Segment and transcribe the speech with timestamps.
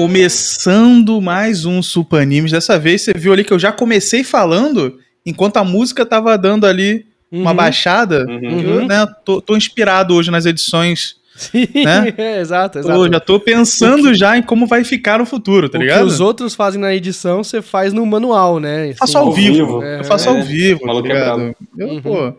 [0.00, 2.50] Começando mais um Super Animes.
[2.52, 4.96] Dessa vez você viu ali que eu já comecei falando
[5.26, 7.56] enquanto a música tava dando ali uma Uhum.
[7.58, 8.24] baixada.
[8.26, 8.60] Uhum.
[8.60, 11.16] Eu, né, tô, tô inspirado hoje nas edições.
[11.36, 12.14] Sim, Né?
[12.16, 13.12] é, exato, Tô- exato.
[13.12, 15.98] já tô pensando já em como vai ficar no futuro, tá o ligado?
[15.98, 18.88] que os outros fazem na edição, você faz no manual, né?
[18.92, 19.82] Eu faço Assim, ao vivo.
[19.82, 20.32] É, eu faço é.
[20.32, 21.54] ao vivo, O tá é ligado?
[21.76, 22.00] Eu, Uhum.
[22.00, 22.32] pô.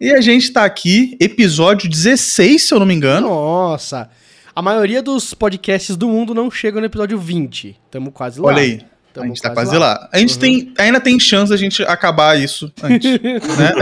[0.00, 3.28] E a gente tá aqui, episódio 16, se eu não me engano.
[3.28, 4.10] Nossa.
[4.56, 7.76] A maioria dos podcasts do mundo não chega no episódio 20.
[7.90, 8.48] Tamo quase lá.
[8.48, 8.80] Olha aí.
[9.12, 10.08] Tamo a gente tá quase lá.
[10.12, 10.40] A gente Uhum.
[10.40, 13.72] tem, ainda tem chance da gente acabar isso antes, né?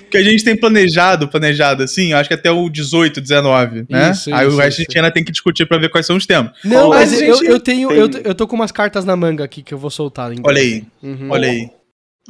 [0.00, 4.10] Porque a gente tem planejado, planejado assim, acho que até o 18, 19, né?
[4.12, 4.76] Isso, Aí isso, o resto a isso.
[4.82, 6.52] gente ainda tem que discutir pra ver quais são os temas.
[6.64, 7.88] Não, Mas mas a eu, eu tenho.
[7.88, 10.32] tem- Eu, eu tô com umas cartas na manga aqui que eu vou soltar.
[10.32, 11.28] em Olha aí, Uhum.
[11.30, 11.68] olha aí.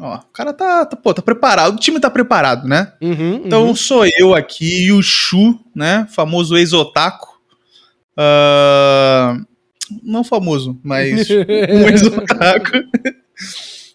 [0.00, 2.92] Ó, o cara tá, tá, pô, tá preparado, o time tá preparado, né?
[3.00, 3.76] Uhum, Então uhum.
[3.76, 6.06] sou eu aqui e o Shu, né?
[6.10, 7.33] Famoso ex-otaku.
[8.16, 9.36] Ah,
[10.02, 11.28] não famoso, mas
[11.70, 12.84] um ex-otaku.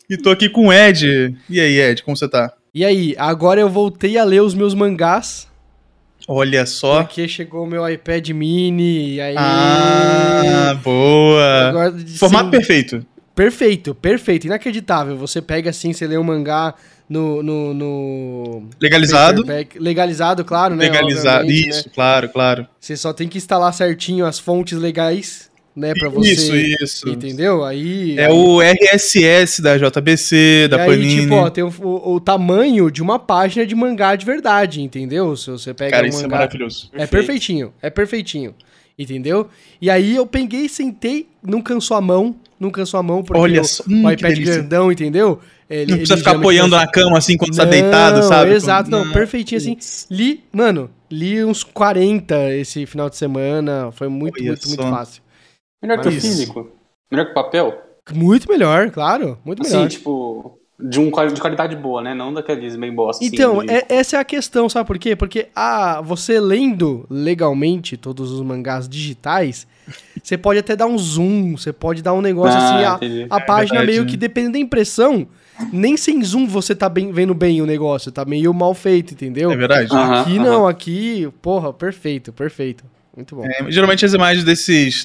[0.09, 1.36] e tô aqui com o Ed.
[1.50, 2.53] E aí, Ed, como você tá?
[2.73, 5.47] E aí, agora eu voltei a ler os meus mangás.
[6.28, 7.03] Olha só.
[7.03, 9.16] Porque chegou o meu iPad mini.
[9.16, 9.36] E aí.
[9.36, 11.70] Ah, boa.
[11.70, 13.06] Agora, Formato sim, perfeito.
[13.43, 15.15] Perfeito, perfeito, inacreditável.
[15.15, 16.75] Você pega assim, você lê um mangá
[17.07, 17.41] no.
[17.41, 19.43] no, no Legalizado.
[19.45, 20.83] paperback- legalizado, claro, né?
[20.89, 21.43] Legalizado.
[21.45, 21.91] obviamente, Isso, né?
[21.95, 22.67] claro, claro.
[22.77, 25.93] Você só tem que instalar certinho as fontes legais, né?
[25.93, 26.33] Pra você.
[26.33, 27.07] Isso, isso.
[27.09, 27.63] Entendeu?
[27.63, 28.19] Aí.
[28.19, 31.21] É aí- o RSS da JBC, da e aí, Panini.
[31.21, 35.33] tipo, ó, tem o, o- o tamanho de uma página de mangá de verdade, entendeu?
[35.37, 36.35] Se você pega Cara, um isso é mangá.
[36.39, 36.89] maravilhoso.
[36.91, 38.53] É perfeitinho, é perfeitinho.
[39.01, 39.47] Entendeu?
[39.81, 43.61] E aí eu peguei, sentei, não cansou a mão, não cansou a mão, porque Olha
[43.61, 45.39] o, só, o hum, que iPad grandão, entendeu?
[45.69, 48.51] Ele, Não precisa ele ficar apoiando na cama assim quando você tá Não, deitado, sabe?
[48.53, 49.78] Exato, não, perfeitinho assim.
[50.09, 54.89] Li, mano, li uns 40 esse final de semana, foi muito, Olha muito, muito só.
[54.89, 55.22] fácil.
[55.81, 56.72] Melhor que o físico.
[57.11, 57.81] Melhor que o papel.
[58.13, 59.89] Muito melhor, claro, muito Assim, melhor.
[59.89, 62.13] tipo, de, um, de qualidade boa, né?
[62.13, 63.23] Não daqueles bem bosta.
[63.23, 65.16] assim, Então, de- é- essa é a questão, sabe por quê?
[65.16, 69.67] Porque ah, você lendo legalmente todos os mangás digitais,
[70.22, 73.41] você pode até dar um zoom, você pode dar um negócio Ah, assim, a, a
[73.41, 74.09] página verdade, meio né?
[74.09, 75.27] que dependendo da impressão,
[75.72, 79.51] nem sem zoom você tá bem, vendo bem o negócio, tá meio mal feito, entendeu?
[79.51, 79.85] É verdade.
[79.85, 80.44] Aqui aham.
[80.44, 82.83] não, aqui, porra, perfeito, perfeito.
[83.16, 83.45] Muito bom.
[83.45, 85.03] É, geralmente as imagens desses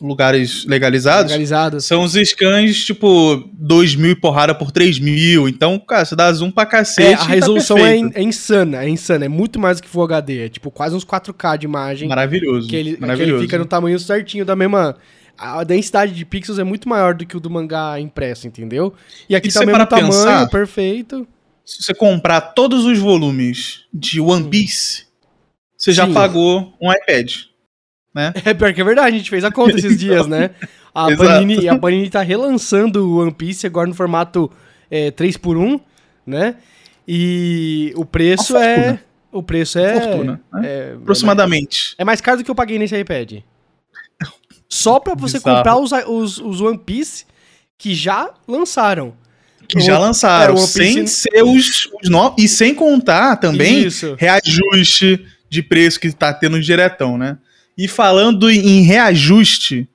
[0.00, 1.80] lugares legalizados Legalizado.
[1.80, 5.48] são os scans, tipo, 2 mil e porrada por 3 mil.
[5.48, 7.12] Então, cara, você dá zoom pra cacete.
[7.12, 8.06] É, a tá resolução é, perfeito.
[8.18, 10.94] in- é insana, é insana, é muito mais do que Full HD, é tipo quase
[10.94, 12.08] uns 4K de imagem.
[12.08, 12.68] Maravilhoso.
[12.68, 13.42] Que ele, que ele maravilhoso.
[13.42, 14.96] fica no tamanho certinho da mesma.
[15.38, 18.94] A densidade de pixels é muito maior do que o do mangá impresso, entendeu?
[19.28, 21.26] E aqui E tá o mesmo tamanho, pensar- perfeito.
[21.64, 25.04] Se você comprar todos os volumes de One Piece,
[25.76, 26.14] você já Sim.
[26.14, 27.32] pagou um iPad.
[28.16, 28.32] Né?
[28.46, 30.50] É pior que é verdade, a gente fez a conta esses dias, né?
[30.94, 31.14] A.
[31.14, 34.50] Panini, a Panini tá relançando o One Piece agora no formato
[34.90, 35.78] é, 3x1,
[36.26, 36.54] né?
[37.06, 38.74] E o preço é.
[38.74, 39.00] fortuna.
[39.30, 40.00] O preço é.
[40.00, 40.62] Fortuna, né?
[40.64, 41.94] é, Aproximadamente.
[41.98, 43.40] É mais caro do que eu paguei nesse iPad.
[44.66, 45.56] Só pra você Bizarro.
[45.58, 47.26] comprar os, os, os One Piece
[47.76, 49.14] que já lançaram.
[49.68, 50.54] Que já lançaram.
[50.54, 52.34] é, sem ser os, os no...
[52.38, 54.16] E sem contar também Isso.
[54.18, 57.36] reajuste de preço que tá tendo diretão, né?
[57.76, 59.88] E falando em reajuste,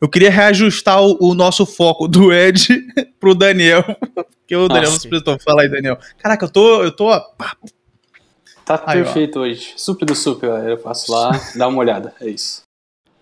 [0.00, 2.68] eu queria reajustar o, o nosso foco do Ed
[3.18, 3.82] pro Daniel.
[3.82, 5.38] Porque o Daniel não se prestou.
[5.42, 5.98] Fala aí, Daniel.
[6.18, 6.82] Caraca, eu tô.
[6.84, 7.20] Eu tô ó,
[8.66, 9.04] Tá Aí, ó.
[9.04, 9.74] perfeito hoje.
[9.76, 10.70] Super do super, galera.
[10.70, 12.14] Eu faço lá, dá uma olhada.
[12.20, 12.62] É isso.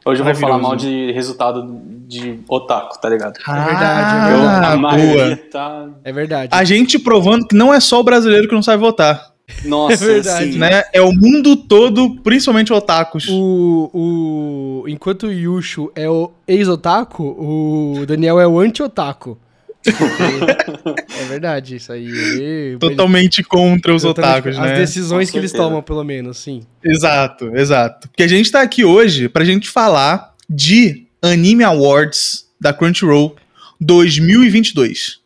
[0.05, 3.39] Hoje eu vou falar mal de resultado de otaku, tá ligado?
[3.39, 4.67] É verdade, é Eu- verdade.
[4.67, 5.37] a Ah, maioria boa.
[5.51, 5.89] tá.
[6.03, 6.49] É verdade.
[6.53, 9.32] A gente provando que não é só o brasileiro que não sabe votar.
[9.65, 10.49] Nossa, É verdade.
[10.51, 10.83] assim, Né?
[10.93, 13.27] É o mundo todo, principalmente otakus.
[13.29, 19.39] O, o, enquanto o Yushu é o ex-otaku, o Daniel é o anti-otaku.
[19.87, 22.07] é verdade, isso aí.
[22.07, 24.77] Ele, Totalmente contra os ele- otakus, As né?
[24.79, 26.63] decisões Com que eles tomam, pelo menos, sim.
[26.85, 28.09] Exato, exato.
[28.09, 33.35] Porque a gente tá aqui hoje pra gente falar de Anime Awards da Crunchyroll
[33.81, 35.19] 2022.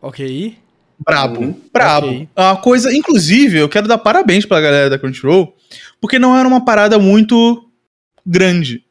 [0.00, 0.56] Ok.
[1.04, 1.54] Brabo, Uhum.
[1.72, 2.06] brabo.
[2.08, 2.28] Ok.
[2.36, 5.54] Uma coisa, inclusive, eu quero dar parabéns pra galera da Crunchyroll,
[6.00, 7.64] porque não era uma parada muito
[8.24, 8.82] grande.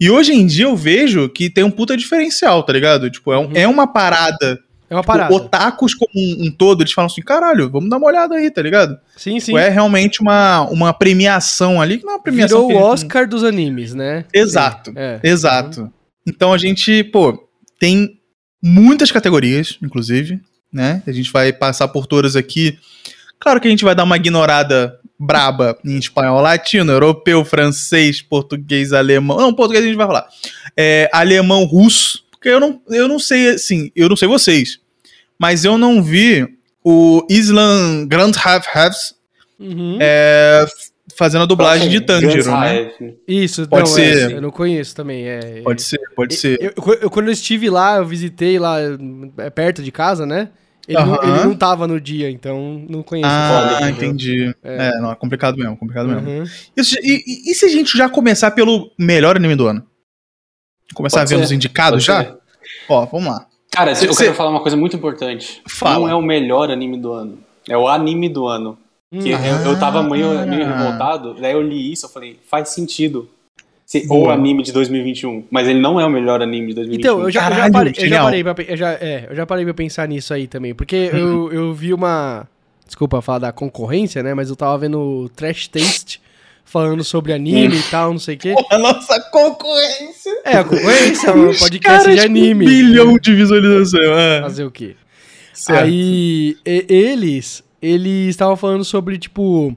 [0.00, 3.10] E hoje em dia eu vejo que tem um puta diferencial, tá ligado?
[3.10, 3.52] Tipo, é, um- Uhum.
[3.56, 4.60] é uma parada.
[4.90, 5.34] É uma Tipo, parada.
[5.34, 8.62] otakus como um, um todo, eles falam assim, caralho, vamos dar uma olhada aí, tá
[8.62, 8.96] ligado?
[9.16, 9.46] Sim, sim.
[9.46, 12.66] Tipo, é realmente uma, uma premiação ali, que não é uma premiação.
[12.68, 14.24] Virou o Oscar dos animes, né?
[14.32, 14.92] Exato.
[14.96, 15.20] É.
[15.22, 15.92] Exato.
[16.26, 18.18] Então a gente, pô, tem
[18.62, 20.40] muitas categorias, inclusive,
[20.72, 21.02] né?
[21.06, 22.78] A gente vai passar por todas aqui.
[23.38, 28.92] Claro que a gente vai dar uma ignorada braba em espanhol latino, europeu, francês, português,
[28.92, 29.38] alemão.
[29.38, 30.28] Não, português a gente vai falar.
[30.76, 32.24] É, alemão, russo.
[32.30, 34.78] Porque eu não, eu não sei, assim, eu não sei vocês.
[35.38, 36.46] Mas eu não vi
[36.84, 39.18] o Islam Grand Have Haves
[39.58, 39.98] Uhum.
[40.00, 40.64] é,
[41.18, 42.92] fazendo a dublagem de Tanjiro, né?
[43.26, 44.30] Isso, Pode não, ser.
[44.30, 45.26] é, eu não conheço também.
[45.26, 46.56] É, Pode ser, pode ser.
[46.62, 48.76] Eu, eu- eu- quando eu estive lá, eu visitei lá
[49.38, 50.50] é, perto de casa, né?
[50.86, 53.28] Ele, não, ele não tava no dia, então não conheço.
[53.30, 54.54] Ah, entendi.
[54.64, 54.98] É.
[55.00, 56.26] não, é complicado mesmo, complicado mesmo.
[56.30, 56.44] Uhum.
[56.76, 59.84] Isso- e, e- e se a gente já começar pelo melhor anime do ano?
[60.94, 62.30] Começar Pode vendo ser, os indicados Pode já?
[62.32, 62.38] ser.
[62.88, 63.46] Ó, vamos lá.
[63.70, 65.60] Cara, eu cê- quero falar uma coisa muito importante.
[65.68, 65.98] Fala.
[65.98, 67.38] Não é o melhor anime do ano.
[67.68, 68.78] É o anime do ano.
[69.10, 69.38] Que Hum.
[69.64, 70.76] eu, eu tava meio, meio Ah.
[70.78, 73.28] revoltado, daí eu li isso, eu falei, faz sentido.
[73.86, 74.34] Ser o Boa.
[74.34, 75.44] anime de 2021.
[75.50, 77.10] Mas ele não é o melhor anime de 2021.
[77.14, 79.34] Então, eu já, eu já Caralho, parei, eu já parei pra, eu já, é, eu
[79.34, 80.74] já parei pra pensar nisso aí também.
[80.74, 82.46] Porque eu, eu vi uma.
[82.84, 84.34] Desculpa falar da concorrência, né?
[84.34, 86.20] Mas eu tava vendo o Trash Taste
[86.66, 88.54] falando sobre anime e tal, não sei o quê.
[88.70, 90.38] A nossa concorrência.
[90.44, 92.66] É, a concorrência é um podcast de com anime.
[92.66, 94.00] Um bilhão de visualização.
[94.18, 94.42] é.
[94.42, 94.96] Fazer o quê?
[95.54, 95.82] Certo.
[95.84, 99.74] Aí, e- eles, eles estavam falando sobre, tipo,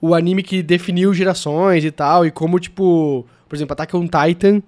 [0.00, 4.62] o anime que definiu gerações e tal, e como, tipo, por exemplo, Attack on Titan,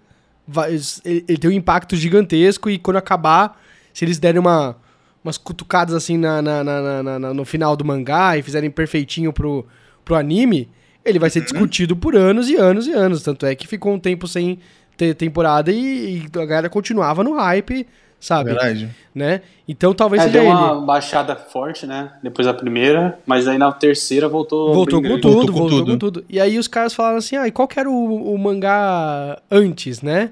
[0.47, 0.73] vai-
[1.05, 3.61] ele, ele tem um impacto gigantesco, e quando acabar,
[3.93, 4.77] se eles derem uma,
[5.25, 9.67] umas cutucadas, assim, na- na- na- na- no final do mangá, e fizerem perfeitinho pro,
[10.05, 10.69] pro anime,
[11.05, 11.45] ele vai ser Uhum.
[11.47, 14.59] discutido por anos e anos e anos, tanto é que ficou um tempo sem
[14.97, 17.87] ter temporada, e, e a galera continuava no hype,
[18.25, 18.51] sabe?
[18.51, 18.89] Verdade.
[19.15, 19.43] né?
[19.69, 20.53] Então talvez É, seja deu ele.
[20.59, 22.13] uma baixada forte, né?
[22.23, 24.73] Depois da primeira, mas aí na terceira voltou.
[24.75, 25.93] Voltou com tudo, Voltou com voltou tudo.
[25.93, 26.25] com tudo.
[26.29, 30.01] E aí os caras falaram assim, ah, e qual que era o, o mangá antes,
[30.01, 30.31] né?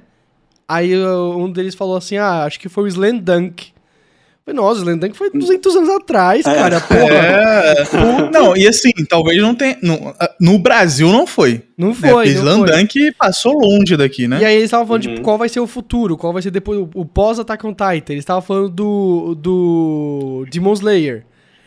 [0.66, 3.72] Aí um deles falou assim, ah, acho que foi o Slam Dunk.
[4.44, 7.14] Falei, Nossa, o Slam Dunk foi 200 anos atrás, cara, porra.
[7.14, 8.30] É.
[8.32, 9.78] Não, e assim, talvez não tenha.
[9.80, 11.62] No, no Brasil não foi.
[11.78, 11.94] Não Né?
[11.94, 12.70] foi, Porque não foi.
[12.72, 14.40] Dunk passou longe daqui, né?
[14.40, 15.10] E aí eles estavam falando, Uhum.
[15.14, 18.12] tipo, qual vai ser o futuro, qual vai ser depois o, o pós-Attack on Titan.
[18.14, 21.24] Eles estavam falando do, do Demon Slayer.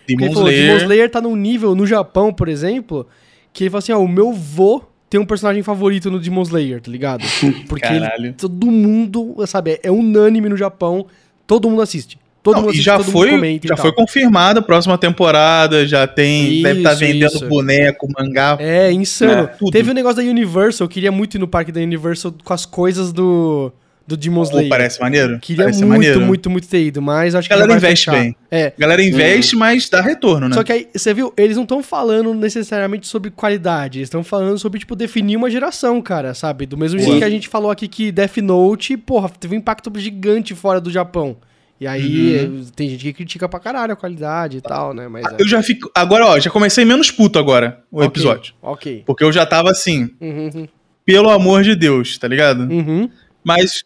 [0.07, 0.67] Demon ele falou, Slayer.
[0.73, 3.07] Demon Slayer tá num nível no Japão, por exemplo,
[3.53, 6.81] que ele falou assim, ó, o meu vô tem um personagem favorito no Demon Slayer,
[6.81, 7.23] tá ligado?
[7.69, 11.05] Porque ele- todo mundo, sabe, é- é unânime no Japão,
[11.47, 12.17] todo mundo assiste.
[12.45, 16.61] Todo Não, mundo já todo foi, mundo já foi confirmada a próxima temporada, já tem,
[16.61, 17.47] deve estar Isso, vendendo isso.
[17.47, 18.55] boneco, mangá.
[18.59, 19.45] É, insano.
[19.45, 19.71] É, tudo.
[19.71, 22.63] Teve o negócio da Universal, eu queria muito ir no parque da Universal com as
[22.63, 23.71] coisas do,
[24.05, 24.69] do Demon Slayer.
[24.69, 25.39] parece maneiro?
[25.39, 26.21] Queria parece muito, maneiro.
[26.21, 28.21] muito, muito ter ido, mas acho que A galera investe fechar.
[28.21, 28.35] bem.
[28.51, 30.53] É, A galera investe, mas dá retorno, né?
[30.53, 34.59] Só que aí, você viu, eles não estão falando necessariamente sobre qualidade, eles estão falando
[34.59, 36.67] sobre, tipo, definir uma geração, cara, sabe?
[36.67, 39.91] Do mesmo jeito que a gente falou aqui que Death Note, porra, teve um impacto
[39.99, 41.37] gigante fora do Japão.
[41.79, 45.07] E aí, eh, tem gente que critica pra caralho a qualidade e tal, né?
[45.09, 45.35] Mas é.
[45.39, 45.91] Eu já fico.
[45.93, 48.53] Agora, ó, já comecei menos puto agora, o Ok, episódio.
[48.61, 49.03] Ok.
[49.05, 50.67] Porque eu já tava assim, Uhum,
[51.03, 52.61] pelo amor de Deus, tá ligado?
[52.61, 53.09] uhum.
[53.43, 53.83] Mas,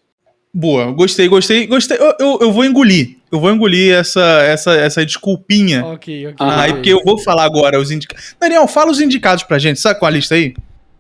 [0.54, 1.98] boa, gostei, gostei, gostei.
[1.98, 3.18] Eu, eu, eu vou engolir.
[3.32, 5.84] Eu vou engolir essa, essa, essa desculpinha.
[5.86, 6.36] Ok, ok.
[6.40, 8.36] Ah, Aí, porque eu vou falar agora os indicados.
[8.40, 9.80] Daniel, fala os indicados pra gente.
[9.80, 10.54] Sabe qual a lista aí?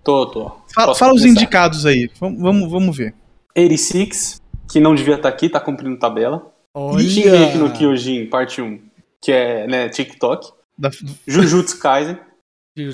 [0.03, 0.51] Tô, tô.
[0.73, 2.09] Fala, fala os indicados aí.
[2.19, 3.13] Vamos, vamos, vamos ver.
[3.55, 6.51] 86, que não devia estar aqui, tá cumprindo tabela.
[6.73, 6.99] Olha!
[7.03, 8.79] Shingeki no Kyojin, parte 1,
[9.21, 10.51] que é, né, TikTok.
[10.77, 10.91] Da-
[11.27, 12.17] Jujutsu Kaisen,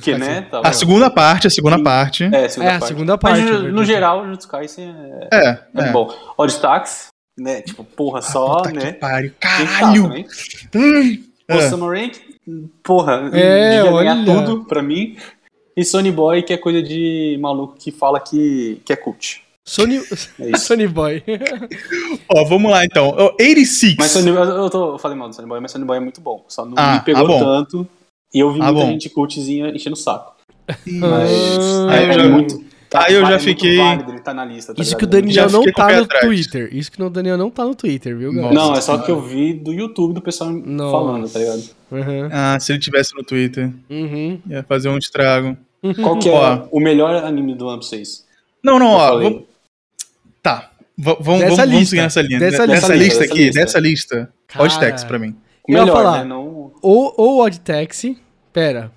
[0.01, 2.23] que, né, tá a segunda parte, a segunda parte.
[2.23, 2.87] É, a segunda É, a parte.
[2.87, 3.85] segunda parte, Mas, no verdade.
[3.85, 5.91] geral, Jujutsu Kaisen é, É, é, é.
[5.91, 6.11] bom.
[6.37, 8.93] Odstax, né, tipo, porra só, Puta que né.
[8.93, 9.31] pariu.
[9.39, 10.03] Caralho!
[10.03, 10.25] também.
[10.73, 11.19] Ai.
[11.47, 11.69] O É.
[11.69, 12.15] Summer Rank,
[12.81, 14.25] porra, É, devia ganhar olha.
[14.25, 15.15] tudo pra mim.
[15.77, 19.43] E Sony Boy, que é coisa de maluco que fala que, que é cult.
[19.67, 19.99] Sony,
[20.39, 20.57] É.
[20.57, 21.23] Sony Boy.
[22.29, 23.07] Ó, vamos lá então.
[23.17, 23.95] Ó, 86.
[23.97, 25.99] Mas Sony, eu, eu, tô, eu falei mal do Sony Boy, mas Sony Boy é
[25.99, 26.45] muito bom.
[26.47, 27.39] Só não Ah, me pegou ah, bom.
[27.39, 27.87] tanto.
[28.33, 28.91] E eu vi Ah, muita bom.
[28.91, 30.33] gente cultzinha enchendo o saco.
[30.85, 31.31] Mas
[31.89, 32.63] Ah, é, eu é já- muito.
[32.93, 35.21] aí eu já é fiquei- válido ele tá na lista, tá Isso que o ligado?
[35.21, 36.25] Daniel Já não tá no atrás.
[36.25, 36.69] Twitter.
[36.75, 38.53] Isso que o Daniel não tá no Twitter, viu, galera?
[38.53, 40.91] Não, é só que eu vi do YouTube do pessoal Nossa.
[40.91, 41.63] falando, tá ligado?
[41.91, 42.29] Uhum.
[42.31, 44.39] Ah, se ele tivesse no Twitter, Uhum.
[44.47, 45.57] ia fazer um estrago.
[46.01, 46.67] Qual que é Ó.
[46.71, 48.25] o melhor anime do ano pra vocês?
[48.63, 49.19] Não, não, Eu ó.
[49.19, 49.43] vamos-
[50.45, 50.69] Tá.
[50.97, 51.89] V- vamos, Dessa vamos, lista.
[51.89, 52.39] seguir nessa linha.
[52.39, 52.95] Dessa Dessa, lista.
[52.95, 53.59] lista Dessa aqui, lista.
[53.61, 54.33] dessa lista.
[54.47, 54.65] Cara.
[54.65, 55.35] Odtex pra mim.
[55.67, 56.17] O Eu ia melhor, falar.
[56.19, 56.23] né?
[56.25, 56.71] Não...
[56.81, 58.17] Ou, ou Odd Taxi.
[58.53, 58.91] Pera.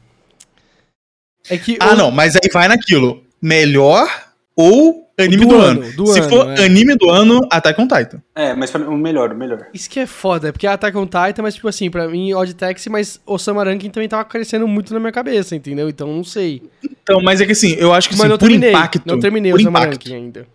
[1.50, 1.76] É que.
[1.80, 3.22] Ah, o- não, mas aí vai naquilo.
[3.40, 4.06] Melhor
[4.54, 5.92] ou anime Do do, ano, ano.
[5.96, 6.64] do Se ano, for é.
[6.64, 8.22] anime do ano, Attack on Titan.
[8.36, 9.66] É, mas pra mim, o melhor, o melhor.
[9.72, 12.90] Isso que é foda, porque Attack on Titan, mas tipo assim, pra mim, Odd Taxi,
[12.90, 15.88] mas Osama Rankin também tava crescendo muito na minha cabeça, entendeu?
[15.88, 16.62] Então não sei.
[16.84, 18.70] Então, mas é que assim, eu acho que mas assim, por terminei.
[18.70, 19.02] impacto.
[19.06, 19.92] não terminei por Osama impacto.
[20.04, 20.46] Rankin ainda.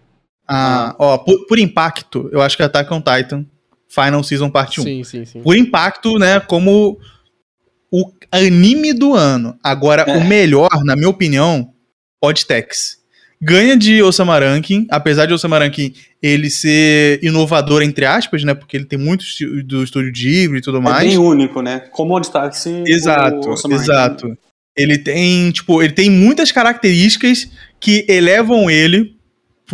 [0.47, 3.45] Ah, ó, por, por impacto, eu acho que Attack on Titan
[3.87, 4.83] Final Season Parte 1.
[4.83, 5.41] Sim, sim, sim.
[5.41, 6.97] Por impacto, né, como
[7.91, 9.55] o anime do ano.
[9.63, 10.17] Agora, É.
[10.17, 11.71] o melhor, na minha opinião,
[12.21, 12.97] Odd Tax.
[13.41, 18.53] Ganha de Osama Rankin, apesar de Osama Rankin ele ser inovador, entre aspas, né?
[18.53, 19.25] Porque ele tem muito
[19.65, 21.07] do estúdio Ghibli e tudo É mais.
[21.09, 21.79] bem único, né?
[21.91, 22.21] Como o
[22.87, 24.37] Exato, o exato.
[24.75, 27.49] Ele tem, tipo, ele tem muitas características
[27.81, 29.12] que elevam ele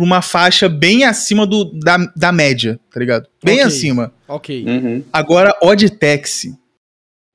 [0.00, 3.26] pra uma faixa bem acima do, da, da média, tá ligado?
[3.44, 3.66] Bem Ok.
[3.66, 4.12] acima.
[4.26, 4.64] Ok.
[4.66, 5.04] Uhum.
[5.12, 6.54] Agora, Odd Taxi,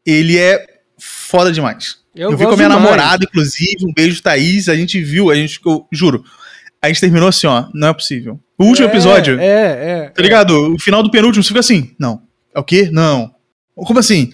[0.06, 0.66] ele é
[1.00, 1.98] foda demais.
[2.16, 2.84] Eu, Eu, vi com a minha demais.
[2.84, 6.24] namorada, inclusive, um beijo, Thaís, a gente viu, a gente, eu juro,
[6.82, 8.40] a gente terminou assim, ó, não é possível.
[8.58, 9.46] O último É, episódio, É,
[10.06, 10.10] é.
[10.10, 10.74] tá ligado?
[10.74, 12.22] O final do penúltimo, você fica assim, não,
[12.56, 12.90] é o quê?
[12.92, 13.34] Não.
[13.76, 14.32] Como assim?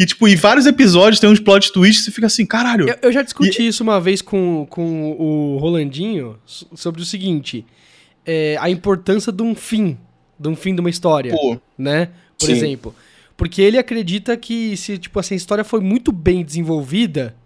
[0.00, 2.88] E, tipo, em vários episódios tem uns plot twists, você fica assim, caralho.
[2.88, 7.66] Eu, eu já discuti isso uma vez com, com o Rolandinho so- sobre o seguinte:
[8.24, 9.98] é, a importância de um fim,
[10.38, 12.08] de um fim de uma história, Pô, né?
[12.38, 12.52] Por Sim.
[12.52, 12.94] exemplo.
[13.36, 17.36] Porque ele acredita que se, tipo assim, a história foi muito bem desenvolvida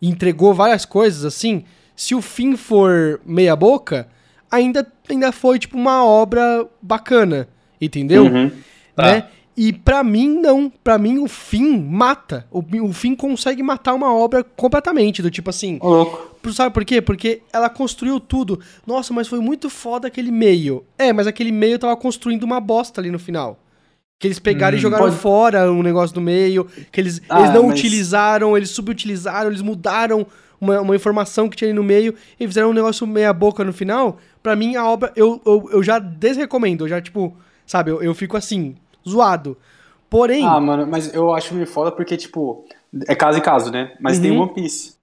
[0.00, 1.64] e entregou várias coisas, assim,
[1.96, 4.06] se o fim for meia boca,
[4.48, 7.48] ainda, ainda foi, tipo, uma obra bacana,
[7.80, 8.24] entendeu?
[8.26, 8.50] Uhum.
[8.94, 9.02] Tá.
[9.14, 9.26] né?
[9.56, 10.68] E pra mim, não.
[10.82, 12.46] Pra mim, o fim mata.
[12.50, 15.22] O, o fim consegue matar uma obra completamente.
[15.22, 15.78] Do tipo assim.
[15.82, 16.34] Louco.
[16.52, 17.00] Sabe por quê?
[17.00, 18.60] Porque ela construiu tudo.
[18.86, 20.84] Nossa, mas foi muito foda aquele meio.
[20.98, 23.58] É, mas aquele meio tava construindo uma bosta ali no final.
[24.18, 24.78] Que eles pegaram Hum.
[24.78, 26.64] e jogaram Pode- fora um negócio do meio.
[26.90, 30.26] Que eles, Ah, eles não mas- utilizaram, eles subutilizaram, eles mudaram
[30.60, 33.72] uma, uma informação que tinha ali no meio e fizeram um negócio meia boca no
[33.72, 34.18] final.
[34.42, 36.84] Pra mim, a obra, eu, eu, eu já desrecomendo.
[36.84, 37.34] Eu já, tipo,
[37.66, 38.74] sabe, eu, eu fico assim,
[39.08, 39.56] zoado.
[40.08, 42.64] Porém, Ah, mano, mas eu acho meio foda porque, tipo,
[43.08, 43.92] é caso e caso, né?
[44.00, 44.42] Mas tem Uhum.
[44.42, 44.94] One Piece.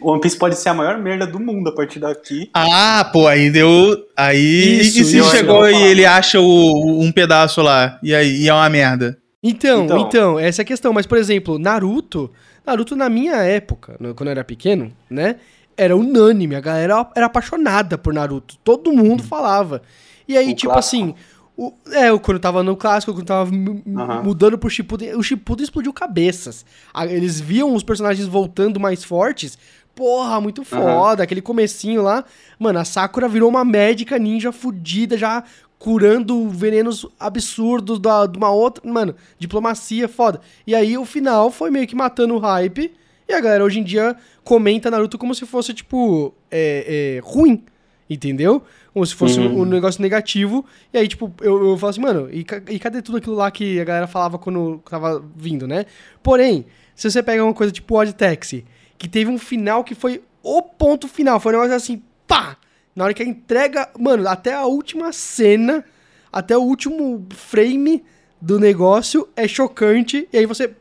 [0.00, 2.48] O One Piece pode ser a maior merda do mundo a partir daqui.
[2.54, 3.96] Ah, pô, aí deu.
[4.16, 4.80] Aí.
[4.80, 7.98] Isso, e se chegou e ele acha o- um pedaço lá?
[8.02, 9.18] E aí e é uma merda.
[9.42, 10.38] Então, então, Então.
[10.38, 10.92] essa é a questão.
[10.92, 12.30] Mas, por exemplo, Naruto,
[12.64, 15.36] Naruto na minha época, quando eu era pequeno, né?
[15.76, 18.56] Era unânime, a galera era apaixonada por Naruto.
[18.64, 19.82] Todo mundo falava.
[20.28, 20.96] E aí, O tipo clássico.
[21.04, 21.14] assim,
[21.56, 24.22] o, é, quando tava no clássico, quando tava Aham.
[24.22, 26.66] mudando pro Shippuden, o Shippuden explodiu cabeças.
[27.08, 29.58] Eles viam os personagens voltando mais fortes.
[29.94, 32.22] Porra, muito foda, aquele comecinho lá.
[32.58, 35.42] Mano, a Sakura virou uma médica ninja fudida, já
[35.78, 38.86] curando venenos absurdos da, de uma outra.
[38.86, 40.42] Mano, diplomacia foda.
[40.66, 42.92] E aí o final foi meio que matando o hype.
[43.26, 47.64] E a galera hoje em dia comenta Naruto como se fosse, tipo, é, é, ruim.
[48.08, 48.62] Entendeu?
[48.96, 49.60] Como se fosse um, Uhum.
[49.60, 50.64] um negócio negativo.
[50.90, 53.78] E aí, tipo, eu, eu falo assim, mano, e, e cadê tudo aquilo lá que
[53.78, 55.84] a galera falava quando tava vindo, né?
[56.22, 58.64] Porém, se você pega uma coisa tipo Odd Taxi,
[58.96, 62.56] que teve um final que foi o ponto final, foi um negócio assim, pá!
[62.94, 65.84] Na hora que a entrega, mano, até a última cena,
[66.32, 68.02] até o último frame
[68.40, 70.74] do negócio é chocante, e aí você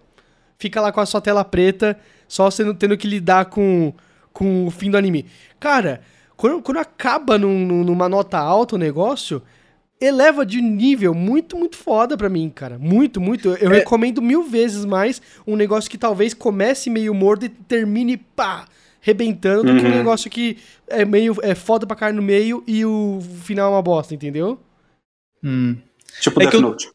[0.57, 3.93] fica lá com a sua tela preta, só sendo, tendo que lidar com,
[4.31, 5.25] com o fim do anime.
[5.59, 5.99] Cara,
[6.37, 9.41] quando, quando acaba num- num- numa nota alta o negócio,
[9.99, 12.77] eleva de nível muito, muito foda pra mim, cara.
[12.77, 13.49] Muito, muito.
[13.49, 13.77] Eu É.
[13.77, 18.65] recomendo mil vezes mais um negócio que talvez comece meio morto e termine, pá,
[18.99, 19.95] rebentando, do que um Uhum.
[19.97, 23.81] negócio que é meio é foda pra cair no meio e o final é uma
[23.81, 24.59] bosta, entendeu?
[25.43, 25.77] Hum.
[26.19, 26.89] Tipo É Death que eu- Note.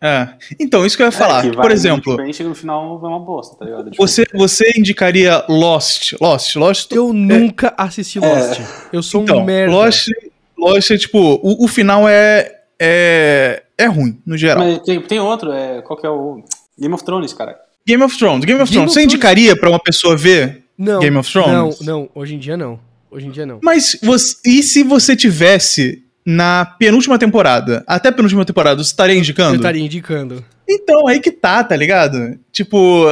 [0.00, 0.28] É.
[0.60, 1.44] Então, isso que eu ia falar.
[1.44, 3.90] É, que vai Por exemplo, chega no final é uma bosta, tá ligado?
[3.90, 6.14] Tipo, você, você indicaria Lost?
[6.20, 6.54] Lost?
[6.56, 6.92] Lost?
[6.92, 8.60] Eu nunca assisti Lost.
[8.92, 9.72] Eu sou então, um merda.
[9.74, 10.08] Lost,
[10.56, 13.62] Lost é tipo, o, o final é, é.
[13.76, 14.64] É ruim, no geral.
[14.64, 16.42] Mas tem, tem outro, é, qual que é o.
[16.78, 17.56] Game of Thrones, cara.
[17.86, 18.44] Game of Thrones.
[18.44, 18.90] Game of Game Thrones.
[18.90, 20.64] of Você Thrones- indicaria pra uma pessoa ver?
[20.76, 21.00] Não.
[21.00, 21.80] Game of Thrones?
[21.80, 22.10] Não, não.
[22.14, 22.78] Hoje em dia não.
[23.10, 23.58] Hoje em dia não.
[23.62, 29.54] Mas você, e se você tivesse na penúltima temporada, até penúltima temporada, você estaria indicando?
[29.54, 30.44] Eu estaria indicando.
[30.68, 32.38] Então, aí que tá, tá ligado?
[32.52, 33.06] Tipo,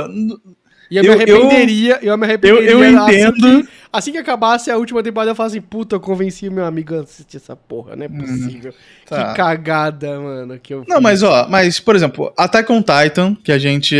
[0.90, 2.70] E eu, Eu- me arrependeria, eu, me eu, arrependeria.
[2.70, 3.62] eu assim entendo.
[3.64, 6.94] que- Assim que acabasse a última temporada, eu falo assim, puta, eu convenci meu amigo
[6.94, 8.72] a assistir essa porra, não é possível.
[9.06, 9.30] tá.
[9.30, 11.02] Que cagada, mano, que eu Não, fiz.
[11.02, 13.96] mas ó, mas, por exemplo, Attack on Titan, que a gente.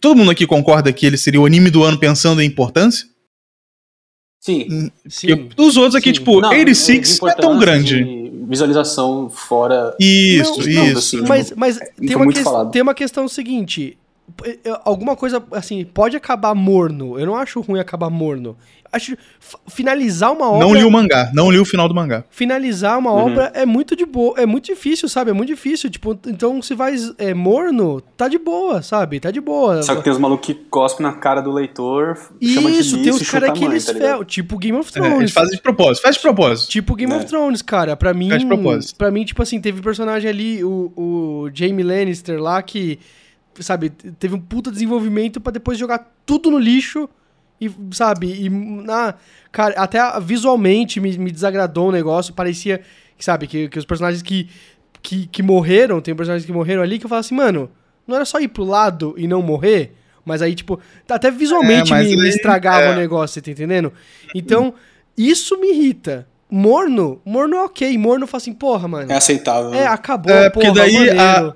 [0.00, 3.06] Todo mundo aqui concorda que ele seria o anime do ano pensando em importância?
[4.40, 4.90] Sim.
[5.06, 5.36] Sim.
[5.46, 6.14] Porque os outros aqui, sim.
[6.14, 8.02] tipo, Não, 86 de não é tão grande.
[8.02, 9.94] de Visualização fora.
[10.00, 10.98] Isso, Não, isso.
[10.98, 12.70] assim, Mas, mas tem, foi uma falado.
[12.72, 13.96] tem uma questão seguinte.
[14.84, 17.18] Alguma coisa, assim, pode acabar morno.
[17.18, 18.56] Eu não acho ruim acabar morno.
[18.92, 19.16] Acho
[19.68, 20.66] finalizar uma obra.
[20.66, 22.24] Não li o mangá, não li o final do mangá.
[22.28, 23.18] finalizar uma Uhum.
[23.32, 25.30] obra é muito de boa, é muito difícil, sabe?
[25.30, 29.20] É muito difícil, tipo, então se vai é, morno, tá de boa, sabe?
[29.20, 29.80] Tá de boa.
[29.84, 33.04] Só que tem os malucos que cospem na cara do leitor, chama de Isso, tem
[33.04, 35.18] lixo os caras que eles tá fel, tipo Game of É, Thrones.
[35.20, 36.68] eles fazem de propósito, faz de propósito.
[36.70, 37.28] Tipo Game of É.
[37.28, 37.96] Thrones, cara.
[37.96, 38.28] Pra mim.
[38.28, 38.96] Faz de propósito.
[38.96, 42.98] Pra mim, tipo assim, teve personagem ali, o, o Jamie Lannister lá, que
[43.58, 47.08] sabe, teve um puta desenvolvimento pra depois jogar tudo no lixo
[47.60, 49.14] e, sabe, e na,
[49.52, 52.80] cara, até visualmente me, me desagradou o negócio, parecia,
[53.18, 54.48] sabe, que, que os personagens que,
[55.02, 57.70] que, que morreram, tem personagens que morreram ali que eu falo assim, mano,
[58.06, 59.94] não era só ir pro lado e não morrer?
[60.24, 60.78] Mas aí, tipo,
[61.08, 62.92] até visualmente É, me, me aí- estragava é.
[62.92, 63.92] o negócio, você tá entendendo?
[64.34, 64.74] Então,
[65.16, 66.26] isso me irrita.
[66.50, 67.96] Morno, morno é ok.
[67.96, 69.10] Morno fala assim, porra, mano.
[69.12, 69.72] É aceitável.
[69.72, 69.86] É, né?
[69.86, 71.20] acabou, É, porque porra, daí maneiro.
[71.20, 71.54] a-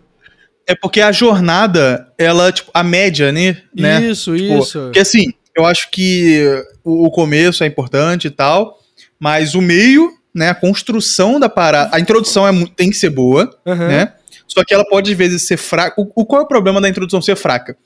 [0.67, 3.63] É porque a jornada, ela, tipo, a média, né?
[3.77, 4.03] né?
[4.03, 4.79] Isso, Tipo, isso.
[4.81, 6.43] Porque assim, eu acho que
[6.83, 8.79] o, o começo é importante e tal,
[9.21, 13.51] mas o meio, né, a construção da parada, a introdução é, tem que ser boa,
[13.67, 13.89] Aham.
[13.89, 14.13] né?
[14.47, 16.01] Só que ela pode às vezes ser fraca.
[16.01, 17.77] O, o- qual é o problema da introdução ser fraca?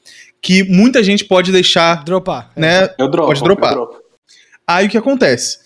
[0.41, 2.51] Que muita gente pode deixar, Dropar.
[2.57, 2.61] é.
[2.61, 2.91] né?
[2.99, 3.29] Eu dropo.
[3.29, 3.71] Pode dropar.
[3.73, 3.99] eu dropo.
[4.67, 5.59] Aí o que acontece?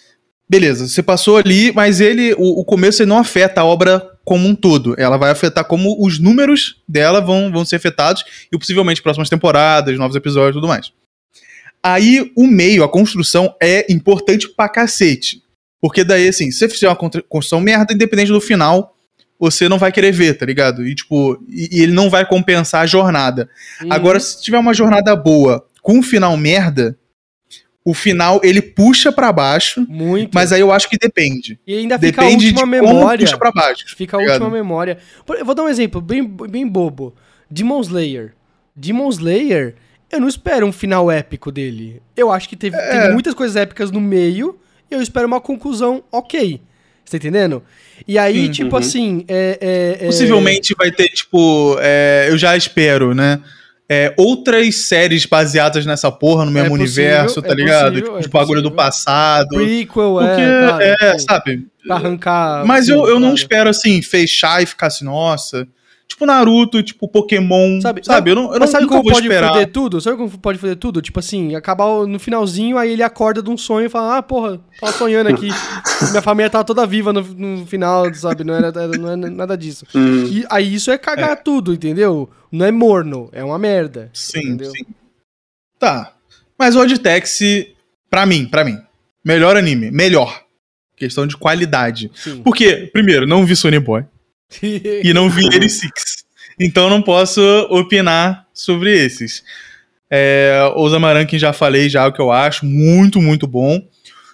[0.52, 4.46] Beleza, você passou ali, mas ele, o, o começo ele não afeta a obra como
[4.46, 4.94] um todo.
[4.98, 9.96] Ela vai afetar como os números dela vão, vão ser afetados e possivelmente próximas temporadas,
[9.96, 10.92] novos episódios e tudo mais.
[11.82, 15.42] Aí o meio, a construção é importante pra cacete.
[15.80, 18.94] Porque daí, assim, se você fizer uma construção merda, independente do final,
[19.40, 20.86] você não vai querer ver, tá ligado?
[20.86, 23.48] E, tipo, e, e ele não vai compensar a jornada.
[23.80, 23.90] Uhum.
[23.90, 26.98] Agora, se tiver uma jornada boa com um final merda,
[27.84, 30.30] o final ele puxa pra baixo, Muito.
[30.34, 31.58] mas aí eu acho que depende.
[31.66, 33.24] E ainda fica Depende a de última como memória.
[33.26, 33.84] puxa pra baixo.
[33.96, 34.98] Fica a tá última memória.
[35.28, 37.14] Eu vou dar um exemplo bem, bem bobo.
[37.50, 38.34] Demon Slayer.
[38.74, 39.74] Demon Slayer,
[40.10, 42.00] eu não espero um final épico dele.
[42.16, 43.02] Eu acho que teve, É.
[43.06, 44.58] tem muitas coisas épicas no meio
[44.90, 46.60] e eu espero uma conclusão ok.
[47.04, 47.62] Você tá entendendo?
[48.06, 48.50] E aí, Sim.
[48.52, 48.80] tipo Uhum.
[48.80, 49.58] assim, é,
[50.00, 53.40] é- é- Possivelmente vai ter, tipo, é, eu já espero, né?
[53.88, 57.92] É, outras séries baseadas nessa porra no mesmo possível, universo, tá é ligado?
[57.92, 59.48] possível, tipo, é bagulho do passado.
[59.48, 61.66] Prequel, Porque, é, é, sabe?
[61.86, 62.64] pra arrancar...
[62.64, 65.66] Mas eu, eu não espero, assim, fechar e ficar assim, nossa.
[66.12, 68.30] Tipo Naruto, tipo Pokémon, Sabe, sabe?
[68.30, 69.48] Eu não, eu não sabe como pode esperar.
[69.54, 69.98] foder tudo?
[69.98, 71.00] Sabe como pode foder tudo?
[71.00, 74.60] Tipo assim, acabar no finalzinho, aí ele acorda de um sonho e fala, ah, porra,
[74.78, 75.48] tava sonhando aqui.
[76.10, 78.44] Minha família tava toda viva no, no final, sabe?
[78.44, 79.86] Não era, era- não é nada disso.
[79.94, 80.26] Hum.
[80.26, 82.28] E aí isso é cagar tudo, entendeu?
[82.52, 84.10] Não é morno, é uma merda.
[84.12, 84.70] Sim, entendeu?
[84.70, 84.84] sim.
[85.78, 86.12] Tá.
[86.58, 87.74] Mas Odd Taxi,
[88.10, 88.78] pra mim, pra mim,
[89.24, 90.42] melhor anime, melhor.
[90.94, 92.10] Questão de qualidade.
[92.14, 92.42] Sim.
[92.42, 94.04] Porque, primeiro, não vi Sony Boy
[94.62, 96.24] e não vi Ele Six.
[96.58, 99.42] Então não posso opinar sobre esses.
[100.10, 103.80] É, Osamarankin já falei já o que eu acho, muito, muito bom.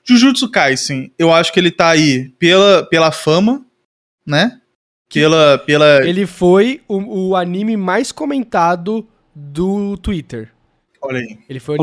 [0.04, 3.64] Jujutsu Kaisen, eu acho que ele tá aí pela, pela fama,
[4.26, 4.60] né?
[5.12, 6.06] Pela, pela...
[6.06, 10.50] Ele foi o, o anime mais comentado do Twitter.
[11.00, 11.38] Olha aí.
[11.48, 11.78] Ele foi,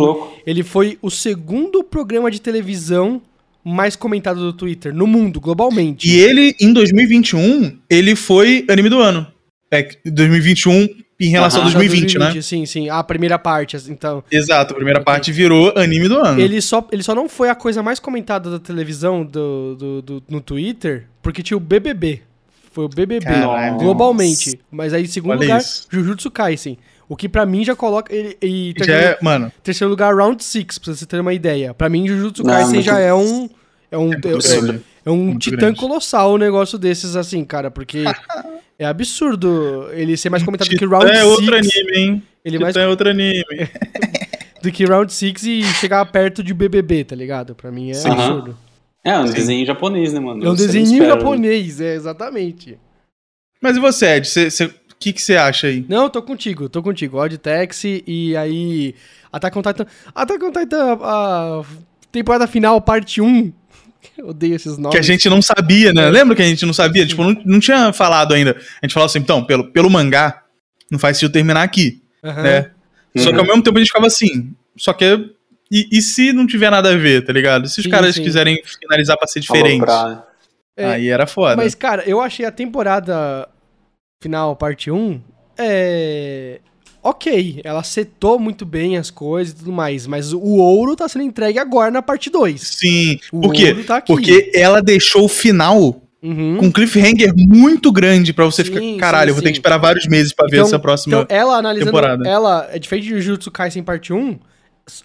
[0.46, 3.22] ele foi o segundo programa de televisão
[3.66, 6.08] mais comentado do Twitter, no mundo, globalmente.
[6.08, 9.26] E ele, em 2021, ele foi anime do ano.
[9.72, 10.88] É, 2021
[11.20, 11.70] em relação Aham.
[11.72, 12.42] a 2020, né?
[12.42, 12.90] Sim, sim.
[12.90, 14.24] A primeira parte, assim, então.
[14.32, 16.40] Exato, a primeira parte virou anime do ano.
[16.40, 20.24] Ele só, ele só não foi a coisa mais comentada da televisão do, do, do-
[20.30, 22.22] no Twitter, porque tinha o BBB.
[22.72, 23.78] Foi o BBB, Caralho.
[23.78, 24.60] globalmente.
[24.70, 25.88] Mas aí, em segundo Olha lugar, isso.
[25.90, 26.78] Jujutsu Kaisen.
[27.08, 28.14] O que pra mim já coloca.
[28.14, 31.74] ele- E, Já terceiro, é, mano, terceiro lugar, Round 6, pra você ter uma ideia.
[31.74, 33.50] Pra mim, Jujutsu Não, Kaisen já é um.
[33.92, 35.80] É um, é, é- é um Muito titã grande.
[35.80, 38.04] colossal um negócio desses, assim, cara, porque
[38.80, 41.26] é absurdo ele ser mais comentado do que Round é 6.
[41.28, 42.24] outro anime, hein?
[42.44, 43.44] Ele Titã mais é outro anime.
[44.64, 47.54] do que Round 6 e chegar perto de BBB, tá ligado?
[47.54, 48.10] Pra mim é Sim.
[48.10, 48.58] absurdo.
[49.04, 49.34] É um Sim.
[49.34, 50.44] desenho japonês, né, mano?
[50.44, 52.80] É um desenho japonês, é, exatamente.
[53.62, 54.28] Mas e você, Ed?
[54.28, 54.50] Você-
[55.06, 55.86] que que você acha aí?
[55.88, 57.18] Não, tô contigo, tô contigo.
[57.20, 58.96] Odd Taxi e aí.
[59.32, 59.86] Attack on Titan.
[60.16, 61.62] Attack on Titan, a
[62.12, 63.54] temporada final, parte 1.
[64.18, 64.92] Eu odeio esses nomes.
[64.92, 66.10] Que a gente não sabia, né?
[66.10, 67.06] Lembra que a gente não sabia?
[67.06, 68.52] Tipo, não, não tinha falado ainda.
[68.82, 70.42] A gente falou assim, então, pelo, pelo mangá,
[70.90, 72.42] não faz sentido terminar aqui, Aham.
[72.42, 72.72] né?
[73.18, 73.48] Só que ao Uhum.
[73.48, 75.06] mesmo tempo a gente ficava assim, só que...
[75.72, 77.68] E, e se não tiver nada a ver, tá ligado?
[77.68, 78.24] Se os Sim, caras sim.
[78.24, 80.26] quiserem finalizar pra ser diferente, Aloprar.
[80.78, 81.56] É, aí era foda.
[81.56, 83.48] Mas, cara, eu achei a temporada
[84.22, 85.22] final, parte 1,
[85.58, 86.60] é.
[87.04, 91.24] Ok, ela setou muito bem as coisas e tudo mais, mas o ouro tá sendo
[91.24, 92.60] entregue agora na parte 2.
[92.62, 93.68] Sim, O por quê?
[93.70, 94.12] ouro tá aqui.
[94.12, 96.58] Porque ela deixou o final Uhum.
[96.58, 99.54] com um cliffhanger muito grande pra você Sim, ficar, caralho, sim, eu vou ter sim.
[99.54, 101.22] que esperar vários meses pra ver Então- essa próxima.
[101.22, 101.92] Então, ela analisando.
[101.92, 102.28] temporada.
[102.28, 104.40] Ela, é diferente de Jujutsu Kaisen parte 1,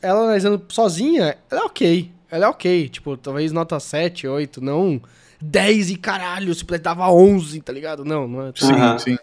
[0.01, 2.11] ela analisando sozinha, ela é ok.
[2.31, 2.88] Ela é ok.
[2.88, 5.03] Tipo, talvez nota 7, 8, não
[5.40, 8.05] 10 e caralho, se pudesse dava 11, tá ligado?
[8.05, 8.53] Não, não é.
[8.55, 8.98] Sim, Aham.
[8.98, 9.18] sim.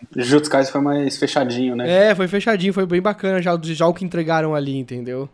[0.49, 2.09] Kaisen foi mais fechadinho, né?
[2.09, 5.29] É, foi fechadinho, foi bem bacana já, já o que entregaram ali, entendeu?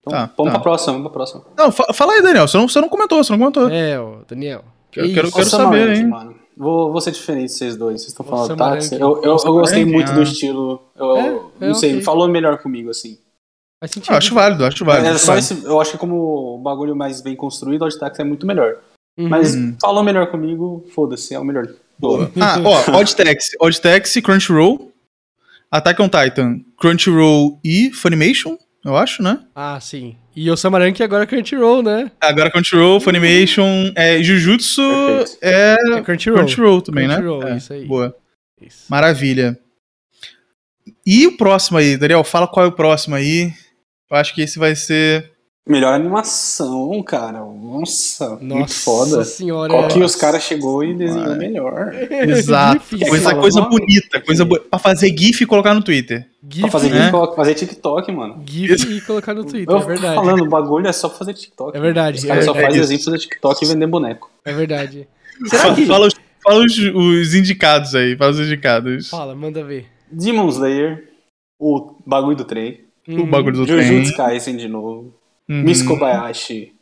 [0.00, 0.58] Então, Tá, vamos tá.
[0.58, 1.44] pra próxima, vamos pra próxima.
[1.56, 2.46] Não, fa- fala aí, Daniel.
[2.46, 3.70] Você não, você não comentou, você não comentou.
[3.70, 4.64] É, ó, Daniel.
[4.90, 6.06] que Eu quero- Nossa, saber, mano, hein?
[6.06, 6.34] mano.
[6.56, 8.00] Vou, vou ser diferente de vocês dois.
[8.00, 8.94] Vocês estão O falando táxi.
[8.94, 10.14] Eu, eu, eu gostei muito ah.
[10.14, 10.82] do estilo.
[10.94, 12.02] Eu, É, não é sei, ok.
[12.02, 13.18] falou melhor comigo, assim.
[13.80, 14.12] Faz sentido.
[14.12, 15.08] Eu acho válido, acho válido.
[15.08, 18.20] é só esse, eu acho que como o bagulho mais bem construído, o Odd Taxi
[18.20, 18.76] é muito melhor.
[19.16, 19.28] Uhum.
[19.28, 21.66] Mas falou melhor comigo, foda-se, é o melhor.
[21.98, 22.30] Boa.
[22.40, 24.92] Ah, ó, Odd Taxi, Odd Taxi, Crunchyroll,
[25.70, 29.40] Attack on Titan, Crunchyroll e Funimation, eu acho, né?
[29.54, 30.16] Ah, sim.
[30.36, 32.10] E o Samarank agora é Crunchyroll, né?
[32.20, 35.38] Agora Crunchyroll, Funimation, é, Jujutsu Perfeito.
[35.40, 36.38] é É Crunchyroll.
[36.40, 37.52] Crunchyroll também, Crunchyroll, né?
[37.52, 37.84] É, isso aí.
[37.86, 38.16] Boa.
[38.60, 38.84] Isso.
[38.88, 39.58] Maravilha.
[41.06, 42.24] E o próximo aí, Daniel?
[42.24, 43.52] Fala qual é o próximo aí.
[44.10, 45.32] Eu acho que esse vai ser.
[45.66, 47.38] Melhor animação, cara.
[47.40, 49.24] Nossa, muito Nossa foda.
[49.24, 49.72] senhora.
[49.72, 51.38] Qual que é- os caras chegou e desenhou Mano.
[51.38, 51.94] melhor.
[52.28, 52.80] Exato.
[52.80, 53.08] Difícil.
[53.08, 54.60] Coisa, coisa bonita, coisa bo...
[54.60, 56.28] pra fazer GIF e colocar no Twitter.
[56.46, 57.00] GIF, Pra fazer, né?
[57.04, 58.42] TikTok, fazer TikTok, mano.
[58.46, 60.14] GIF e colocar no Twitter, Eu é verdade.
[60.16, 61.74] falando, o bagulho é só pra fazer TikTok.
[61.74, 62.74] É verdade, Os é caras só verdade.
[62.78, 64.30] fazem exemplo fazer TikTok e vender boneco.
[64.44, 65.08] É verdade.
[65.48, 65.86] Será que...
[65.86, 69.08] Fala, os, fala os, os indicados aí, fala os indicados.
[69.08, 69.86] Fala, manda ver.
[70.12, 71.08] Demon Slayer,
[71.58, 72.80] o bagulho do trem.
[73.08, 74.16] O bagulho do Jujutsu trem.
[74.28, 75.14] Kaisen de novo.
[75.48, 75.62] Uhum.
[75.62, 76.72] Miss Kobayashi.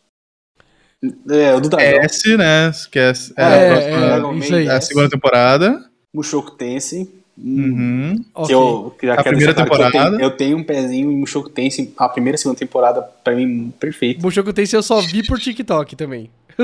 [1.30, 2.00] É, o do Dragão.
[2.04, 2.70] S, né?
[2.90, 5.84] Que é, é, É, a, É, próxima- é, é a segunda temporada.
[6.14, 7.08] Mushoku Tensei.
[7.36, 8.16] Uhum.
[8.16, 8.54] Que Ok.
[8.54, 9.96] eu que já A quero primeira claro que temporada.
[10.08, 11.92] Eu tenho, eu tenho um pezinho em Mushoku Tensei.
[11.96, 14.22] A primeira e segunda temporada, pra mim, perfeito.
[14.22, 16.30] Mushoku Tensei eu só vi por TikTok também.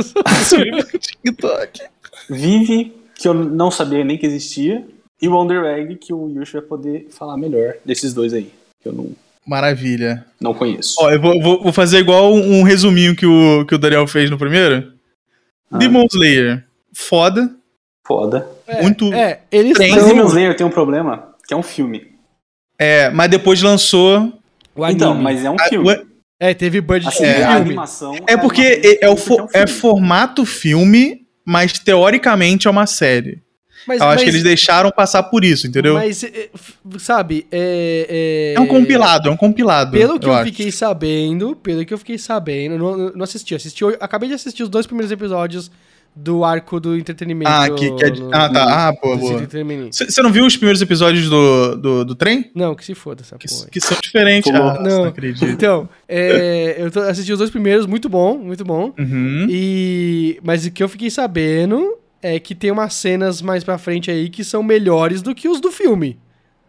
[1.01, 1.81] TikTok.
[2.31, 4.87] Vive, que eu não sabia nem que existia.
[5.21, 8.53] E Wonder Egg, que o Yushi vai poder falar melhor desses dois aí.
[8.81, 9.11] Que eu não,
[9.49, 10.25] Maravilha.
[10.41, 10.97] não conheço.
[11.01, 14.29] Ó, eu vou, vou- vou fazer igual um resuminho que o, que o Daniel fez
[14.31, 14.93] no primeiro.
[15.73, 15.79] Ah.
[15.79, 16.65] Demon Slayer.
[16.95, 17.51] Foda.
[18.07, 18.47] Foda.
[18.67, 19.93] É, Muito É, eles trem.
[19.93, 20.05] Mas.
[20.07, 22.09] Demon Slayer tem um problema, que é um filme.
[22.79, 24.33] É, mas depois lançou.
[24.77, 24.97] O anime.
[25.01, 25.91] Então, mas é um a- filme.
[25.93, 26.09] o-
[26.41, 28.15] É, teve budget Assim, de a animação.
[28.27, 29.81] É porque a é, é o porque é um filme.
[29.81, 33.43] formato filme, mas teoricamente é uma série.
[33.89, 35.95] Mas, Eu acho mas- que eles deixaram passar por isso, entendeu?
[35.95, 36.51] Mas, é,
[36.99, 38.53] sabe, é...
[38.55, 39.93] É um compilado, é um compilado.
[39.93, 40.45] Pelo que eu, acho.
[40.45, 44.63] fiquei sabendo, pelo que eu fiquei sabendo, eu não, não assisti, assisti, acabei de assistir
[44.63, 45.71] os dois primeiros episódios
[46.17, 47.49] do arco do entretenimento.
[47.51, 48.89] Ah, que, que é no- ah, tá.
[48.89, 49.33] Ah, boa, do boa.
[49.35, 49.95] entretenimento.
[49.97, 52.51] Você não viu os primeiros episódios do, do, do trem?
[52.55, 53.67] Não, que se foda essa Que, porra.
[53.71, 54.53] que são diferentes.
[54.53, 54.83] Ah, Não.
[54.83, 55.45] não acredito.
[55.47, 58.93] Então, é, eu tô, assisti os dois primeiros, muito bom, muito bom.
[58.99, 59.47] Uhum.
[59.49, 64.11] E mas o que eu fiquei sabendo é que tem umas cenas mais pra frente
[64.11, 66.19] aí que são melhores do que os do filme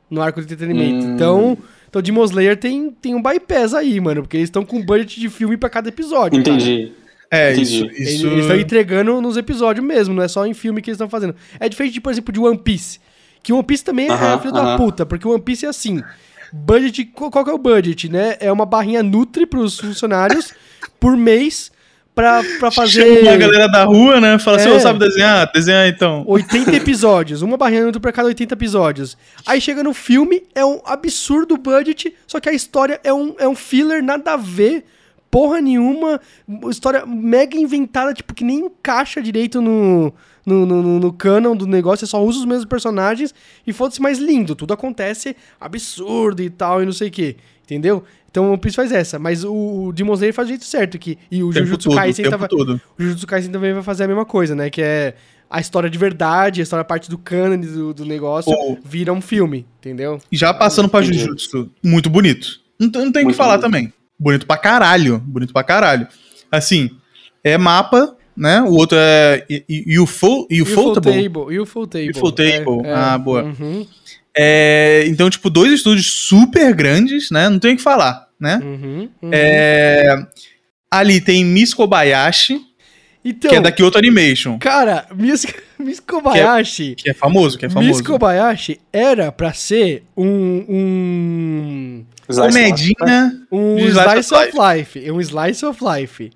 [0.10, 1.06] no arco de entretenimento.
[1.06, 1.14] Hum.
[1.16, 1.58] Então,
[1.90, 5.30] então Demon Slayer tem tem um bypass aí, mano, porque eles estão com budget de
[5.30, 6.42] filme pra cada episódio.
[6.44, 6.56] cara.
[6.56, 6.92] Entendi.
[7.32, 7.62] É, Entendi.
[7.64, 7.86] isso.
[7.86, 8.28] Eles isso...
[8.28, 11.36] estão entregando nos episódios mesmo, não é só em filme que eles estão fazendo.
[11.60, 13.00] É diferente, de, por exemplo, de One Piece.
[13.44, 14.78] Que One Piece também é Aham, filho da aham.
[14.78, 16.02] puta, porque One Piece é assim.
[16.52, 18.36] Budget, qual qual que é o budget, né?
[18.40, 20.52] É uma barrinha Nutri pros funcionários
[21.00, 21.72] por mês
[22.20, 24.38] pra, pra fazer Chama a galera da rua, né?
[24.40, 24.72] Fala, você É.
[24.72, 25.50] não sabe desenhar?
[25.54, 26.24] Desenhar então.
[26.28, 27.42] 80 episódios.
[27.42, 29.18] Uma barrinha Nutri pra cada 80 episódios.
[29.46, 33.48] Aí chega no filme, é um absurdo budget, só que a história é um, é
[33.48, 34.84] um filler nada a ver.
[35.32, 36.20] Porra nenhuma,
[36.72, 40.12] história mega inventada, tipo, que nem encaixa direito no,
[40.44, 43.34] no, no, no, no canon do negócio, você só usa os mesmos personagens
[43.68, 44.56] e foda-se mais lindo.
[44.56, 47.38] Tudo acontece absurdo e tal, e não sei o que.
[47.64, 48.04] Entendeu?
[48.32, 49.54] Então o Piece faz essa, mas o,
[49.88, 51.18] o Demon Slayer faz do jeito certo aqui.
[51.32, 52.82] E o O tempo Jujutsu todo, o Kaisen tempo tava, todo.
[52.98, 54.70] o Jujutsu Kaisen também vai fazer a mesma coisa, né?
[54.70, 55.16] Que é
[55.50, 59.20] a história de verdade, a história parte do canon do, do negócio, O- vira um
[59.22, 60.20] filme, entendeu?
[60.32, 61.18] E já passando pra Entendi.
[61.20, 62.48] Jujutsu, muito bonito.
[62.80, 63.62] Não, tem- não tem o que falar bonito.
[63.66, 63.94] também.
[64.20, 65.18] Bonito pra caralho.
[65.26, 66.08] Bonito pra caralho.
[66.52, 66.90] Assim,
[67.44, 68.62] é mapa, né?
[68.62, 69.44] O outro é
[70.02, 71.24] UFO, Ufotable.
[71.30, 71.60] Table.
[71.60, 72.12] UFO Table.
[72.12, 72.82] UFO Table.
[72.86, 72.94] É, é.
[72.94, 73.44] Ah, boa.
[73.44, 73.88] Uhum,
[74.42, 77.50] É, então, tipo, dois estúdios super grandes, né?
[77.50, 78.58] Não tem o que falar, né?
[78.64, 79.30] uhum, uhum.
[79.34, 80.16] É,
[80.90, 82.62] ali tem Miss Kobayashi,
[83.26, 85.46] Então, que é da Kyoto Animation, cara, Miss,
[85.78, 86.96] Miss Kobayashi...
[86.96, 87.90] que é famoso, que é famoso.
[87.90, 90.66] Miss Kobayashi era pra ser um...
[90.70, 93.34] um Comedinha.
[93.52, 95.12] um slice, of life.
[95.12, 96.32] Um slice of life.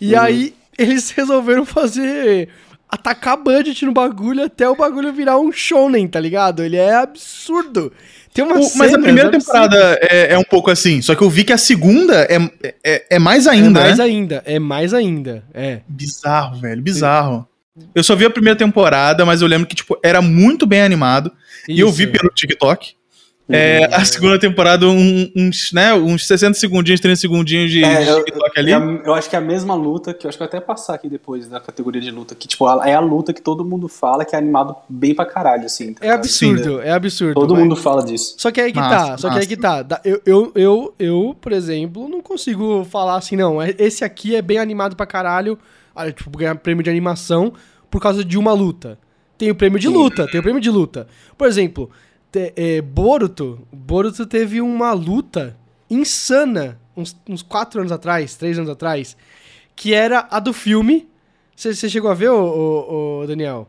[0.00, 0.20] E Uhum.
[0.20, 2.50] aí eles resolveram fazer.
[2.88, 6.62] Atacar budget no bagulho até o bagulho virar um shonen, tá ligado?
[6.64, 7.92] Ele é absurdo.
[8.32, 11.28] Tem uma O- mas a primeira temporada é, é um pouco assim, só que eu
[11.28, 12.38] vi que a segunda é,
[12.84, 14.04] é, é mais é ainda, mais né?
[14.04, 15.44] ainda, é mais ainda.
[15.52, 15.80] É.
[15.88, 17.46] Bizarro, velho, bizarro.
[17.94, 21.30] Eu só vi a primeira temporada, mas eu lembro que, tipo, era muito bem animado.
[21.68, 21.96] E eu Isso.
[21.96, 22.94] vi pelo TikTok.
[23.50, 28.08] É, a segunda temporada, um- uns, né, uns 60 segundinhos, 30 segundinhos de, É, de
[28.10, 28.72] eu, TikTok ali.
[28.72, 30.94] eu, eu acho que é a mesma luta, que eu acho que eu até passar
[30.94, 33.88] aqui depois da categoria de luta, que tipo, a- é a luta que todo mundo
[33.88, 35.94] fala que é animado bem pra caralho, assim.
[35.94, 37.34] tá É absurdo, é absurdo.
[37.40, 38.34] Todo mas- mundo fala disso.
[38.36, 39.84] Só que aí que Massa, tá, só que aí que tá.
[40.04, 43.62] Eu, eu, eu, eu, por exemplo, não consigo falar assim, não.
[43.62, 45.58] é- Esse aqui é bem animado pra caralho.
[45.96, 47.52] Olha, tipo, ganhar prêmio de animação
[47.90, 48.98] por causa de uma luta.
[49.38, 49.94] tem o prêmio de Sim.
[49.94, 51.06] luta, tem o prêmio de luta.
[51.38, 51.88] Por exemplo,
[52.30, 55.56] te- é, Boruto, Boruto teve uma luta
[55.90, 59.16] insana uns, uns quatro anos atrás, três anos atrás,
[59.76, 61.08] que era a do filme.
[61.54, 63.68] Você chegou a ver, ô, Daniel?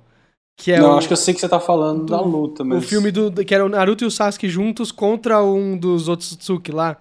[0.57, 2.63] Que é não, o, acho que eu sei que você tá falando do- da luta,
[2.63, 2.83] mas.
[2.83, 6.71] o filme do, que era o Naruto e o Sasuke juntos contra um dos Otsutsuki
[6.71, 6.97] lá.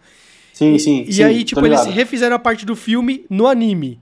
[0.52, 1.04] Sim, sim.
[1.08, 4.00] E sim, aí, tô tipo, eles refizeram a parte do filme no anime.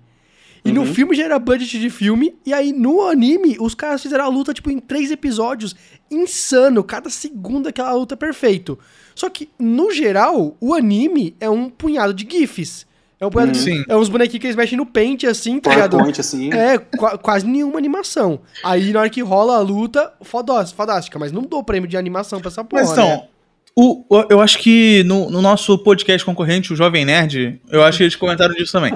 [0.68, 0.86] E no Uhum.
[0.94, 4.52] filme já era budget de filme, e aí no anime os caras fizeram a luta,
[4.52, 5.74] tipo, em três episódios.
[6.10, 8.78] Insano, cada segundo aquela luta é perfeito.
[9.14, 12.86] Só que, no geral, o anime é um punhado de GIFs.
[13.18, 13.82] É um punhado de, Sim.
[13.88, 15.98] É uns bonequinhos que eles mexem no pente, assim, tá ligado?
[16.20, 16.52] Assim.
[16.52, 18.40] É, qua- quase nenhuma animação.
[18.62, 22.40] Aí na hora que rola a luta, fodós, fodástica, mas não dou prêmio de animação
[22.40, 23.28] pra essa porra, Mas então, né?
[23.76, 28.04] O, eu acho que no, no nosso podcast concorrente, o Jovem Nerd, eu acho que
[28.04, 28.92] eles comentaram disso também.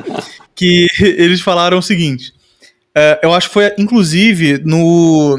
[0.54, 2.32] que eles falaram o seguinte.
[2.94, 5.38] é, eu acho que foi, inclusive, no.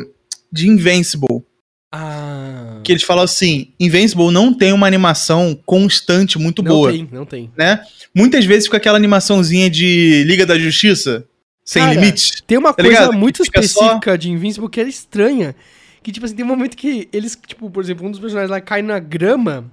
[0.53, 1.43] De Invincible.
[1.91, 2.79] Ah.
[2.83, 6.91] Que eles falam assim: Invincible não tem uma animação constante muito não boa.
[6.91, 7.49] tem, não tem.
[7.57, 7.81] né?
[8.15, 11.25] Muitas vezes fica aquela animaçãozinha de Liga da Justiça,
[11.65, 12.41] sem Cara, limites.
[12.45, 13.13] Tem uma Tá coisa ligado?
[13.13, 15.55] muito fica específica de Invincible que era estranha.
[16.03, 18.59] Que, tipo assim, tem um momento que eles, tipo, por exemplo, um dos personagens lá
[18.59, 19.65] cai na grama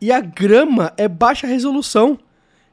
[0.00, 2.18] e a grama é baixa resolução.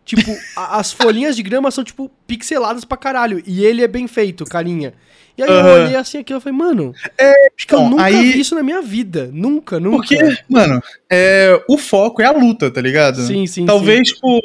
[0.06, 3.42] Tipo, a- as folhinhas de grama são, tipo, pixeladas pra caralho.
[3.48, 4.94] E ele é bem feito, carinha.
[5.38, 5.84] E aí eu Aham.
[5.84, 8.62] olhei assim aquilo e falei, mano, acho que eu então, nunca aí- vi isso na
[8.64, 9.30] minha vida.
[9.34, 9.98] Nunca, nunca.
[9.98, 10.18] Porque,
[10.48, 13.20] mano, é, o foco é a luta, tá ligado?
[13.22, 14.40] Sim, sim, Talvez, tipo,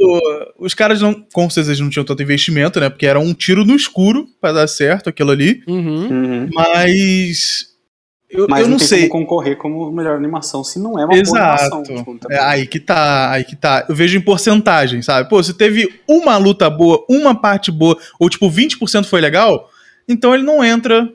[0.59, 1.14] os caras não.
[1.33, 2.88] Com certeza eles não tinham tanto investimento, né?
[2.90, 5.62] Porque era um tiro no escuro pra dar certo aquilo ali.
[5.68, 6.09] Uhum.
[6.09, 6.48] Uhum.
[6.53, 7.69] Mas.
[8.30, 9.08] Eu, Mas eu não, não tem sei.
[9.08, 11.74] como concorrer como melhor animação se não é uma boa Exato.
[11.74, 11.82] animação.
[11.82, 13.84] Tipo, É, aí que tá, aí que tá.
[13.88, 15.28] Eu vejo em porcentagem, sabe?
[15.28, 19.68] Pô, se teve uma luta boa, uma parte boa, ou tipo 20% foi legal,
[20.08, 21.08] então ele não entra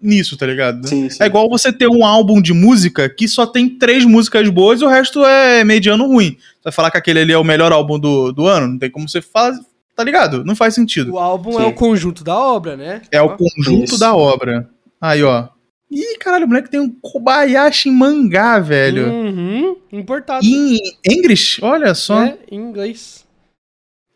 [0.00, 0.88] nisso, tá ligado?
[0.88, 1.22] Sim, sim.
[1.22, 4.84] É igual você ter um álbum de música que só tem três músicas boas e
[4.84, 6.32] o resto é mediano ruim.
[6.56, 8.66] Você vai falar que aquele ali é o melhor álbum do, do ano?
[8.66, 9.52] Não tem como você falar,
[9.94, 10.44] tá ligado?
[10.44, 11.12] Não faz sentido.
[11.12, 11.62] O álbum Sim.
[11.62, 13.02] é o conjunto da obra, né?
[13.12, 13.98] É o conjunto Isso.
[13.98, 14.68] da obra.
[15.00, 15.48] Aí, ó.
[15.94, 19.10] Ih, caralho, o moleque tem um Kobayashi em mangá, velho.
[19.12, 19.76] Uhum.
[19.92, 20.44] Importado.
[20.44, 21.62] Em English?
[21.62, 22.22] Olha só.
[22.22, 23.26] É, em inglês.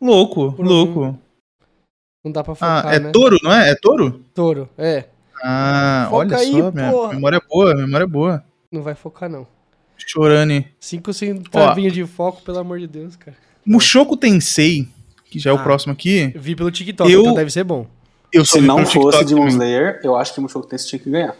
[0.01, 1.19] Louco, Por louco.
[2.25, 3.11] Não dá pra Ah, focar, é né?
[3.11, 3.69] touro, não é?
[3.69, 4.21] É touro?
[4.33, 5.05] Touro, é.
[5.43, 7.13] Ah, Foca olha aí, só, minha porra.
[7.13, 8.43] memória é boa, memória é boa.
[8.71, 9.45] Não vai focar, não.
[9.97, 10.67] Chorane.
[10.79, 13.37] Cinco centavinhos de foco, pelo amor de Deus, cara.
[13.65, 14.87] Mushoku Tensei,
[15.25, 15.63] que já é o Ah.
[15.63, 16.33] próximo aqui.
[16.35, 17.85] Vi pelo TikTok, Eu- então deve ser bom.
[18.33, 19.47] Eu Se não fosse TikTok Demon.
[19.47, 21.35] Slayer, eu acho que o Mushoku Tensei tinha que ganhar.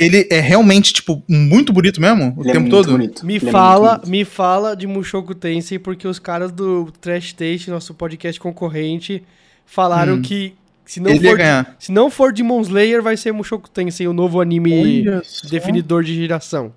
[0.00, 2.32] Ele é realmente, tipo, muito bonito mesmo?
[2.36, 2.92] O Ele é tempo muito todo?
[2.92, 3.26] bonito.
[3.26, 4.10] Me Ele é fala, muito bonito.
[4.10, 9.22] me fala de Mushoku Tensei, porque os caras do Trash Taste, nosso podcast concorrente,
[9.66, 10.22] falaram Hum.
[10.22, 10.54] que
[10.86, 11.38] se não, Ele for,
[11.78, 15.04] se não for Demon Slayer, vai ser Mushoku Tensei, o novo anime
[15.50, 16.72] definidor de geração.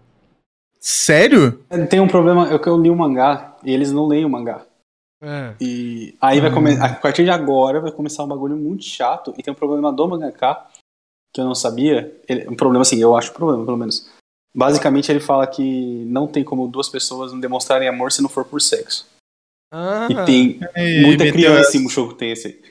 [0.80, 1.62] Sério?
[1.90, 4.66] Tem um problema, é que eu li o mangá e eles não leem o mangá.
[5.22, 5.54] É.
[5.62, 6.54] E aí vai Ah.
[6.54, 6.86] começar.
[6.86, 9.34] A partir de agora vai começar um bagulho muito chato.
[9.38, 10.58] E tem um problema do mangaka
[11.34, 12.16] que eu não sabia.
[12.30, 14.08] Ele- um problema assim, eu acho um problema, pelo menos.
[14.56, 18.46] Basicamente ele fala que não tem como duas pessoas não demonstrarem amor se não for
[18.46, 19.08] por sexo.
[19.72, 22.62] Ah, E tem Ei, muita criança em Mushoku Tensei.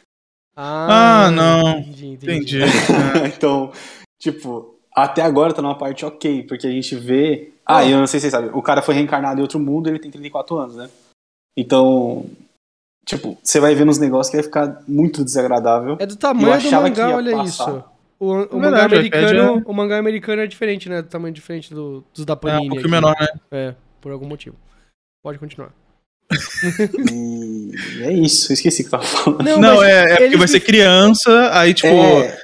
[0.56, 1.78] Ah, não.
[1.80, 2.62] Entendi, entendi.
[2.62, 3.26] Entendi.
[3.34, 3.72] então,
[4.20, 7.52] tipo, até agora tá numa parte ok, porque a gente vê.
[7.66, 9.98] Ah, eu não sei se vocês sabem, o cara foi reencarnado em outro mundo ele
[9.98, 10.88] tem 34 anos, né?
[11.56, 12.26] Então,
[13.06, 15.96] tipo, você vai ver nos negócios que vai ficar muito desagradável.
[15.98, 17.70] É do tamanho do mangá, olha passar.
[17.70, 17.84] isso.
[18.24, 21.02] O, o É mangá verdade, americano, o mangá americano é diferente, né?
[21.02, 22.66] Do tamanho diferente do, dos da É Panini.
[22.66, 22.88] um pouquinho aqui.
[22.88, 23.26] menor, né?
[23.50, 24.54] É, por algum motivo.
[25.22, 25.72] Pode continuar.
[27.10, 29.42] E é isso, eu esqueci o que eu tava falando.
[29.42, 31.88] Não, Não, é, é porque vai ser criança, aí, tipo.
[31.88, 32.38] É,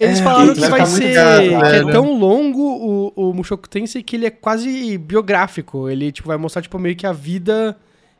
[0.00, 1.12] Eles É, falaram que vai vai ser.
[1.12, 1.92] gato, que é velho.
[1.92, 5.88] tão longo o, o Mushoku Tensei que ele é quase biográfico.
[5.90, 7.76] Ele tipo, vai mostrar tipo, meio que a vida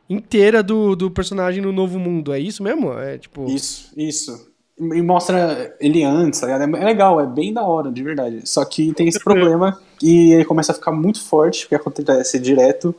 [0.09, 2.33] inteira do, do personagem no novo mundo.
[2.35, 2.93] É isso mesmo?
[2.99, 3.51] É tipo.
[3.51, 4.50] Isso, isso.
[4.81, 6.77] E mostra ele antes, tá ligado?
[6.77, 8.41] É legal, é bem da hora, de verdade.
[8.49, 12.95] Só que tem esse problema e ele começa a ficar muito forte, porque acontece direto.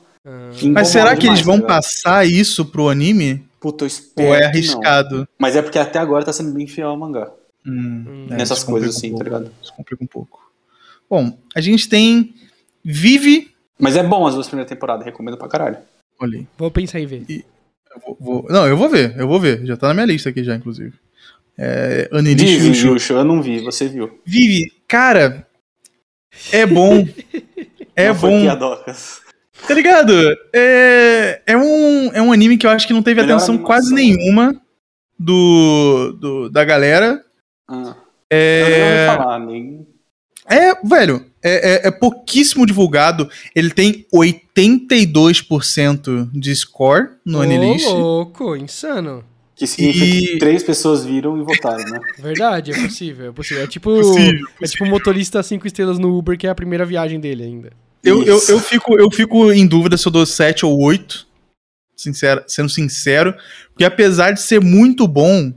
[0.57, 3.43] que Mas será que demais, eles vão tá passar isso pro anime?
[3.59, 4.49] Puta, eu espero Ou é que não.
[4.49, 5.27] arriscado?
[5.39, 7.31] Mas é porque até agora tá sendo bem fiel ao mangá.
[7.65, 8.27] Hum, Hum.
[8.29, 9.51] é, Nessas complica coisas um assim, tá pouco, ligado?
[9.63, 10.51] Isso complica um pouco.
[11.09, 12.33] Bom, a gente tem
[12.83, 13.51] Vive.
[13.79, 15.77] Mas é bom as duas primeiras temporadas, recomendo pra caralho.
[16.19, 16.47] Olha aí.
[16.57, 17.25] Vou pensar em ver.
[17.29, 19.65] Eu vou- vou- Não, eu vou ver, eu vou ver.
[19.65, 20.93] Já tá na minha lista aqui já, inclusive.
[21.57, 22.87] É, Dizem, Yushu.
[22.93, 24.19] Yushu, eu não vi, você viu.
[24.25, 25.45] Vive, cara,
[26.51, 27.07] é bom.
[27.95, 28.43] É Não bom.
[29.67, 30.13] Tá ligado?
[30.53, 33.67] É, é, um, é um anime que eu acho que não teve Melhor atenção animação.
[33.67, 34.59] quase nenhuma
[35.19, 37.23] do, do- da galera.
[37.67, 37.95] Ah,
[38.29, 39.87] É, Eu ouvi falar, nem...
[40.49, 43.29] É, velho, é, é- é pouquíssimo divulgado.
[43.55, 47.85] Ele tem 82% de score no Anilist.
[47.87, 49.23] louco, insano.
[49.61, 51.99] Que significa E- que três pessoas viram e votaram, né?
[52.17, 53.63] Verdade, é possível, é possível.
[53.63, 56.83] É tipo, Possível, é tipo um motorista cinco estrelas no Uber, que é a primeira
[56.83, 57.71] viagem dele ainda.
[58.03, 61.27] Eu, eu, eu, fico, eu fico em dúvida se eu dou 7 ou 8,
[61.95, 63.35] sincero, sendo sincero,
[63.69, 65.53] porque apesar de ser muito bom,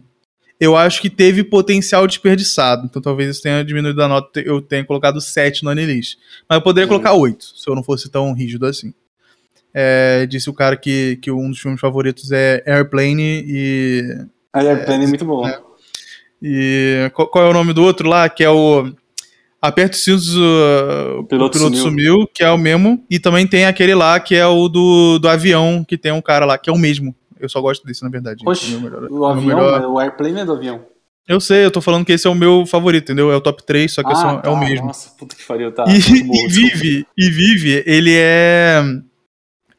[0.60, 2.84] eu acho que teve potencial desperdiçado.
[2.84, 6.18] Então talvez isso tenha diminuído a nota, eu tenha colocado 7 no Anilist.
[6.46, 6.90] Mas eu poderia Uhum.
[6.90, 8.92] colocar 8, se eu não fosse tão rígido assim.
[9.74, 14.02] É, disse o cara que, que um dos filmes favoritos é Airplane e.
[14.52, 15.44] A Airplane é muito bom.
[16.42, 18.28] E qual, qual é o nome do outro lá?
[18.28, 18.92] Que é o.
[19.60, 21.80] Aperta os cintos, uh, o Piloto Sumiu.
[21.82, 22.28] sumiu.
[22.32, 23.02] que é o mesmo.
[23.10, 26.44] E também tem aquele lá que é o do, do avião, que tem um cara
[26.44, 27.14] lá, que é o mesmo.
[27.40, 28.42] Eu só gosto desse, na verdade.
[28.46, 30.82] Oxe, É o melhor- o é o avião, melhor- o Airplane é do avião.
[31.26, 33.32] Eu sei, eu tô falando que esse é o meu favorito, entendeu?
[33.32, 34.84] É o top 3, só que esse é o- é o mesmo.
[34.84, 35.84] Ah, Nossa, puta que pariu, tá.
[35.88, 36.48] e, bom, e.
[36.48, 38.82] Vive, e Vive, ele é.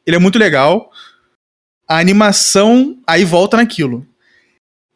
[0.06, 0.90] Ele é muito legal.
[1.88, 4.06] A animação aí volta naquilo.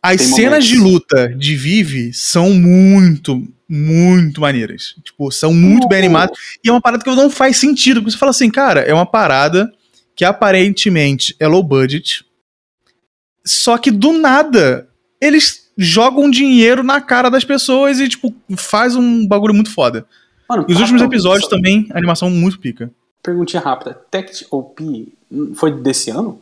[0.02, 0.66] As Tem cenas momentos.
[0.68, 4.94] de luta de Vive são muito, muito maneiras.
[5.04, 6.04] Tipo, são muito bem Uh.
[6.04, 6.38] animadas.
[6.64, 8.00] E é uma parada que não faz sentido.
[8.00, 9.70] Porque você fala assim, cara, é uma parada
[10.16, 12.24] que aparentemente é low budget.
[13.44, 14.88] Só que do nada,
[15.20, 20.06] eles jogam dinheiro na cara das pessoas e, tipo, faz um bagulho muito foda.
[20.48, 22.90] Mano, E os últimos episódios só- também, a animação muito pica.
[23.22, 24.00] Perguntinha rápida.
[24.10, 25.12] Tect OP
[25.54, 26.40] foi desse ano?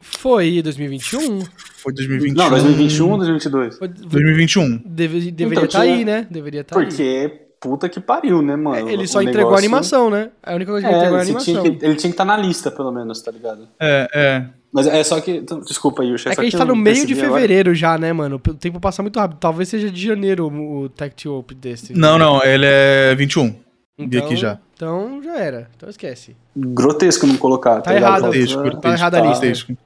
[0.00, 1.42] Foi 2021?
[1.78, 2.42] Foi 2021.
[2.42, 3.78] Não, 2021 ou 2022?
[3.78, 4.76] Foi- 2021.
[4.84, 6.26] Deve- deveria Então, estar tinha- aí, né?
[6.30, 6.84] Deveria estar aí.
[6.86, 8.88] Porque puta que pariu, né, mano?
[8.88, 10.30] É, Ele O só entregou a negócio- animação, né?
[10.44, 11.44] É a única coisa que ele É, entregou a animação.
[11.54, 13.66] tinha, que, ele tinha que estar na lista, pelo menos, tá ligado?
[13.80, 14.46] É, é.
[14.70, 15.30] Mas é só que.
[15.30, 16.28] então, Desculpa, Yusha.
[16.28, 17.40] É só que a gente tá no meio de percebi agora.
[17.40, 18.36] fevereiro já, né, mano?
[18.36, 19.38] O tempo passa muito rápido.
[19.38, 21.94] Talvez seja de janeiro o o Tech Op desse.
[21.94, 23.54] Não, não, ele é 21.
[23.98, 24.58] Vi aqui já.
[24.74, 25.70] Então já era.
[25.76, 26.36] Então esquece.
[26.56, 27.80] Grotesco não colocar.
[27.80, 28.08] Tá ligado?
[28.10, 28.22] errado.
[28.32, 29.40] Grotesco, grotesco, tá errada a lista.
[29.46, 29.76] grotesco.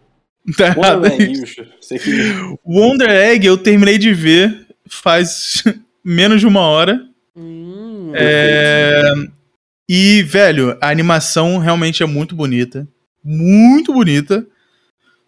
[0.56, 1.68] Tá Wonder errado.
[1.80, 2.10] Sei que.
[2.64, 5.62] Wonder Egg eu terminei de ver faz
[6.04, 7.00] menos de uma hora.
[7.36, 9.12] Hum, É,
[9.88, 12.88] E, velho, a animação realmente é muito bonita.
[13.22, 14.44] Muito bonita.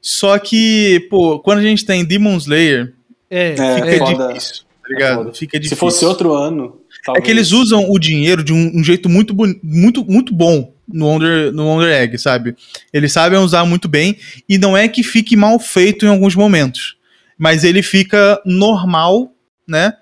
[0.01, 2.95] Só que, pô, quando a gente tem Demon Slayer,
[3.31, 5.17] é, É, fica é, difícil, tá ligado?
[5.19, 5.33] foda.
[5.35, 5.77] Fica difícil.
[5.77, 6.81] Se fosse outro ano.
[7.03, 7.25] É Talvez.
[7.25, 11.53] que eles usam o dinheiro de um, um jeito muito, muito, muito bom no Wonder,
[11.53, 12.55] no Wonder Egg, sabe?
[12.93, 14.17] Eles sabem usar muito bem
[14.49, 16.97] e não é que fique mal feito em alguns momentos,
[17.37, 19.35] mas ele fica normal,
[19.69, 19.95] né?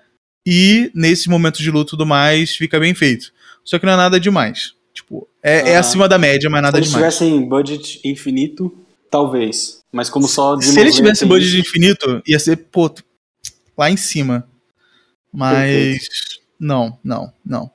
[0.45, 3.31] E nesses momentos de luta e tudo mais, fica bem feito.
[3.63, 4.73] Só que não é nada demais.
[4.93, 5.79] Tipo, é, é Ah.
[5.79, 7.15] acima da média, mas Se nada eles demais.
[7.15, 8.71] tivessem budget infinito,
[9.09, 9.79] talvez.
[9.91, 10.59] Mas como só.
[10.59, 12.93] Se eles tivessem budget infinito, ia ser, pô,
[13.77, 14.47] lá em cima.
[15.33, 16.07] Mas.
[16.61, 17.71] Não, não, não.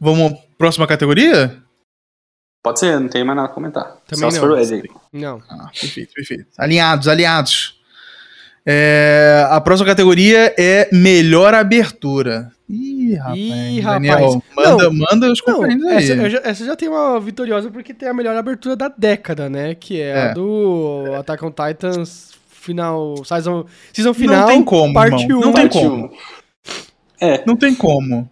[0.00, 1.54] Vamos, próxima categoria?
[2.62, 3.96] Pode ser, não tem mais nada a comentar.
[4.06, 4.48] Também só se não.
[4.48, 4.90] for o Eddie.
[5.12, 5.42] Não.
[5.50, 6.46] Ah, perfeito, perfeito.
[6.58, 7.78] Alinhados, alinhados.
[8.64, 12.50] É, a próxima categoria é melhor abertura.
[12.68, 13.38] Ih, rapaz.
[13.38, 14.42] Ih, Daniel, rapaz.
[14.54, 15.96] manda, Não, manda os concorrentes aí.
[15.96, 19.48] essa, eu já, essa já tem uma vitoriosa porque tem a melhor abertura da década,
[19.50, 19.74] né?
[19.74, 20.22] Que é, É.
[20.30, 23.16] a do Attack on Titans final.
[23.24, 24.40] Season, season final.
[24.42, 25.38] não tem como, parte irmão.
[25.40, 25.40] 1.
[25.42, 26.04] Não tem como.
[26.06, 26.10] um.
[27.20, 27.44] É.
[27.46, 28.30] Não tem como.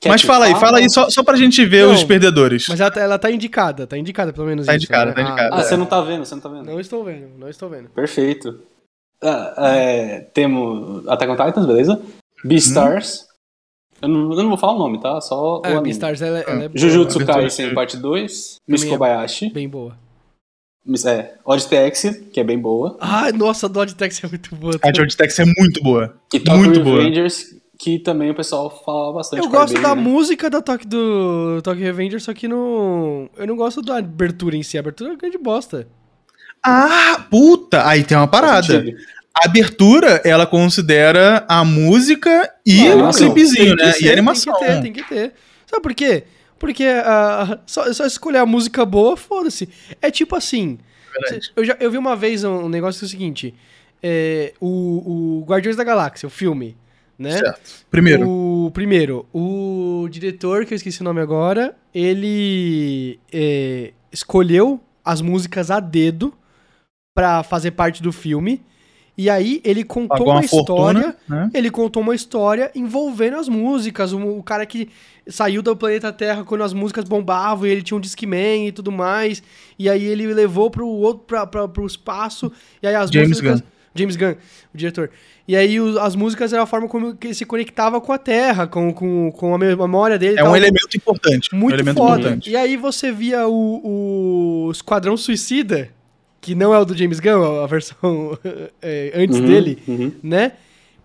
[0.00, 0.66] quer Mas fala aí, fala?
[0.66, 2.66] fala aí, só, só pra gente ver Não, os perdedores.
[2.68, 5.14] Mas ela, tá- ela tá indicada, tá indicada pelo menos Tá isso, indicada, né?
[5.14, 5.56] tá indicada.
[5.56, 5.62] Ah, É.
[5.62, 6.64] você não tá vendo, você não tá vendo.
[6.66, 7.88] Não estou vendo, não estou vendo.
[7.90, 8.60] Perfeito.
[9.22, 12.02] Ah, é, temos Attack on Titans, beleza?
[12.44, 13.24] Beastars.
[14.02, 15.18] Eu, não, eu não vou falar o nome, tá?
[15.22, 15.84] Só o Ah, anime.
[15.84, 17.24] Beastars ela, ela é boa, Jujutsu.
[17.24, 18.56] Kaisen, parte 2.
[18.68, 19.50] Miss Também é Kobayashi.
[19.50, 19.96] bem boa.
[20.84, 22.96] Miss- É, Odd Taxi, que é bem boa.
[23.00, 24.78] Ah, nossa, a Dodge Tex é muito boa.
[24.82, 26.14] A George Tex é muito boa.
[26.32, 27.02] E Tokyo Muito boa.
[27.78, 29.42] Que também o pessoal fala bastante.
[29.42, 30.00] Eu gosto da né?
[30.00, 33.28] música da Tokyo, do Tokyo Revenger, só que não.
[33.36, 34.78] Eu não gosto da abertura em si.
[34.78, 35.86] A abertura é uma grande bosta.
[36.62, 37.86] Ah, puta!
[37.86, 38.82] Aí tem uma parada.
[39.42, 43.92] A abertura, ela considera a música e Ah, o não, clipezinho, Tem que né?
[43.92, 44.54] ser, e a animação.
[44.54, 45.32] Tem que ter, tem que ter.
[45.66, 46.24] Sabe por quê?
[46.58, 49.68] Porque ah, só, só escolher a música boa, foda-se.
[50.00, 50.78] É tipo assim.
[51.54, 53.54] Eu, já, eu vi uma vez um, um negócio que é o seguinte:
[54.02, 56.74] é, o, o Guardiões da Galáxia, o filme,
[57.18, 57.38] né?
[57.38, 57.86] Certo.
[57.90, 65.20] Primeiro, O primeiro, o diretor, que eu esqueci o nome agora, ele é, escolheu as
[65.20, 66.34] músicas a dedo
[67.14, 68.62] pra fazer parte do filme.
[69.18, 71.02] E aí ele contou pagou uma, uma história.
[71.02, 71.50] fortuna, né?
[71.54, 74.12] Ele contou uma história envolvendo as músicas.
[74.12, 74.90] O, o cara que
[75.26, 78.92] saiu do planeta Terra quando as músicas bombavam e ele tinha um Discman e tudo
[78.92, 79.42] mais.
[79.78, 82.52] E aí ele levou pro outro pra, pra, pro espaço.
[82.82, 83.62] E aí as James músicas.
[83.96, 84.34] James Gunn,
[84.74, 85.10] o diretor.
[85.48, 88.18] E aí o- as músicas era a forma como que ele se conectava com a
[88.18, 90.38] Terra, com, com, com a memória dele.
[90.38, 90.56] É um tal.
[90.56, 91.54] elemento importante.
[91.54, 92.20] um Muito elemento foda.
[92.20, 92.50] importante.
[92.50, 95.88] E aí você via o, o Esquadrão Suicida,
[96.40, 98.38] que não é o do James Gunn, a versão
[98.82, 100.12] é, antes Uhum, dele, uhum.
[100.22, 100.52] né?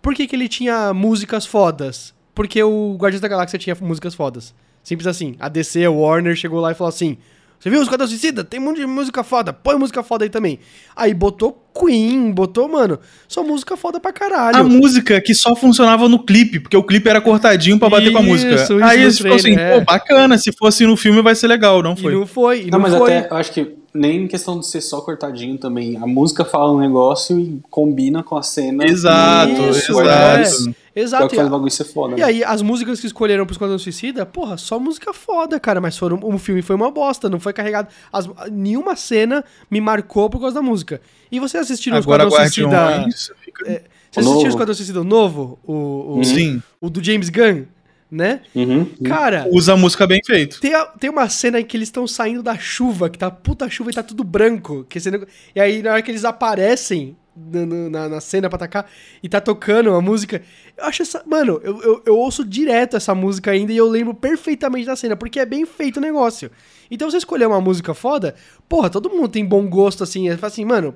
[0.02, 2.14] Por que, que ele tinha músicas fodas?
[2.34, 4.54] Porque o Guardiões da Galáxia tinha músicas fodas.
[4.84, 5.36] Simples assim.
[5.39, 7.18] A DC, a Warner, chegou lá e falou assim:
[7.62, 8.43] Você viu o Esquadrão Suicida?
[8.43, 10.57] Tem um monte de música foda, põe música foda aí também.
[10.95, 12.97] Aí botou Queen, botou, mano,
[13.28, 14.57] só música foda pra caralho.
[14.57, 18.18] A música que só funcionava no clipe, porque o clipe era cortadinho pra bater com
[18.18, 18.55] a Isso, música.
[18.55, 19.78] isso Aí eles ficou assim, é.
[19.80, 22.14] pô, bacana, se fosse no filme vai ser legal, não E foi.
[22.16, 23.16] não foi, e Não, não, mas foi.
[23.16, 25.98] até eu acho que nem em questão de ser só cortadinho também.
[25.98, 28.86] A música fala um negócio e combina com a cena.
[28.86, 30.76] Exato, Isso, exato.
[30.94, 31.28] É o Exato.
[31.30, 32.16] que faz o ser foda.
[32.16, 32.24] E né?
[32.26, 35.80] aí, as músicas que escolheram pro Esquadrão Suicida, porra, só música foda, cara.
[35.80, 37.88] Mas foram, o filme foi uma bosta, não foi carregado.
[38.12, 41.00] as- nenhuma cena me marcou por causa da música.
[41.32, 42.68] E você assistiram o Agora Esquadrão Suicida.
[42.70, 43.66] Guardiões fica...
[44.12, 45.58] Você O assistiu o Esquadrão Suicida novo?
[45.66, 47.64] O, o, Sim, o do James Gunn,
[48.12, 48.41] né?
[48.53, 48.86] Uhum.
[49.05, 50.59] Cara, usa a música bem feito.
[50.59, 53.70] tem, a- tem uma cena em que eles estão saindo da chuva, que tá puta
[53.70, 54.86] chuva e tá tudo branco.
[54.89, 58.49] Que esse nego- e aí, na hora que eles aparecem na, na- na- na cena
[58.49, 58.86] pra atacar
[59.24, 60.41] e tá tocando a música.
[60.78, 61.24] Eu acho essa.
[61.26, 65.16] Mano, eu, eu, eu ouço direto essa música ainda e eu lembro perfeitamente da cena,
[65.16, 66.51] porque é bem feito o negócio.
[66.91, 68.36] Então você escolher uma música foda,
[68.68, 70.28] porra, todo mundo tem bom gosto assim.
[70.30, 70.93] É assim, mano,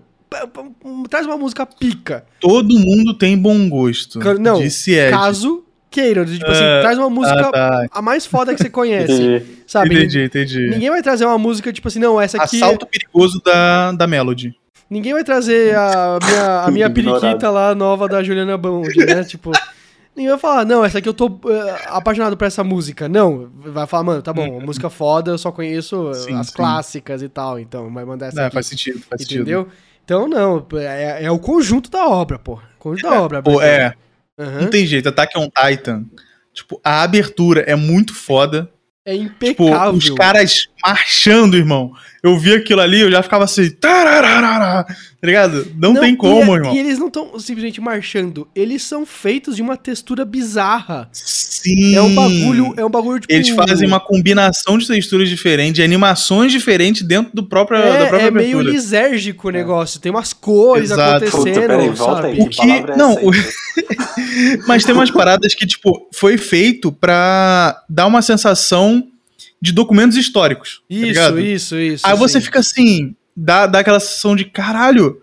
[1.10, 2.26] traz uma música pica.
[2.42, 4.20] Todo mundo tem bom gosto.
[4.40, 5.12] Não, Disse Ed.
[5.12, 5.64] caso
[5.96, 6.26] queiram.
[6.26, 7.86] Tipo assim, Ah, traz uma música ah, tá.
[7.92, 9.14] a mais foda que você conhece.
[9.14, 9.46] Entendi.
[9.66, 9.96] Sabe?
[9.96, 10.70] Entendi, entendi.
[10.70, 12.58] Ninguém vai trazer uma música tipo assim, não, essa aqui.
[12.58, 14.54] Assalto perigoso da, da Melody.
[14.90, 19.24] Ninguém vai trazer a minha, a minha periquita lá nova da Juliana Bond, né?
[19.24, 19.52] tipo.
[20.16, 23.10] Ninguém vai falar, não, essa aqui eu tô eh, apaixonado por essa música.
[23.10, 26.54] Não, vai falar, mano, tá bom, música foda, eu só conheço Sim, as sim.
[26.54, 28.54] clássicas e tal, então vai mandar essa É, aqui.
[28.54, 29.68] faz sentido, faz Entendeu?
[30.06, 32.60] Então, não, é, é o conjunto da obra, pô.
[32.80, 33.38] Conjunto da obra.
[33.40, 33.54] sentido.
[33.56, 33.94] Pô, é,
[34.38, 34.62] Aham.
[34.62, 35.10] não tem jeito.
[35.10, 36.06] Attack on Titan.
[36.54, 38.70] Tipo, a abertura é muito foda.
[39.06, 39.94] É Tipo, impecável.
[39.94, 41.94] os caras marchando, irmão.
[42.26, 44.86] Eu vi aquilo ali, eu já ficava assim, tá
[45.24, 45.68] ligado?
[45.78, 46.74] Não, tem e como, é- irmão.
[46.76, 51.08] E eles não estão simplesmente marchando, eles são feitos de uma textura bizarra.
[51.12, 51.96] Sim.
[51.96, 53.32] É um bagulho, é um bagulho tipo.
[53.32, 57.98] Eles fazem uma combinação de texturas diferentes, de animações diferentes dentro do próprio, da É,
[58.08, 58.72] própria é meio abertura.
[58.72, 60.00] lisérgico o negócio.
[60.00, 61.26] Tem umas cores Exato.
[61.26, 62.28] Puta, acontecendo, peraí, volta sabe?
[62.34, 62.40] aí.
[62.42, 63.16] O Que é não?
[64.68, 69.04] Mas tem umas paradas que, tipo, foi feito pra dar uma sensação
[69.62, 70.78] de documentos históricos.
[70.80, 71.40] tá Isso, ligado?
[71.40, 72.08] isso, isso.
[72.08, 72.46] Aí você sim.
[72.46, 75.22] fica assim, dá, dá aquela sensação de caralho.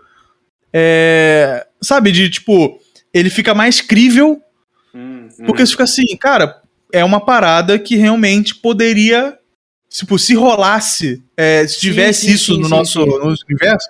[0.72, 2.80] É, sabe, de tipo,
[3.12, 4.42] ele fica mais crível,
[4.94, 5.44] Hum, hum.
[5.46, 6.60] porque você fica assim, cara,
[6.92, 9.38] é uma parada que realmente poderia.
[9.88, 13.08] Tipo, se rolasse, é, se Sim, tivesse sim, isso sim, no, sim, nosso, sim.
[13.10, 13.86] no nosso universo,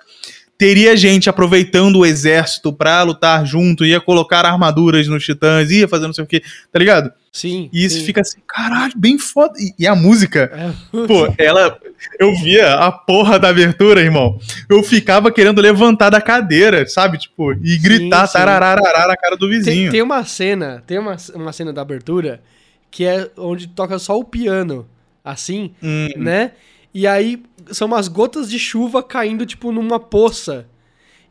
[0.57, 6.07] teria gente aproveitando o exército pra lutar junto, ia colocar armaduras nos titãs, ia fazer
[6.07, 6.41] não sei o que,
[6.71, 7.11] tá ligado?
[7.31, 7.67] Sim.
[7.73, 8.05] E isso sim.
[8.05, 9.53] fica assim, caralho, bem foda.
[9.59, 11.07] E, e a música, É.
[11.07, 11.79] Pô, ela.
[12.19, 14.37] Eu via a porra da abertura, irmão.
[14.69, 17.17] Eu ficava querendo levantar da cadeira, sabe?
[17.17, 18.33] Tipo, e gritar sim.
[18.33, 19.91] tarararará na cara do Tem, vizinho.
[19.91, 22.41] tem uma cena, tem uma, uma cena da abertura
[22.91, 24.87] que é onde toca só o piano,
[25.25, 26.51] assim, Hum, né?
[26.93, 27.41] E aí
[27.71, 30.67] são umas gotas de chuva caindo, tipo, numa poça.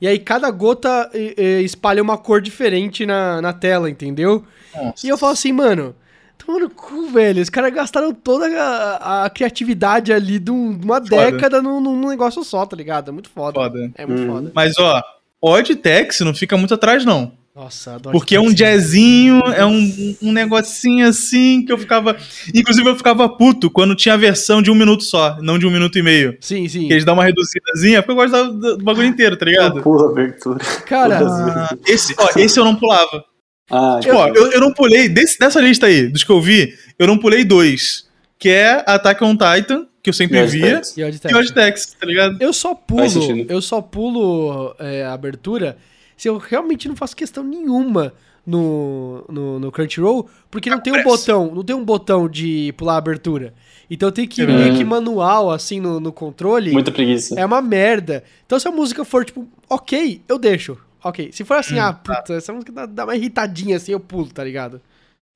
[0.01, 4.45] E aí cada gota eh, eh, espalha uma cor diferente na, na tela, entendeu?
[4.75, 5.07] nossa.
[5.07, 5.95] E eu falo assim, mano,
[6.37, 7.41] tomando cu, velho.
[7.41, 11.31] Os caras gastaram toda a, a criatividade ali de, um- de uma Foda.
[11.31, 13.11] década num, num negócio só, tá ligado?
[13.11, 13.55] É muito foda.
[13.61, 13.93] Foda.
[13.95, 14.27] É muito Hum.
[14.35, 14.53] foda.
[14.53, 15.01] Mas, ó,
[15.41, 17.33] Odd Tex não fica muito atrás, não.
[17.55, 22.17] Nossa, adoro Porque é um jazzinho, é um, um negocinho assim que eu ficava.
[22.55, 25.71] Inclusive, eu ficava puto quando tinha a versão de um minuto só, não de um
[25.71, 26.35] minuto e meio.
[26.41, 26.87] Sim, sim.
[26.87, 29.83] Que eles dão uma reduzidazinha, porque eu gosto do, do bagulho inteiro, tá ligado?
[29.83, 30.59] Pula a abertura.
[30.87, 33.23] Cara, Ah, esse, ó, esse eu não pulava.
[33.71, 36.73] Ah, Tipo, ó, eu, eu não pulei, desse- dessa lista aí, dos que eu vi,
[36.99, 38.07] eu não pulei dois.
[38.39, 41.97] Que é Attack on Titan, que eu sempre Yes, via, e Odd e Tex.
[42.01, 42.37] Tá ligado?
[42.41, 43.03] Eu só pulo,
[43.49, 45.77] eu só pulo é, a abertura
[46.23, 48.15] se eu realmente não faço questão nenhuma
[48.47, 52.95] no, no, no Crunchyroll, porque não tem um botão, não tem um botão de pular
[52.95, 53.53] a abertura.
[53.91, 56.71] Então eu tenho que ir É meio que manual, assim, no, no controle.
[56.71, 57.35] Muita preguiça.
[57.37, 58.23] É uma merda.
[58.47, 60.79] Então se a música for, tipo, ok, eu deixo.
[61.03, 61.31] Ok.
[61.33, 64.29] Se for assim, Hum, ah, puta, essa música dá, dá uma irritadinha assim, eu pulo,
[64.33, 64.81] tá ligado?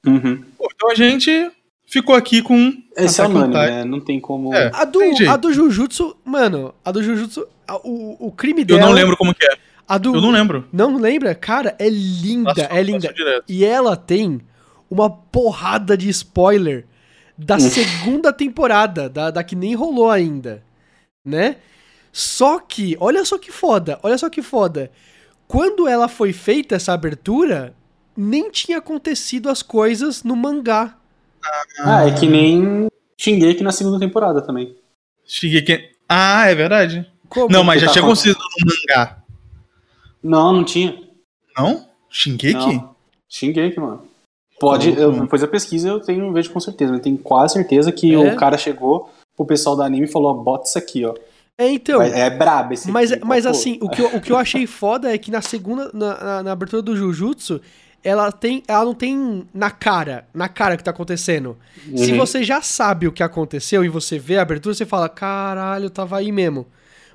[0.07, 0.41] Uhum.
[0.73, 1.51] Então a gente
[1.85, 2.73] ficou aqui com.
[2.97, 3.67] Esse é unânime, Titan.
[3.79, 3.85] né?
[3.85, 4.55] Não tem como.
[4.55, 4.71] É.
[4.73, 8.83] A do, a do Jujutsu, mano, a do Jujutsu, a- o, o crime Eu dela...
[8.83, 9.66] não lembro como que é.
[9.89, 10.69] A do, Eu não lembro.
[10.73, 11.35] Não lembra?
[11.35, 13.15] Cara, é linda, Passou- é linda.
[13.49, 14.41] E ela tem
[14.91, 16.87] uma porrada de spoiler
[17.39, 20.63] da segunda temporada, da, da que nem rolou ainda,
[21.25, 21.57] né?
[22.13, 24.91] Só que, olha só que foda, olha só que foda.
[25.47, 27.75] quando ela foi feita, essa abertura,
[28.17, 30.97] nem tinha acontecido as coisas no mangá.
[31.81, 34.75] Ah, é que nem Shingeki na segunda temporada também.
[35.27, 35.91] Shingeki...
[36.09, 37.07] Ah, é verdade.
[37.29, 37.53] Como?
[37.53, 39.23] Não, mas já tá tinha acontecido no mangá.
[40.29, 40.99] Não, não tinha.
[41.57, 41.87] Não?
[42.11, 42.53] Shingeki?
[42.55, 42.95] Não.
[43.29, 44.03] Shingeki, mano.
[44.59, 46.95] Pode, eu, depois da pesquisa eu tenho, vejo com certeza.
[46.95, 48.19] Eu tenho quase certeza que É?
[48.19, 51.15] o cara chegou pro pessoal do anime e falou: ó, bota isso aqui, ó.
[51.59, 51.99] É, então.
[51.99, 53.25] Vai- é brabo esse Mas, aqui.
[53.25, 55.91] mas Pô, assim, o que, eu, o que eu achei foda é que na segunda,
[55.93, 57.61] na, na, na abertura do Jujutsu,
[58.03, 58.63] ela tem.
[58.67, 61.57] Ela não tem na cara, na cara o que tá acontecendo.
[61.95, 62.19] Se Uhum.
[62.19, 66.17] você já sabe o que aconteceu e você vê a abertura, você fala, caralho, tava
[66.17, 66.67] aí mesmo.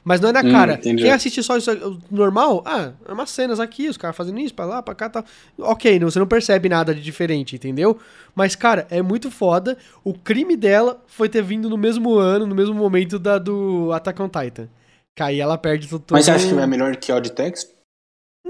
[0.03, 0.73] Mas não é na Hum, cara.
[0.73, 1.03] entendi.
[1.03, 4.65] Quem assiste só isso normal, ah, é umas cenas aqui, os caras fazendo isso, pra
[4.65, 5.23] lá, pra cá, tá.
[5.59, 7.99] Ok, não, você não percebe nada de diferente, entendeu?
[8.35, 9.77] Mas, cara, é muito foda.
[10.03, 14.19] O crime dela foi ter vindo no mesmo ano, no mesmo momento da do Attack
[14.21, 14.67] on Titan.
[15.15, 16.05] Que aí ela perde tudo.
[16.11, 17.67] Mas você acha que é melhor que Auditex?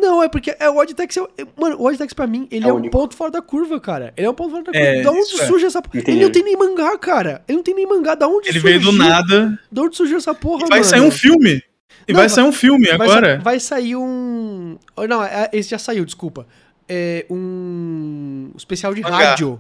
[0.02, 2.70] Não, é porque é, o Oddtex é, é- Mano, o Oddtex pra mim, ele É
[2.70, 4.14] é, um ponto fora da curva, cara.
[4.18, 4.86] Ele é um ponto fora da curva.
[4.88, 5.46] É, da onde é.
[5.46, 6.04] surge essa porra?
[6.08, 7.44] Ele não tem nem mangá, cara.
[7.48, 8.16] Ele não tem nem mangá.
[8.16, 8.80] Da onde Ele surgiu?
[8.82, 9.60] veio do nada.
[9.72, 10.84] Da onde surgiu essa porra, E vai mano?
[10.90, 11.62] sair um filme.
[12.08, 13.38] E Não, vai vai- sair um filme Vai agora.
[13.38, 14.78] sa- Vai, sair um.
[14.96, 16.48] oh, Não, é- esse já saiu, desculpa.
[16.90, 19.18] É um especial de Mangá.
[19.18, 19.60] rádio.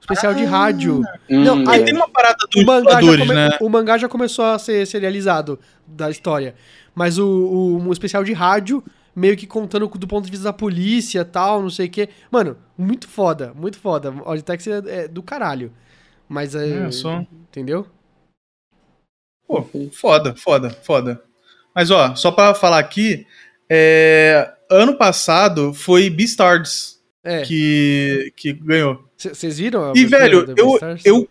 [0.00, 1.02] Especial de rádio.
[1.28, 3.50] Hum, Não, aí- tem uma parada dos O mangá, come- né?
[3.60, 6.54] o mangá já começou a ser serializado da história.
[6.94, 8.82] Mas o, o, um especial de rádio,
[9.16, 12.10] meio que contando do ponto de vista da polícia tal, não sei o quê.
[12.30, 14.10] Mano, muito foda, muito foda.
[14.12, 15.72] O Auditex é, é do caralho.
[16.28, 16.86] Mas é.
[16.86, 17.86] É, só- Entendeu?
[19.48, 21.22] Pô, foda, foda, foda.
[21.74, 23.26] Mas ó, só pra falar aqui,
[23.70, 27.42] é, ano passado foi Beastars É.
[27.42, 29.04] que, que ganhou.
[29.16, 29.92] Vocês viram?
[29.96, 31.28] E, velho, eu, eu,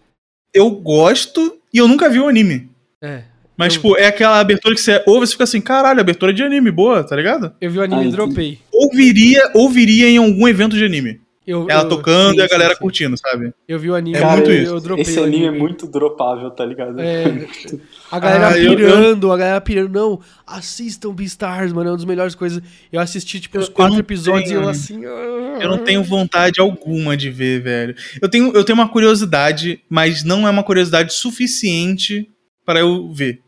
[0.53, 2.69] eu gosto e eu nunca vi o anime.
[3.01, 3.25] É.
[3.57, 6.33] Mas, Eu- tipo, é aquela abertura que você ouve e você fica assim, caralho, abertura
[6.33, 7.53] de anime, boa, tá ligado?
[7.61, 8.15] Eu vi o anime Ah, e entendi.
[8.15, 8.59] dropei.
[8.71, 11.21] Ouviria, ouviria em algum evento de anime.
[11.47, 12.81] Eu, Ela eu- tocando sim, e a galera sim, sim.
[12.81, 13.53] curtindo, sabe?
[13.67, 14.79] Eu vi o anime É muito eu, isso.
[14.81, 16.99] dropei Esse o anime é muito dropável, tá ligado?
[16.99, 17.23] É,
[18.11, 19.93] a galera Ah, pirando, a galera pirando.
[19.93, 22.63] Não, assistam Beastars, mano, é uma das melhores coisas.
[22.91, 25.03] Eu assisti, tipo, uns quatro episódios e eu tenho- assim.
[25.03, 27.95] Eu não tenho vontade alguma de ver, velho.
[28.19, 32.27] Eu tenho, eu tenho uma curiosidade, mas não é uma curiosidade suficiente
[32.65, 33.39] para eu ver.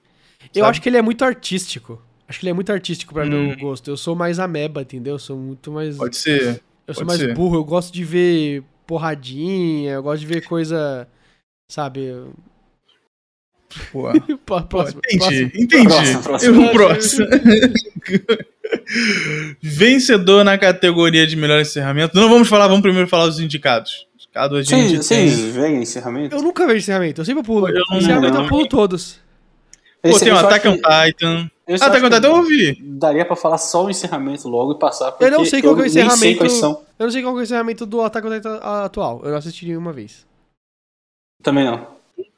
[0.56, 2.02] Eu acho que ele é muito artístico.
[2.28, 3.48] Acho que ele é muito artístico pra Hum.
[3.48, 3.90] meu gosto.
[3.90, 5.16] Eu sou mais ameba, entendeu?
[5.16, 5.96] Eu sou muito mais.
[5.98, 6.62] Pode ser.
[6.88, 7.34] eu sou pode mais ser.
[7.34, 7.56] burro.
[7.58, 11.08] Eu gosto de ver porradinha, eu gosto de ver coisa.
[11.72, 12.14] Sabe?
[13.92, 15.02] Pô, Próximo.
[15.12, 15.52] entendi, próximo.
[15.56, 15.88] entendi.
[15.88, 16.56] Próximo, próximo.
[16.56, 17.28] Eu vou próximo.
[19.62, 22.16] Vencedor na categoria de melhor encerramento.
[22.16, 24.08] Não vamos falar, vamos primeiro falar dos indicados.
[24.16, 25.30] Indicado a gente Vocês tem...
[25.30, 26.36] vocês veem encerramento?
[26.36, 27.68] Eu nunca vejo encerramento, eu sempre pulo.
[27.70, 28.44] Eu não- encerramento não.
[28.44, 29.20] eu pulo todos.
[30.02, 31.50] Pô, Esse- tem o eu só Attack on Titan.
[31.68, 32.78] eu Attack on Titan eu ouvi.
[32.82, 35.12] Daria pra falar só o encerramento logo e passar.
[35.12, 36.38] Porque Eu não sei qual que é o nem sei encerramento.
[36.40, 36.82] quais são.
[37.00, 39.22] Eu não sei qual que é o encerramento do Attack on Titan atual.
[39.24, 40.26] Eu não assisti nenhuma vez.
[41.44, 41.78] Também não.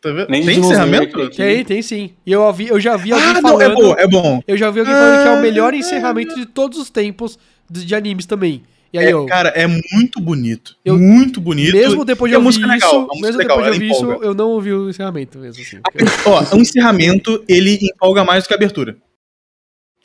[0.02, 0.10] Tá?
[0.30, 1.30] Nem Tem encerramento?
[1.32, 2.14] Tem, tem sim.
[2.26, 3.62] E eu, ouvi, eu já vi alguém Ah, não, falando.
[3.62, 4.42] é bom, é bom.
[4.48, 7.38] Eu já vi alguém falando que é o melhor Ah, encerramento de todos os tempos
[7.70, 8.64] de, de animes também.
[8.92, 9.26] E aí É, eu.
[9.28, 10.76] cara, é muito bonito.
[10.84, 11.74] Eu- muito bonito.
[11.76, 13.86] mesmo depois de ouvir música é isso, legal, a música mesmo é legal, depois de
[13.86, 15.80] ela ouvir isso, eu não ouvi o encerramento mesmo, assim.
[16.26, 18.98] Ó, o encerramento, ele empolga mais do que a abertura.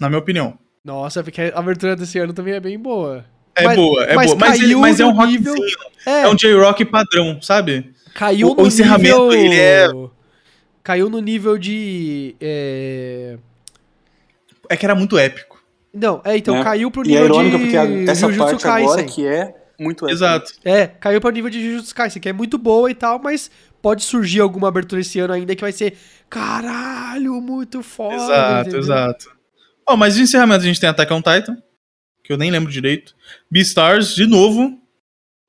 [0.01, 0.59] Na minha opinião.
[0.85, 3.25] Nossa, porque a abertura desse ano também é bem boa.
[3.57, 4.39] É Mas- boa, é mas boa.
[4.39, 5.55] Mas, ele, mas é um no nível-.
[6.05, 7.91] É, É um J-Rock padrão, sabe?
[8.13, 9.33] caiu o- no o encerramento, nível...
[9.33, 9.89] ele é-
[10.83, 12.37] Caiu no nível de...
[12.41, 13.39] é,
[14.69, 15.54] É que era muito épico.
[15.95, 16.65] Não, é, então, né?
[16.65, 19.07] caiu pro E é nível irônico de porque a- essa Jujutsu parte agora Kaisen.
[19.07, 20.09] que é muito.
[20.09, 20.53] Exato.
[20.65, 24.03] É, caiu pro nível de Jujutsu Kaisen, que é muito boa e tal, mas pode
[24.03, 25.97] surgir alguma abertura esse ano ainda que vai ser
[26.29, 28.15] caralho, muito foda.
[28.17, 28.81] exato, entendeu?
[28.81, 29.31] exato.
[29.87, 31.57] Ó, mas de encerramento a gente tem Attack on Titan,
[32.23, 33.15] que eu nem lembro direito.
[33.51, 34.79] Beastars, de novo.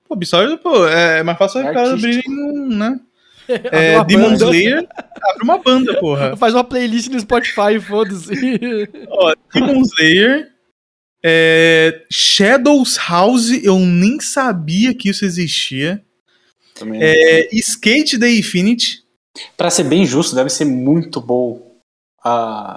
[0.08, 2.30] Pô, Beastars, pô, é mais fácil É os caras artístico.
[2.32, 3.00] abrirem, né?
[3.72, 4.46] É, Demon banda.
[4.46, 4.88] Slayer,
[5.24, 6.36] abre uma banda, porra.
[6.38, 8.34] Faz uma playlist no Spotify, foda-se.
[9.10, 10.50] Ó, Demon Slayer,
[11.24, 16.04] é, Shadows House, eu nem sabia que isso existia.
[16.74, 17.00] Também.
[17.02, 19.04] É, Skate the Infinity,
[19.58, 21.62] Pra ser bem justo, deve ser muito bom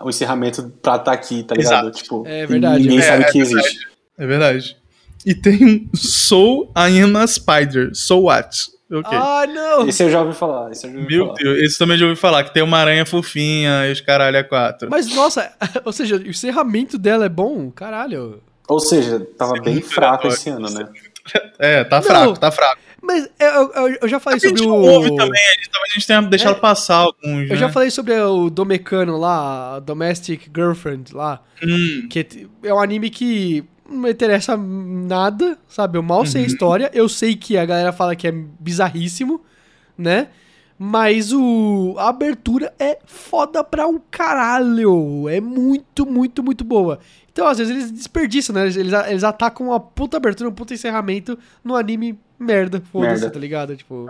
[0.04, 1.88] o encerramento pra estar aqui, tá ligado?
[1.88, 2.02] Exato.
[2.02, 2.82] Tipo, É verdade.
[2.82, 3.86] Ninguém É, sabe é que existe.
[4.18, 4.76] é verdade.
[5.24, 8.56] E tem Soul I Am a Spider, So What?
[8.90, 9.10] Ok.
[9.18, 9.86] Ah, não!
[9.88, 10.70] Esse eu já ouvi falar.
[10.72, 11.38] Esse eu já ouvi Meu falar.
[11.38, 14.42] Deus, esse também já ouvi falar, que tem uma aranha fofinha e os caralho é
[14.42, 14.88] quatro.
[14.90, 15.52] Mas, nossa,
[15.84, 18.42] ou seja, o encerramento dela é bom, caralho.
[18.68, 20.88] Ou seja, tava é bem fraco esse ano, né?
[21.58, 22.02] É, tá Não.
[22.02, 22.80] fraco, tá fraco.
[23.02, 24.74] Mas eu, eu, eu já falei A gente sobre o...
[24.74, 26.60] ouve também, a gente, talvez a gente tenha deixado É.
[26.60, 27.72] passar alguns, Eu já né?
[27.72, 32.26] falei sobre o Domecano lá, a Domestic Girlfriend lá, Hum, que
[32.64, 35.96] é um anime que, não me interessa nada, sabe?
[35.98, 36.50] Eu mal sei a Uhum.
[36.50, 36.90] história.
[36.92, 39.40] Eu sei que a galera fala que é bizarríssimo,
[39.96, 40.28] né?
[40.78, 45.28] Mas o a abertura é foda pra um caralho.
[45.28, 47.00] É muito, muito, muito boa.
[47.32, 48.62] Então, às vezes, eles desperdiçam, né?
[48.62, 52.80] Eles, eles, atacam uma puta abertura, um puta encerramento no anime merda.
[52.92, 53.30] Foda-se, Merda.
[53.30, 53.76] tá ligado?
[53.76, 54.08] Tipo.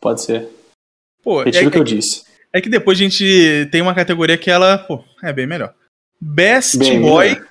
[0.00, 0.48] Pode ser.
[1.22, 2.24] Pô, é, Retiro o que é- eu disse.
[2.52, 5.74] é que depois a gente tem uma categoria que ela, pô, é bem melhor.
[6.20, 7.28] Best Bem Boy.
[7.30, 7.46] melhor.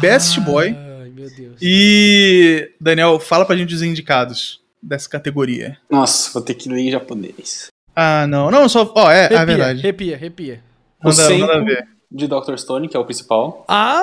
[0.00, 0.68] Best Boy.
[0.68, 1.56] Ai, meu Deus.
[1.60, 5.78] E, Daniel, fala pra gente os indicados dessa categoria.
[5.90, 7.68] Nossa, vou ter que ler em japonês.
[7.94, 8.50] Ah, não.
[8.50, 8.92] Não, só.
[8.94, 9.80] Ó, é, Arrepia, é verdade.
[9.80, 10.62] arrepia, arrepia.
[11.02, 11.88] O Manda, Senko manda ver.
[12.10, 12.56] de Dr.
[12.56, 13.64] Stone, que é o principal.
[13.68, 14.02] Ah!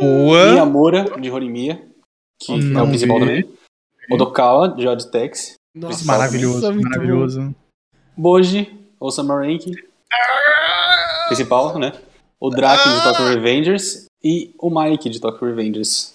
[0.00, 0.52] Boa.
[0.52, 1.82] Miyamura de Horimiya,
[2.40, 3.26] que é Não o principal vi.
[3.26, 3.50] também.
[4.10, 5.54] Odokawa de Odd Tex.
[5.74, 7.54] Nossa, Maravilhoso, muito maravilhoso.
[8.16, 9.62] Boji, Osama Rank,
[11.28, 11.92] principal, né?
[12.40, 16.14] O Draken de Tokyo Revengers e o Mike de Tokyo Revengers.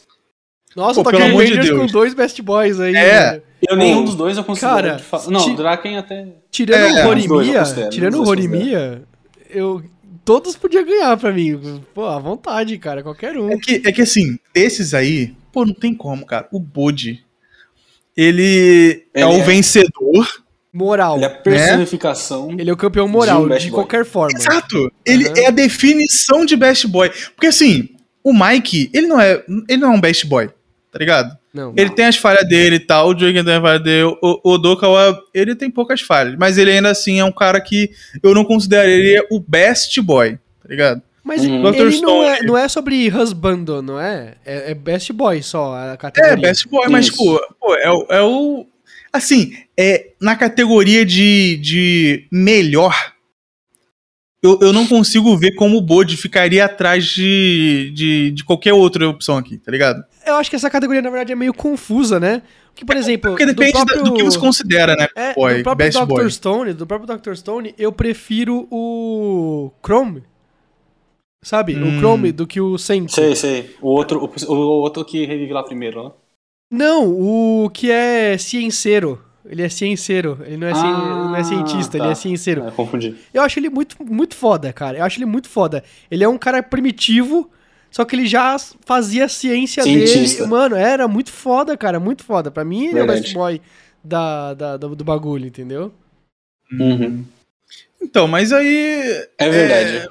[0.75, 2.95] Nossa, Pô, Tokyo amor de com dois Best Boys aí.
[2.95, 3.31] É.
[3.31, 3.43] velho.
[3.67, 4.99] Eu nenhum dos dois eu considero.
[4.99, 6.27] Cara, Não, Draken até.
[6.51, 9.01] Tirando É, o Horimiya, tirando o Horimiya,
[9.49, 9.83] eu
[10.23, 11.81] todos podiam ganhar pra mim.
[11.93, 13.49] Pô, à vontade, cara, qualquer um.
[13.49, 16.47] É que, é que assim, desses aí, pô, não tem como, cara.
[16.51, 17.23] O Bode,
[18.15, 20.27] ele, é o é- vencedor.
[20.71, 21.15] Moral.
[21.15, 22.51] Ele é a personificação.
[22.51, 24.37] Ele é o campeão moral, De um de, qualquer forma.
[24.37, 24.91] Exato.
[25.03, 25.37] Ele Aham.
[25.37, 27.09] é a definição de best boy.
[27.33, 27.89] Porque assim,
[28.29, 30.47] o Mike, ele não é, ele não é um best boy,
[30.91, 31.37] tá ligado?
[31.53, 31.73] Não.
[31.75, 34.57] Ele tem as falhas dele e tal, o Draken tem as falhas dele, o, o
[34.57, 37.89] Dokawa, ele tem poucas falhas, mas ele ainda assim é um cara que
[38.21, 41.01] eu não consideraria o best boy, tá ligado?
[41.23, 41.67] Mas Uhum.
[41.67, 42.01] ele Dr.
[42.01, 44.35] não é, não é sobre husbando, não é?
[44.45, 44.71] é?
[44.71, 46.33] é Best Boy só a categoria.
[46.33, 47.17] É, best boy, mas, Isso.
[47.17, 48.65] pô, pô, é, o- é o.
[49.11, 52.95] Assim, é na categoria de, de melhor.
[54.43, 59.09] Eu, eu não consigo ver como o Bode ficaria atrás de, de, de qualquer outra
[59.09, 60.03] opção aqui, tá ligado?
[60.25, 62.43] Eu acho que essa categoria, na verdade, é meio confusa, né?
[62.67, 65.07] Porque, por exemplo, Porque depende do, da- próprio, do que você considera, né?
[65.15, 66.05] é, boy, do próprio best Dr.
[66.07, 66.29] boy.
[66.29, 67.33] Stone, do próprio Dr.
[67.33, 70.23] Stone, eu prefiro o Chrome.
[71.43, 71.75] Sabe?
[71.75, 71.95] Hum.
[71.95, 73.11] O Chrome do que o Senko.
[73.11, 73.75] Sei, sei.
[73.81, 76.11] O outro, o, o outro que revive lá primeiro, ó.
[76.71, 79.23] Não, o que é cienceiro.
[79.49, 80.39] Ele é cienceiro.
[80.45, 80.83] Ele não é, Ah,
[81.29, 82.03] não é cientista, tá.
[82.03, 82.67] ele é cienceiro.
[82.67, 83.15] É, confundi.
[83.33, 84.97] Eu acho ele muito, muito foda, cara.
[84.97, 85.83] Eu acho ele muito foda.
[86.11, 87.49] Ele é um cara primitivo,
[87.89, 90.39] só que ele já fazia a ciência Cientista.
[90.43, 90.49] dele.
[90.51, 91.99] Mano, era muito foda, cara.
[91.99, 92.51] Muito foda.
[92.51, 93.21] Pra mim, ele é o Verdade.
[93.21, 93.61] best boy
[94.03, 95.93] da, da- do, do bagulho, entendeu?
[96.71, 97.23] Uhum.
[98.01, 99.25] Então, mas aí.
[99.37, 100.07] É verdade.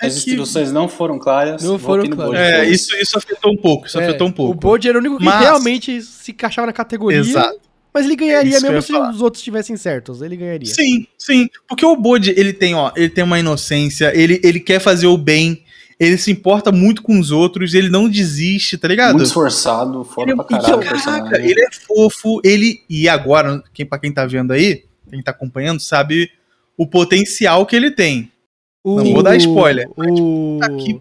[0.00, 1.62] é As que- instruções não foram claras.
[1.62, 2.38] Não foram claras.
[2.38, 3.86] É, isso, isso afetou um pouco.
[3.86, 4.52] Isso É, afetou um pouco.
[4.52, 7.18] O Bode era o único que Mas- realmente se encaixava na categoria.
[7.18, 7.65] Exato.
[7.96, 9.10] Mas ele ganharia É mesmo se falar.
[9.10, 10.20] os outros estivessem certos.
[10.20, 10.66] Ele ganharia.
[10.68, 11.48] Sim, sim.
[11.66, 15.16] Porque o Bode, ele tem, ó, ele tem uma inocência, ele, ele quer fazer o
[15.16, 15.62] bem,
[15.98, 19.14] ele se importa muito com os outros, ele não desiste, tá ligado?
[19.14, 22.82] Muito esforçado, foda Ele, pra caralho o caraca, ele é fofo, ele.
[22.86, 26.30] E agora, quem, pra quem tá vendo aí, quem tá acompanhando, sabe
[26.76, 28.30] o potencial que ele tem.
[28.84, 30.58] O, Não vou dar spoiler, mas, O...
[30.60, 31.00] Tá aqui.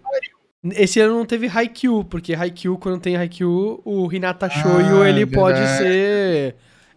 [0.77, 5.25] Esse ano não teve Haikyuu, porque Haikyuu, quando tem Haikyuu, o Hinata Shoyo, Ah, ele
[5.25, 5.77] pode verdade.
[5.77, 6.55] ser...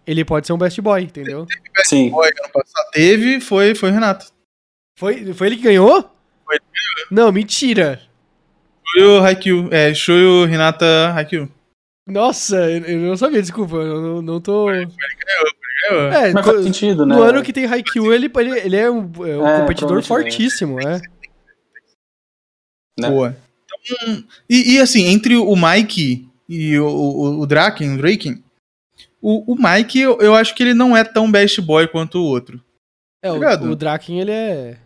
[0.08, 1.46] Ele pode ser um best boy, entendeu?
[1.84, 2.10] Sim.
[2.10, 4.32] Foi, ano passado teve, foi, foi o Renato.
[4.98, 6.10] Foi, foi ele que ganhou?
[6.46, 6.64] Foi ele
[7.10, 8.00] Não, mentira.
[8.90, 11.46] Foi o Haikyuu, é, Shoyo Renata Haikyuu.
[12.06, 13.76] Nossa, eu não sabia, desculpa.
[13.76, 14.64] Eu não, não tô...
[14.64, 16.10] Ganhou.
[16.10, 17.14] É, Mas faz sentido, né?
[17.14, 20.06] no ano que tem Haikyuu, ele, ele, ele é um, é um É, competidor provavelmente
[20.06, 21.02] fortíssimo, é.
[22.98, 23.10] Né?
[23.10, 23.36] Boa.
[23.82, 28.42] Então, e, e, assim, entre o Mike e o, o, o Draken, o Draken,
[29.20, 32.24] o, o Mike, eu, eu acho que ele não é tão best boy quanto o
[32.24, 32.62] outro.
[33.22, 33.66] É, Obrigado.
[33.66, 34.76] o, o Draken, ele é...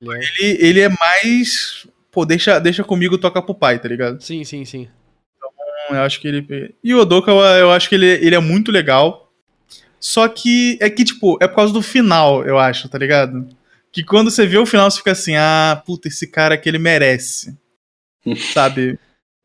[0.00, 0.18] Ele é...
[0.18, 1.86] Ele, ele é mais.
[2.10, 4.22] Pô, deixa, deixa comigo, toca pro pai, tá ligado?
[4.22, 4.88] Sim, sim, sim.
[5.36, 6.74] Então, eu acho que ele.
[6.82, 9.32] E o Odokawa, eu acho que ele, ele é muito legal.
[10.00, 13.48] Só que é que, tipo, é por causa do final, eu acho, tá ligado?
[13.90, 16.78] Que quando você vê o final, você fica assim, ah, puta, esse cara aqui ele
[16.78, 17.56] merece.
[18.52, 18.98] sabe?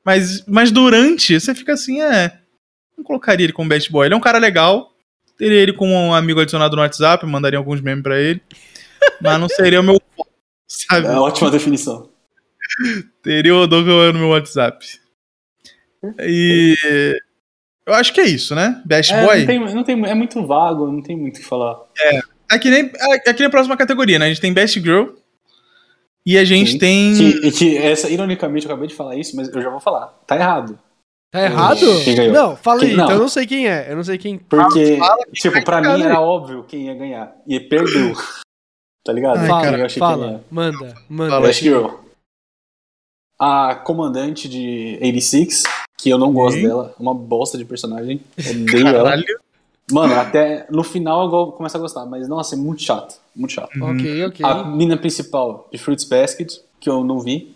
[0.06, 2.40] Mas, mas durante, você fica assim, é.
[2.98, 4.08] Não colocaria ele como best boy.
[4.08, 4.92] Ele é um cara legal.
[5.38, 8.42] Teria ele como um amigo adicionado no WhatsApp, mandaria alguns memes pra ele.
[9.22, 10.02] Mas não seria o meu
[10.68, 11.08] sabe?
[11.08, 12.10] É ótima definição.
[13.22, 14.86] Teria o Odokawa no meu WhatsApp.
[16.20, 16.76] E.
[17.86, 18.82] Eu acho que é isso, né?
[18.86, 19.40] Best É, Boy.
[19.40, 21.78] não tem, não tem, é muito vago, não tem muito o que falar.
[22.50, 22.92] É que nem,
[23.26, 24.26] é que nem a próxima categoria, né?
[24.26, 25.10] A gente tem Best Girl.
[26.26, 26.78] E a gente Sim.
[26.78, 27.14] tem.
[27.16, 30.08] Que, que essa, ironicamente, eu acabei de falar isso, mas eu já vou falar.
[30.26, 30.80] Tá errado.
[31.34, 31.80] Tá errado?
[32.04, 32.32] Quem ganhou?
[32.32, 33.06] Não, fala aí, Quem- não.
[33.06, 33.92] então eu não sei quem é.
[33.92, 34.38] Eu não sei quem...
[34.38, 37.36] Porque, Fala quem tipo, pra mim era óbvio quem ia ganhar.
[37.48, 38.14] E perdeu.
[39.04, 39.40] tá ligado?
[39.40, 40.44] Ai, fala, cara, eu achei que fala, ia.
[40.52, 41.32] manda, manda.
[41.32, 41.52] Fala.
[41.52, 41.88] Girl.
[43.40, 45.64] A comandante de 86,
[45.98, 46.68] que eu não gosto Sim.
[46.68, 48.22] dela, é uma bosta de personagem.
[48.38, 49.04] Odeio ela.
[49.06, 49.40] Caralho.
[49.92, 53.16] Mano, até no final eu começo a gostar, mas nossa, é muito chato.
[53.36, 53.76] Muito chato.
[53.76, 53.92] Uhum.
[53.98, 54.46] Ok, ok.
[54.46, 57.53] A mina principal de Fruits Basket, que eu não vi.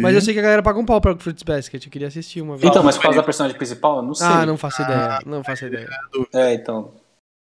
[0.00, 1.84] Mas eu sei que a galera paga um pau pra Fruits Basket.
[1.84, 2.68] Eu queria assistir uma vez.
[2.70, 4.26] Então, mas por causa da personagem principal, eu não sei.
[4.26, 5.18] ah, não faço ideia.
[5.24, 5.88] Não faço ideia.
[6.34, 6.92] É, então.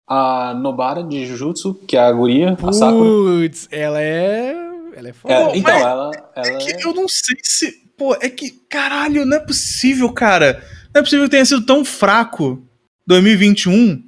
[0.07, 3.09] A Nobara de Jujutsu, que é a guria, a Sakura.
[3.09, 4.53] Putz, ela é.
[4.95, 5.33] Ela é foda.
[5.33, 6.85] É, então, mas ela, ela É que é.
[6.85, 7.71] eu não sei se.
[7.97, 8.51] Pô, é que.
[8.69, 10.61] Caralho, não é possível, cara.
[10.93, 12.61] Não é possível que tenha sido tão fraco
[13.07, 14.03] 2021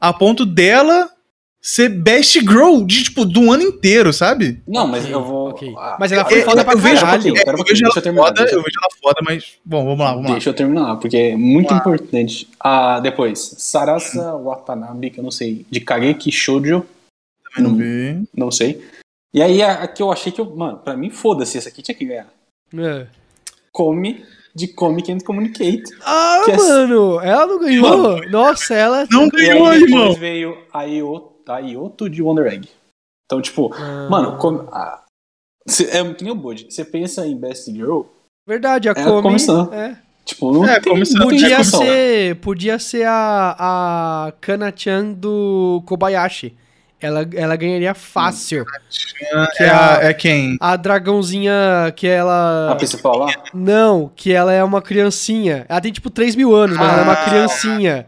[0.00, 1.10] a ponto dela
[1.68, 4.62] ser best girl de, tipo, do ano inteiro, sabe?
[4.68, 5.48] Não, mas eu vou.
[5.50, 5.74] ok.
[5.76, 7.22] ah, Mas ela eu- foi eu- foda pra eu vejo um caralho.
[7.26, 8.26] É, um eu pouquinho, vejo ela deixa eu terminar.
[8.26, 9.44] foda, eu- eu vejo ela foda, mas.
[9.64, 10.32] Bom, vamos lá, vamos lá.
[10.32, 11.78] Deixa eu terminar, porque é muito lá.
[11.78, 12.48] importante.
[12.60, 16.86] Ah, depois, Sarasa Watanabe, que eu não sei, de Kageki Shoujo,
[17.54, 18.28] Também não vi.
[18.36, 18.80] não sei.
[19.34, 20.46] E aí, a, a que eu achei que eu.
[20.54, 22.28] Mano, pra mim, foda-se, essa aqui tinha que ganhar.
[22.78, 23.06] É.
[23.72, 25.82] Come, de Comic and Communicate.
[26.04, 28.20] Ah, é- mano, ela não ganhou.
[28.30, 29.06] Nossa, ela.
[29.10, 30.14] Não ganhou, aí, depois irmão.
[30.14, 32.68] veio a Ioto, a Ioto de Wonder Egg.
[33.26, 34.08] Então, tipo, Ah.
[34.10, 35.02] mano, come, ah,
[35.68, 36.66] cê- é que nem o Bud.
[36.70, 38.02] Você pensa em Best Girl,
[38.48, 39.22] Verdade, a É a Komi.
[39.22, 39.72] comissão.
[39.74, 39.96] É.
[40.24, 41.20] tipo, não É, tem, comissão.
[41.20, 41.80] não tem Podia discussão.
[41.82, 43.56] ser, podia ser a,
[44.28, 46.56] a Kana-chan do Kobayashi.
[47.00, 48.64] Ela, ela ganharia fácil.
[49.56, 50.56] Que É, a- a- é quem?
[50.60, 51.52] A dragãozinha
[51.94, 52.70] que ela.
[52.72, 53.26] A principal lá?
[53.52, 55.66] Não, que ela é uma criancinha.
[55.68, 57.24] Ela tem tipo 3 mil anos, mas ela é uma Ah.
[57.24, 58.06] criancinha.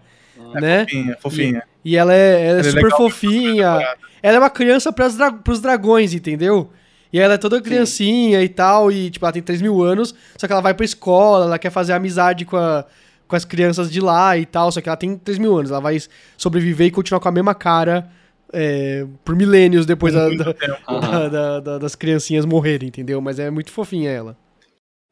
[0.55, 0.84] Né?
[0.86, 1.62] Fofinha, fofinha.
[1.85, 2.99] E ela é, ela é é super legal.
[2.99, 3.97] fofinha.
[4.22, 6.70] Ela é uma criança pras dra pros dragões, entendeu?
[7.12, 10.47] E ela é toda criancinha e tal, e tipo, ela tem 3 mil anos, só
[10.47, 12.85] que ela vai pra escola, ela quer fazer amizade com, a-
[13.26, 15.81] com as crianças de lá e tal, só que ela tem 3 mil anos, ela
[15.81, 15.97] vai
[16.37, 18.11] sobreviver e continuar com a mesma cara
[18.53, 20.55] é, por milênios depois da- da-
[21.29, 23.20] da- da- das criancinhas morrerem, entendeu?
[23.22, 24.37] Mas é muito fofinha ela.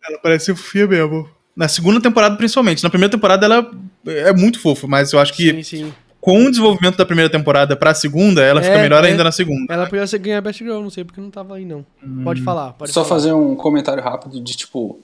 [0.06, 1.28] Ela parece fofinha mesmo.
[1.56, 2.82] Na segunda temporada, principalmente.
[2.82, 3.70] Na primeira temporada, ela
[4.06, 5.94] é muito fofa, mas eu acho que Sim, sim.
[6.26, 9.06] Com o desenvolvimento da primeira temporada pra segunda, ela fica É, melhor é.
[9.06, 9.72] ainda na segunda.
[9.72, 11.86] Ela podia ser ganhar Best Girl, não sei porque não tava aí, não.
[12.24, 13.20] Pode falar, pode Só falar.
[13.20, 14.98] fazer um comentário rápido de tipo.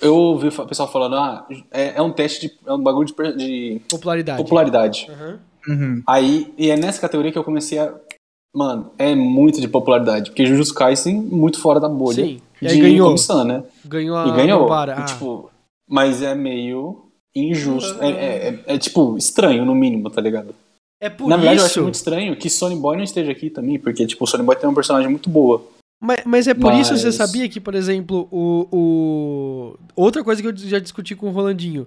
[0.00, 2.54] Eu ouvi o pessoal falando, ah, é, é um teste de.
[2.66, 4.38] É um bagulho de, de Popularidade.
[4.42, 5.06] popularidade.
[5.68, 6.02] Uhum.
[6.06, 7.92] Aí, e é nessa categoria que eu comecei a.
[8.56, 10.30] Mano, é muito de popularidade.
[10.30, 12.24] Porque Jujutsu Kaisen, muito fora da bolha.
[12.24, 12.40] Sim.
[12.62, 13.08] E de aí ganhou.
[13.08, 13.62] comissão, né?
[13.84, 14.66] Ganhou a E ganhou.
[14.66, 15.04] E, Ah.
[15.04, 15.50] tipo,
[15.86, 17.07] mas é meio
[17.46, 18.02] injusto.
[18.02, 20.54] É, é- é- é, tipo, estranho, no mínimo, tá ligado?
[21.00, 21.82] É por Na verdade, eu acho isso.
[21.82, 24.68] muito estranho que Sony Boy não esteja aqui também, porque, tipo, o Sony Boy tem
[24.68, 25.64] uma personagem muito boa.
[26.02, 29.76] Mas, mas é por isso, Mas- você sabia que, por exemplo, o, o.
[29.96, 31.86] Outra coisa que eu já discuti com o Rolandinho.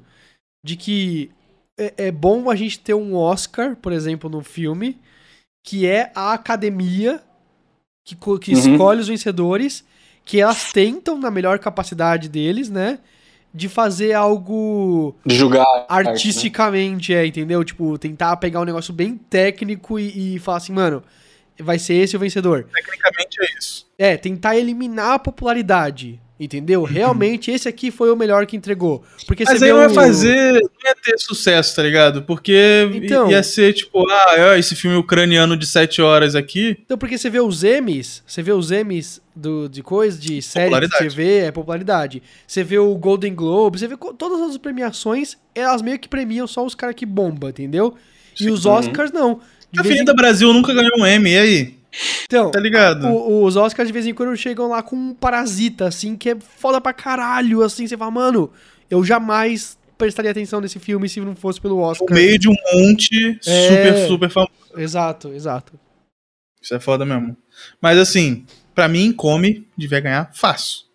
[0.64, 1.32] De que
[1.80, 4.98] é, é bom a gente ter um Oscar, por exemplo, no filme,
[5.66, 7.22] que é a academia
[8.06, 8.60] que, que Uhum.
[8.74, 9.84] escolhe os vencedores,
[10.26, 13.00] que elas tentam, na melhor capacidade deles, né?
[13.54, 16.12] De fazer algo De julgar a arte, né?
[16.12, 17.64] artisticamente, é, entendeu?
[17.64, 21.04] Tipo, tentar pegar um negócio bem técnico e, e falar assim, mano,
[21.60, 22.68] vai ser esse o vencedor.
[22.74, 23.88] Tecnicamente é isso.
[23.98, 26.84] É, tentar eliminar a popularidade, entendeu?
[26.84, 29.04] Realmente esse aqui foi o melhor que entregou.
[29.28, 30.54] Porque Mas você aí vê não ia o- fazer.
[30.54, 32.24] Não ia ter sucesso, tá ligado?
[32.24, 33.30] Porque Então.
[33.30, 36.78] ia ser tipo, ah, esse filme ucraniano de 7 horas aqui.
[36.84, 40.78] Então, porque você vê os Emmys, você vê os Emmys do, de coisa, de série
[40.80, 40.90] de.
[40.98, 42.22] TV, é popularidade.
[42.48, 46.66] Você vê o Golden Globe, você vê todas as premiações, elas meio que premiam só
[46.66, 47.94] os caras que bombam, entendeu?
[48.40, 48.72] E os Uhum.
[48.74, 49.40] Oscars não.
[49.72, 51.81] De A vez em- Avenida Brasil nunca ganhou um M, e aí?
[52.26, 53.08] Então, Tá ligado?
[53.08, 56.38] O- os Oscars de vez em quando chegam lá com um parasita, assim, que é
[56.40, 58.52] foda pra caralho, assim, você fala, mano,
[58.90, 62.08] eu jamais prestaria atenção nesse filme se não fosse pelo No Oscar.
[62.12, 63.68] meio de um monte É.
[63.68, 64.52] super, super famoso.
[64.78, 65.74] Exato, exato.
[66.62, 67.36] Isso é foda mesmo.
[67.82, 70.86] Mas assim, pra mim, come, devia ganhar fácil.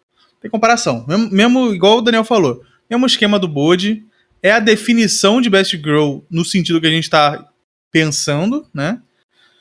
[0.41, 1.05] Tem comparação.
[1.07, 2.63] Mesmo, mesmo igual o Daniel falou.
[2.89, 4.05] Mesmo esquema do Bode.
[4.43, 7.49] É a definição de Best Girl no sentido que a gente tá
[7.91, 9.01] pensando, né?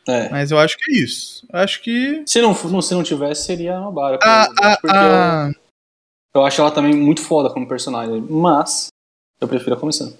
[0.08, 0.30] É.
[0.30, 1.46] Mas eu acho que é isso.
[1.52, 2.24] Eu acho que.
[2.28, 4.20] Se não, se não tivesse, seria uma bara.
[4.22, 5.52] A, a, porque a-
[6.34, 8.22] eu, eu acho ela também muito foda como personagem.
[8.22, 8.88] Mas
[9.42, 10.16] eu prefiro a comissão.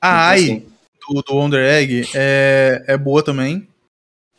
[0.00, 0.72] a Ai Assim,
[1.08, 3.56] do, do Wonder Egg é, é boa também.
[3.56, 3.66] Hum.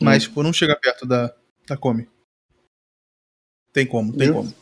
[0.05, 1.33] Mas, tipo, não chega perto da,
[1.67, 2.07] da Come.
[3.73, 4.53] Tem como, tem Ju- como.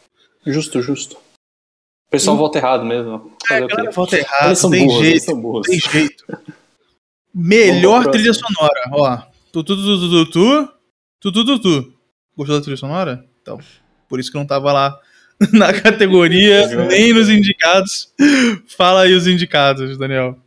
[0.45, 1.16] Justo, justo.
[1.18, 3.32] O pessoal vota errado mesmo.
[3.49, 5.62] É, a galera volta errado, tem burros, jeito.
[5.64, 6.26] Tem jeito.
[7.34, 9.31] Melhor trilha sonora, ó.
[9.52, 10.70] Tu, tu, tu, tu, tu, tu,
[11.20, 11.93] tu, tu, tu, tu.
[12.38, 13.26] Gostou da trilha sonora?
[13.41, 13.60] Então,
[14.08, 14.99] por isso que não tava lá
[15.54, 18.14] na categoria, nem nos indicados.
[18.68, 20.38] Fala aí os indicados, Daniel.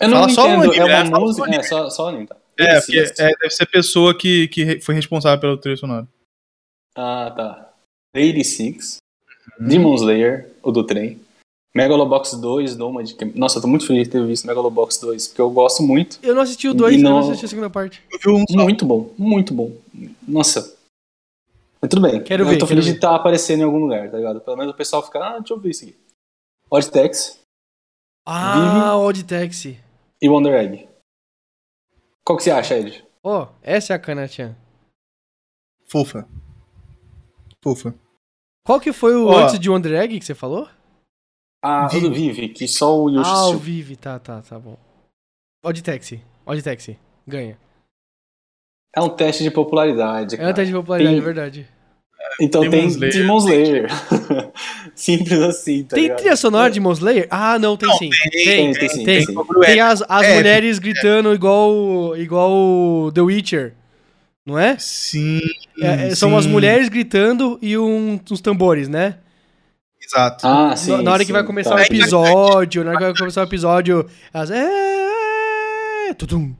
[0.00, 1.54] Eu não Fala só o entendo, anime, é uma música.
[1.54, 2.36] É, só, só o anime, tá?
[2.58, 3.22] É, Esse, porque esse.
[3.22, 6.08] é, deve ser pessoa que, que foi responsável pela trilha sonora.
[6.96, 7.72] Ah, tá.
[8.14, 8.98] Lady Six,
[9.60, 9.68] Uhum.
[9.68, 11.20] Demon Slayer, o do trem,
[11.74, 13.12] Megalobox 2, Nomad.
[13.14, 16.18] que- Nossa, eu tô muito feliz de ter visto Megalobox 2, porque eu gosto muito.
[16.22, 18.02] Eu não assisti o 2, E eu não não- assisti a segunda parte.
[18.10, 18.62] Eu vi um.
[18.62, 19.72] Muito bom, muito bom.
[20.28, 20.76] Nossa.
[21.80, 22.22] Mas tudo bem.
[22.22, 22.90] Quero eu ver, tô quero feliz ver.
[22.92, 24.40] de estar aparecendo em algum lugar, tá ligado?
[24.40, 25.96] Pelo menos o pessoal fica, ah, deixa eu ver isso aqui.
[26.70, 27.40] Odd Tax
[28.26, 29.78] Ah, Odd Taxi.
[30.20, 30.88] e Wonder Egg.
[32.24, 33.04] Qual que você acha, Ed?
[33.24, 34.54] Ó, essa é a Kanachan.
[35.88, 36.28] Fofa.
[37.64, 37.94] Fofa.
[38.64, 39.38] Qual que foi o Ó.
[39.38, 40.68] antes de Wonder Egg que você falou?
[41.62, 43.56] Ah, o do Vive, que só o Yoshi Ah, o.
[43.56, 44.76] Vive, tá, tá, tá bom.
[45.64, 46.20] Odd Taxi.
[46.44, 46.98] Odd Taxi.
[47.26, 47.56] Ganha.
[48.94, 50.50] É um teste de popularidade, É cara.
[50.50, 51.66] até de popularidade, Tem- é verdade.
[52.40, 53.12] Então Demon tem Slayer.
[53.14, 53.88] Demon Slayer.
[54.94, 56.18] Simples assim, tá tem ligado?
[56.18, 57.26] trilha sonora de Demon Slayer?
[57.30, 58.10] Ah, não, tem Não, sim.
[58.10, 58.88] tem, Tem, tem, tem.
[58.88, 59.80] sim, Tem, tem sim.
[59.80, 63.74] as, as É, mulheres gritando igual, igual The Witcher.
[64.44, 64.76] Não é?
[64.78, 65.40] Sim.
[65.80, 66.50] É, é, são as sim.
[66.50, 69.18] mulheres gritando e um- uns tambores, né?
[70.04, 70.46] Exato.
[70.46, 70.90] Ah, sim.
[70.90, 71.76] na, na hora que sim, vai começar tá.
[71.76, 74.50] o episódio, na hora que vai começar o episódio, elas.
[74.50, 76.54] É, tutum.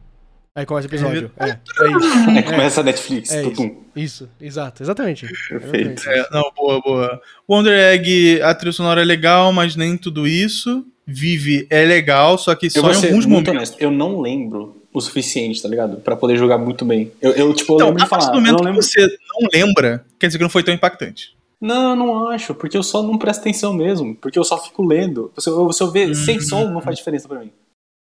[0.55, 1.30] Aí começa o episódio.
[1.38, 1.57] É, é
[1.97, 2.30] isso.
[2.30, 3.30] Aí começa a Netflix.
[3.32, 3.82] É tutum.
[3.97, 5.26] Isso, exato, exatamente.
[5.26, 6.01] Perfeito.
[6.03, 6.09] Exatamente.
[6.09, 7.20] É, não, boa, boa.
[7.49, 10.86] Wonder Egg, a trilha sonora é legal, mas nem tudo isso.
[11.07, 13.70] Vive é legal, só que Eu só em ser alguns muito momentos.
[13.70, 15.97] honesto, eu não lembro o suficiente, tá ligado?
[15.97, 17.11] Pra poder jogar muito bem.
[17.20, 18.24] Eu, eu tipo, eu Então, lembro a de falar.
[18.26, 18.82] do Eu momento não, que lembro...
[18.82, 21.34] você não lembra, quer dizer que não foi tão impactante.
[21.62, 24.14] Não, eu não acho, porque eu só não presto atenção mesmo.
[24.16, 25.32] Porque eu só fico lendo.
[25.38, 27.50] Se eu, se eu ver sem som, não faz diferença pra mim.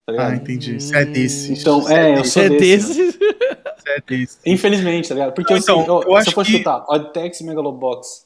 [0.06, 0.28] Tá?
[0.30, 0.80] Ah, entendi.
[0.80, 1.52] Você é desse.
[1.54, 3.12] Então, é, eu Você sou é desse.
[3.12, 3.20] Você
[3.90, 4.38] é desse.
[4.46, 5.34] Infelizmente, tá ligado?
[5.34, 7.48] Porque Não, então, assim, eu, eu se acho eu for que- chutar, Odd Taxi e
[7.48, 8.22] Megalobox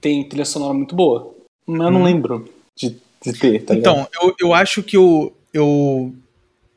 [0.00, 1.34] tem trilha sonora muito boa.
[1.66, 2.04] Mas eu não Hum.
[2.04, 4.00] lembro de, de ter, tá ligado?
[4.00, 6.12] Então, eu, eu acho que eu, eu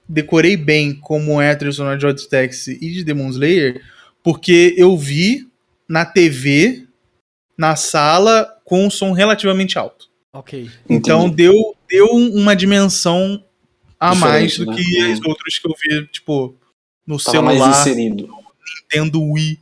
[0.07, 3.81] decorei bem como é a trilha sonora de Odd Taxi e de Demon Slayer,
[4.23, 5.47] porque eu vi
[5.89, 6.86] na TV,
[7.57, 10.07] na sala, com um som relativamente alto.
[10.31, 10.69] ok.
[10.89, 11.35] Então Entendi.
[11.35, 13.43] deu, deu uma dimensão
[13.99, 15.11] a mais do Diferente, que né?
[15.13, 16.55] as outras que eu vi, tipo,
[17.05, 18.29] no Tava mais celular, inserido.
[18.83, 19.59] Nintendo Wii.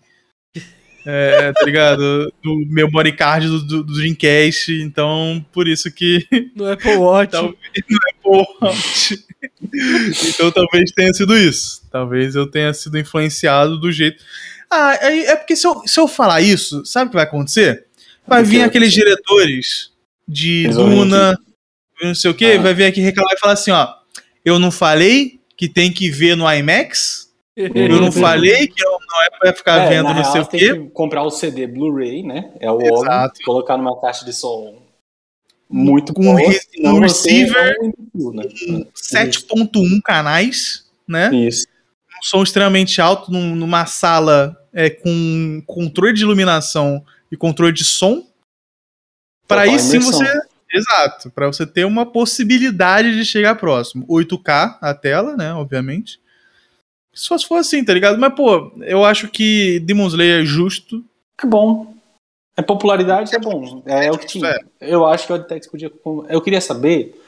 [1.08, 2.34] É, tá ligado?
[2.44, 7.30] Do memory card do, do, do Dreamcast, então por isso que No Apple Watch.
[7.32, 8.74] Talvez não é porra.
[10.30, 11.84] então talvez tenha sido isso.
[11.92, 14.24] Talvez eu tenha sido influenciado do jeito.
[14.78, 17.86] Ah, é, é porque se eu, se eu falar isso, sabe o que vai acontecer?
[18.28, 19.92] Vai vir aqueles diretores
[20.28, 21.38] de Duna,
[22.02, 22.62] não sei o que, Ah.
[22.62, 23.88] vai vir aqui reclamar e falar assim: ó,
[24.44, 27.30] eu não falei que tem que ver no IMAX?
[27.56, 30.74] Eu não falei que não é pra ficar É, vendo não sei o quê.
[30.74, 32.52] tem que comprar o CD Blu-ray, né?
[32.60, 34.82] É o óleo, colocar numa caixa de som
[35.70, 36.36] muito Com boa,
[36.84, 37.76] um receiver,
[38.34, 38.44] né?
[38.94, 41.34] 7.1 canais, né?
[41.34, 41.66] Isso.
[42.18, 47.86] um som extremamente alto num- numa sala é, com controle de iluminação e controle de
[47.86, 48.28] som.
[49.48, 50.26] Para aí sim você.
[50.72, 54.06] Exato, para você ter uma possibilidade de chegar próximo.
[54.08, 55.54] 8K a tela, né?
[55.54, 56.20] Obviamente.
[57.14, 58.20] Só se for assim, tá ligado?
[58.20, 61.02] Mas, pô, eu acho que Demon Slayer é justo.
[61.42, 61.96] É bom.
[62.58, 63.82] É popularidade, é bom.
[63.86, 64.50] É, o que tinha.
[64.50, 64.60] É.
[64.82, 65.90] Eu acho que o Odtex podia.
[66.28, 67.22] Eu queria saber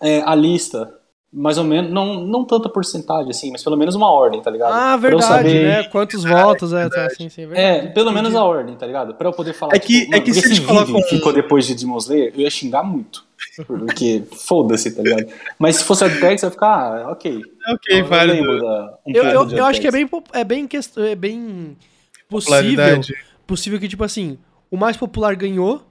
[0.00, 1.00] é, a lista,
[1.32, 4.72] mais ou menos, não, não tanta porcentagem assim, mas pelo menos uma ordem, tá ligado?
[4.74, 5.82] Ah, eu verdade, saber- né?
[5.84, 7.94] Quantos votos, é, tá, sim, sim, É, verdade.
[7.94, 8.36] pelo menos Entendi.
[8.36, 9.14] a ordem, tá ligado?
[9.14, 9.74] Pra eu poder falar.
[9.74, 12.50] É que- é que se esse colocam- vídeo ficou depois de Demon Slayer, eu ia
[12.50, 13.24] xingar muito.
[13.66, 15.26] Porque foda-se, tá ligado?
[15.58, 16.68] Mas se fosse Odtex, eu ia ficar,
[17.06, 17.40] ah, ok.
[17.66, 18.34] É ok, eu válido.
[18.40, 21.76] lembro da, um Eu, eu, eu acho que é bem, é bem, quest- é bem
[22.28, 23.00] possível,
[23.46, 24.38] possível que, tipo assim,
[24.70, 25.82] o mais popular ganhou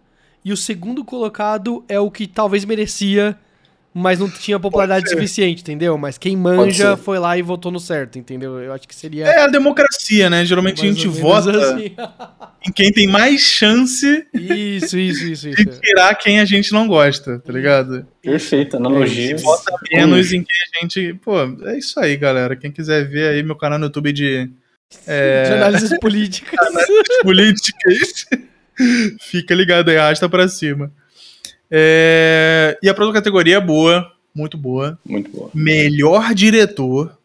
[0.45, 3.37] e o segundo colocado é o que talvez merecia,
[3.93, 5.97] mas não tinha popularidade suficiente, entendeu?
[5.97, 8.59] Mas quem manja foi lá e votou no certo, entendeu?
[8.59, 9.25] Eu acho que seria.
[9.25, 10.45] É a democracia, né?
[10.45, 11.95] Geralmente a gente vota assim.
[12.67, 15.79] em quem tem mais chance Isso, isso, isso, de isso.
[15.81, 18.05] tirar quem a gente não gosta, tá ligado?
[18.21, 19.35] Perfeito, analogia.
[19.37, 21.13] Vota menos em quem a gente.
[21.15, 22.55] Pô, é isso aí, galera.
[22.55, 24.49] Quem quiser ver aí meu canal no YouTube de
[25.05, 26.59] De análises políticas.
[27.23, 28.25] políticas,
[29.21, 30.91] fica ligado aí, arrasta pra cima.
[31.71, 34.99] É, E a próxima categoria é boa, muito boa.
[35.05, 35.49] Muito boa.
[35.53, 37.17] Melhor diretor.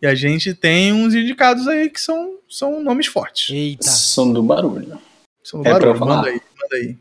[0.00, 3.54] E a gente tem uns indicados aí que são, são nomes fortes.
[3.54, 3.88] Eita.
[3.88, 4.98] Som do barulho.
[5.42, 6.96] São É pra barulho, manda aí, manda aí.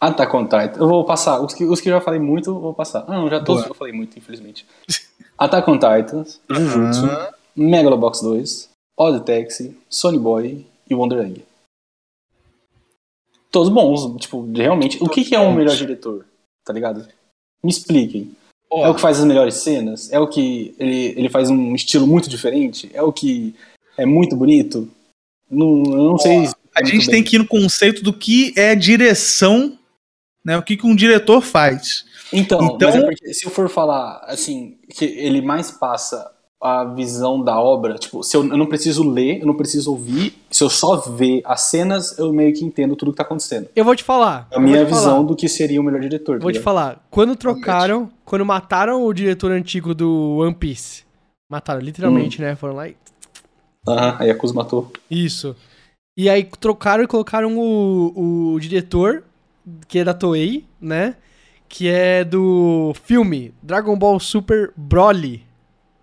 [0.00, 0.74] Attack on Titan.
[0.78, 1.40] Eu vou passar.
[1.40, 3.04] Os que, os que eu já falei muito, eu vou passar.
[3.06, 3.70] Ah, não, já todos Boa.
[3.70, 4.66] eu falei muito, infelizmente.
[5.38, 7.28] Attack on Titans, Jujutsu, Aham.
[7.56, 8.68] Megalobox 2,
[8.98, 11.44] Odd Taxi, Sony Boy e Wonder Egg.
[13.54, 14.98] Todos bons, tipo, realmente.
[15.00, 16.26] O que, que é um melhor diretor?
[16.64, 17.06] Tá ligado?
[17.62, 18.32] Me expliquem.
[18.68, 20.12] Ó, É o que faz as melhores cenas?
[20.12, 22.90] É o que ele, ele faz um estilo muito diferente?
[22.92, 23.54] É o que
[23.96, 24.90] é muito bonito?
[25.48, 27.10] Não, eu não sei a gente bem.
[27.14, 29.78] tem que ir no conceito do que é direção,
[30.44, 30.58] né?
[30.58, 32.04] O que, que um diretor faz.
[32.32, 36.33] Então, Então- mas é se eu for falar assim, que ele mais passa
[36.64, 40.34] a visão da obra, tipo, se eu, eu não preciso ler, eu não preciso ouvir,
[40.50, 43.68] se eu só ver as cenas, eu meio que entendo tudo que tá acontecendo.
[43.76, 44.48] Eu vou te falar.
[44.50, 45.26] A eu minha te visão falar.
[45.26, 46.40] do que seria o melhor diretor.
[46.40, 46.64] Vou te tá ligado?
[46.64, 47.06] falar.
[47.10, 51.04] Quando trocaram, quando mataram o diretor antigo do One Piece.
[51.50, 52.46] Mataram, literalmente, Hum.
[52.46, 52.56] né?
[52.56, 52.96] Foram lá e.
[53.86, 54.90] Aham, aí a Kuz matou.
[55.10, 55.54] Isso.
[56.16, 59.22] E aí trocaram e colocaram o, o diretor,
[59.86, 61.16] que é da Toei, né?
[61.68, 65.42] Que é do filme Dragon Ball Super Broly.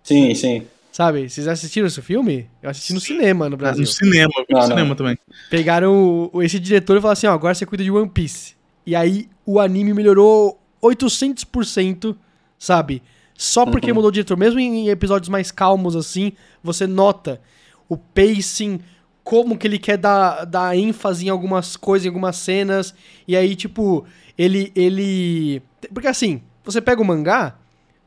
[0.02, 0.66] Sim, sim.
[0.90, 1.28] Sabe?
[1.30, 2.50] Vocês assistiram esse filme?
[2.62, 3.80] Eu assisti no cinema no Brasil.
[3.80, 4.66] No cinema, no Não, não.
[4.68, 5.18] cinema também.
[5.48, 8.54] Pegaram o- o- esse diretor e falaram assim, ó, agora você cuida de One Piece.
[8.86, 12.16] E aí o anime melhorou 800%,
[12.58, 13.02] sabe?
[13.34, 13.94] Só porque Uhum.
[13.96, 14.36] mudou o diretor.
[14.36, 16.32] Mesmo em episódios mais calmos, assim,
[16.62, 17.40] você nota
[17.88, 18.80] o pacing,
[19.24, 22.94] como que ele quer dar, dar ênfase em algumas coisas, em algumas cenas.
[23.26, 24.04] E aí, tipo,
[24.36, 24.70] ele...
[24.76, 25.62] ele...
[25.92, 27.56] Porque assim, você pega o mangá,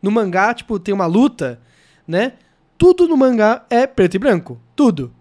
[0.01, 1.59] no mangá, tipo, tem uma luta,
[2.07, 2.33] né?
[2.77, 4.59] Tudo no mangá é preto e branco.
[4.75, 5.11] Tudo.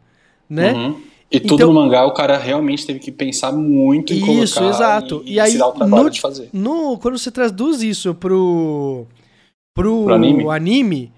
[0.49, 0.72] Né?
[0.72, 1.01] Uhum.
[1.30, 4.76] E tudo Então- no mangá o cara realmente teve que pensar muito em Isso, colocar
[4.76, 5.22] exato.
[5.24, 6.49] e, E aí, se dar o trabalho no- de fazer.
[6.53, 9.07] No, quando você traduz isso pro,
[9.74, 10.49] pro, Pro anime?
[10.49, 11.12] anime,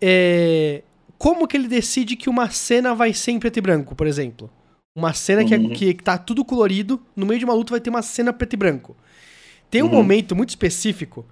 [0.00, 0.82] é,
[1.18, 4.50] como que ele decide que uma cena vai ser em preto e branco, por exemplo?
[4.96, 5.70] Uma cena que, é- Uhum.
[5.70, 8.54] que, que tá tudo colorido, no meio de uma luta vai ter uma cena preto
[8.54, 8.96] e branco.
[9.70, 9.92] Tem um Uhum.
[9.92, 11.24] momento muito específico,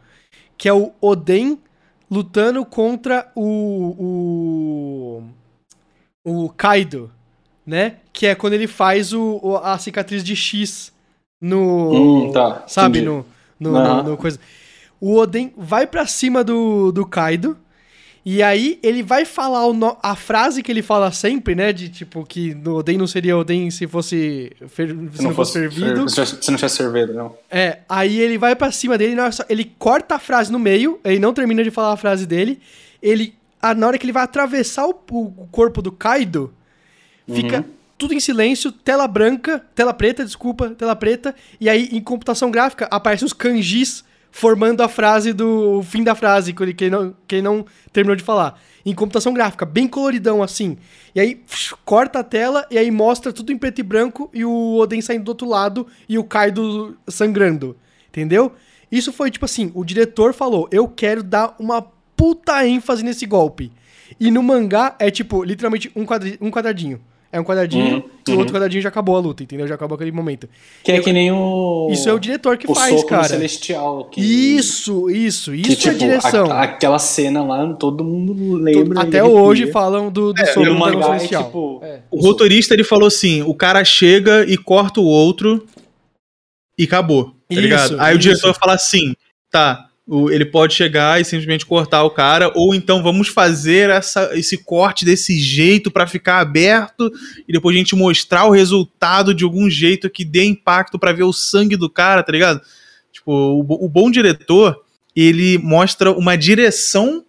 [0.59, 1.59] que é o Oden
[2.13, 5.23] lutando contra o,
[6.25, 7.11] o, o Kaido,
[7.67, 7.97] né?
[8.13, 10.93] Que é quando ele faz o, a cicatriz de X
[11.41, 12.27] no...
[12.29, 13.25] Hum, tá, Sabe, no,
[13.59, 14.03] no, Aham.
[14.03, 14.39] no- no coisa.
[15.01, 17.57] O Oden vai pra cima do, do Kaido.
[18.25, 21.73] E aí ele vai falar no- a frase que ele fala sempre, né?
[21.73, 26.09] De tipo, que no Oden não seria Oden se fosse fer- se, não fosse fervido.
[26.09, 27.35] Se se não tivesse fervido, não.
[27.51, 30.59] É, aí ele vai pra cima dele, na hora só- ele corta a frase no
[30.61, 32.61] meio, ele não termina de falar a frase dele.
[33.03, 36.55] Ele, a- na hora que ele vai atravessar o, o corpo do Kaido,
[37.27, 37.64] fica Uhum.
[37.99, 42.87] tudo em silêncio, tela branca, tela preta, desculpa, tela preta, e aí em computação gráfica
[42.89, 47.37] aparecem os kanjis formando a frase do o fim da frase que ele, não, que
[47.37, 48.59] ele não terminou de falar.
[48.85, 50.76] Em computação gráfica, bem coloridão assim.
[51.14, 54.45] E aí psh, corta a tela e aí mostra tudo em preto e branco e
[54.45, 57.76] o Oden saindo do outro lado e o Kaido sangrando.
[58.09, 58.53] Entendeu?
[58.91, 61.83] Isso foi tipo assim, o diretor falou: "Eu quero dar uma
[62.16, 63.70] puta ênfase nesse golpe".
[64.18, 67.01] E no mangá é tipo, literalmente um, quadri um quadradinho.
[67.35, 68.39] É um quadradinho Uhum, e o uhum.
[68.41, 69.66] outro quadradinho já acabou a luta, entendeu?
[69.66, 70.47] Já acabou aquele momento.
[70.85, 71.89] Que é que nem o.
[71.91, 73.24] Isso é o diretor que o faz, soco cara.
[73.24, 74.05] Celestial.
[74.05, 76.53] Que, Isso, isso, que, isso é tipo, direção.
[76.53, 79.01] a- aquela cena lá, todo mundo lembra.
[79.01, 81.45] Até hoje falam do, do É, soco do mangá é Celestial.
[81.47, 81.80] tipo.
[81.83, 82.01] É.
[82.11, 85.66] O roteirista ele falou assim: o cara chega e corta o outro
[86.78, 88.01] e acabou, tá Isso, ligado?
[88.01, 88.28] Aí o isso.
[88.28, 89.14] diretor fala assim:
[89.51, 89.91] tá, o-
[90.31, 95.05] ele pode chegar e simplesmente cortar o cara, ou então vamos fazer essa, esse corte
[95.05, 97.11] desse jeito pra ficar aberto
[97.47, 101.23] e depois a gente mostrar o resultado de algum jeito que dê impacto pra ver
[101.23, 102.61] o sangue do cara, tá ligado?
[103.13, 104.83] Tipo, o, o bom diretor
[105.15, 107.25] ele mostra uma direção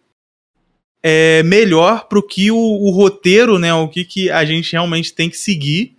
[1.03, 3.73] é, melhor pro que o, o roteiro, né?
[3.73, 5.97] O que, que a gente realmente tem que seguir.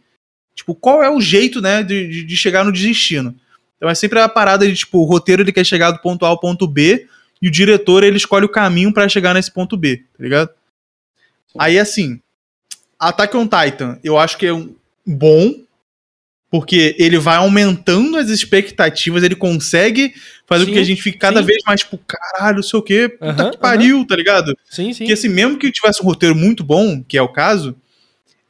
[0.54, 3.34] Tipo, qual é o jeito, né, de- de chegar no destino.
[3.76, 6.28] Então é sempre a parada de, tipo, o roteiro ele quer chegar do ponto A
[6.28, 7.06] ao ponto B
[7.40, 10.50] e o diretor ele escolhe o caminho pra chegar nesse ponto B, tá ligado?
[11.58, 12.20] Aí, assim,
[12.98, 14.74] Attack on Titan, eu acho que é um
[15.06, 15.54] bom,
[16.50, 20.14] porque ele vai aumentando as expectativas, ele consegue
[20.46, 21.46] fazer com Sim, que a gente fique cada sim.
[21.46, 24.56] vez mais, tipo, caralho, não sei o quê, puta que pariu, tá ligado?
[24.70, 25.00] Sim, sim.
[25.00, 27.76] Porque assim, mesmo que tivesse um roteiro muito bom, que é o caso,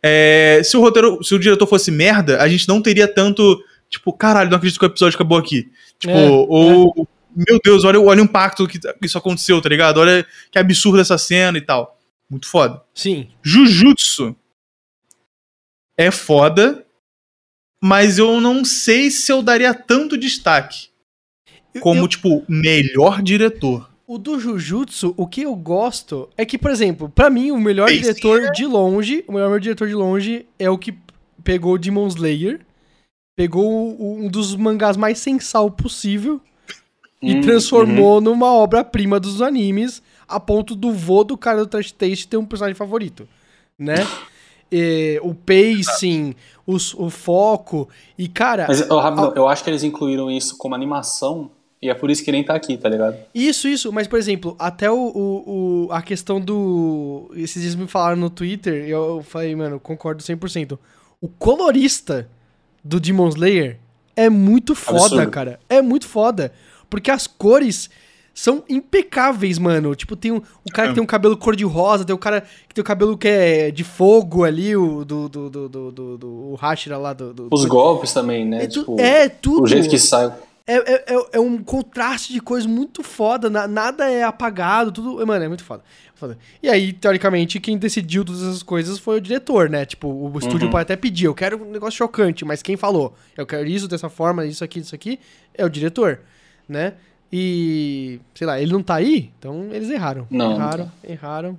[0.03, 3.59] é, se o roteiro, se o diretor fosse merda, a gente não teria tanto,
[3.95, 5.71] tipo, caralho, não acredito que o episódio acabou aqui.
[5.99, 9.99] Tipo, É, ou, meu Deus, olha, olha o impacto que isso aconteceu, tá ligado?
[9.99, 11.99] Olha que absurdo essa cena e tal.
[12.31, 12.83] Muito foda.
[12.95, 13.29] Sim.
[13.43, 14.35] Jujutsu
[15.97, 16.85] é foda,
[17.83, 20.89] mas eu não sei se eu daria tanto destaque
[21.75, 23.91] Eu- como, eu- tipo, melhor diretor.
[24.07, 27.87] O do Jujutsu, o que eu gosto é que, por exemplo, pra mim, o melhor
[27.89, 30.95] Pacing, diretor de longe, o melhor diretor de longe é o que
[31.43, 32.61] pegou Demon Slayer,
[33.37, 36.41] pegou o- um dos mangás mais sensal possível
[37.23, 41.93] e Hum, transformou numa obra-prima dos animes, a ponto do vô do cara do Trash
[41.93, 43.27] Taste ter um personagem favorito,
[43.79, 43.97] né?
[44.71, 46.35] E, o pacing,
[46.67, 48.67] os- o foco, e cara...
[48.69, 52.25] Mas, ô, rapidão, eu acho que eles incluíram isso como animação e é por isso
[52.25, 53.17] que nem tá aqui, tá ligado?
[53.35, 57.31] Isso, isso, mas por exemplo, até o, o, o- a questão do.
[57.35, 60.79] Esses dias me falaram no Twitter, e eu falei, mano, concordo 100%.
[61.21, 62.29] O colorista
[62.85, 63.79] do Demon Slayer
[64.15, 65.31] é muito foda, Absurdo.
[65.31, 65.59] cara.
[65.69, 66.53] É muito foda.
[66.91, 67.91] Porque as cores
[68.33, 69.95] são impecáveis, mano.
[69.95, 72.83] Tipo, tem um, o cara que tem um cabelo cor-de-rosa, tem o cara que tem
[72.83, 76.55] o cabelo que é de fogo ali, o do, do, do, do, do, do- o
[76.61, 77.33] Hashira lá do...
[77.33, 78.65] do- Os golpes também, né?
[78.65, 79.65] é, tu- tipo, é, tudo.
[79.65, 80.33] o jeito que sai.
[80.67, 83.51] É, é, é- é um contraste de coisas muito foda.
[83.51, 85.27] na- nada é apagado, tudo.
[85.27, 85.83] Mano, é muito foda.
[86.15, 86.39] foda.
[86.63, 89.85] E aí, teoricamente, quem decidiu todas essas coisas foi o diretor, né?
[89.85, 90.71] Tipo, o estúdio Uhum.
[90.71, 93.15] pode até pedir, eu quero um negócio chocante, mas quem falou?
[93.37, 95.19] Eu quero isso dessa forma, isso aqui, isso aqui,
[95.53, 96.21] é o diretor,
[96.69, 96.95] né?
[97.31, 98.21] E.
[98.35, 100.27] Sei lá, ele não tá aí, então eles erraram.
[100.31, 101.51] Não, não Erraram, erraram.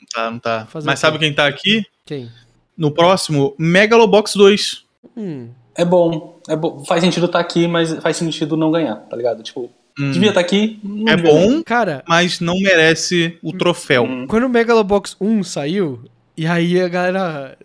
[0.00, 0.66] Não tá, não tá.
[0.66, 1.84] Fazer Mas sabe quem tá aqui?
[2.06, 2.30] Quem?
[2.76, 4.84] No próximo, Megalobox 2.
[5.16, 5.48] Hum.
[5.76, 6.40] É bom.
[6.48, 6.84] É bom.
[6.84, 9.42] Faz sentido estar aqui, mas faz sentido não ganhar, tá ligado?
[9.42, 10.10] Tipo, Hum.
[10.10, 10.78] devia estar aqui.
[10.82, 11.48] não É devia ganhar.
[11.56, 14.04] bom, Cara, mas não merece o troféu.
[14.04, 14.26] Hum.
[14.26, 16.00] Quando o Megalobox 1 saiu,
[16.36, 17.56] e aí a galera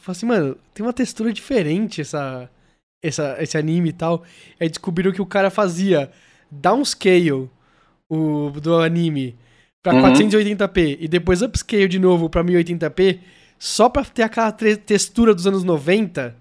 [0.00, 2.48] falou assim, mano, tem uma textura diferente essa,
[3.02, 4.22] essa, esse anime e tal.
[4.60, 6.10] Aí descobriram que o cara fazia
[6.50, 7.48] downscale
[8.10, 9.36] o, do anime
[9.82, 10.02] pra Uhum.
[10.14, 13.18] 480p e depois upscale de novo pra 1080p
[13.58, 16.34] só pra ter aquela textura dos anos 90,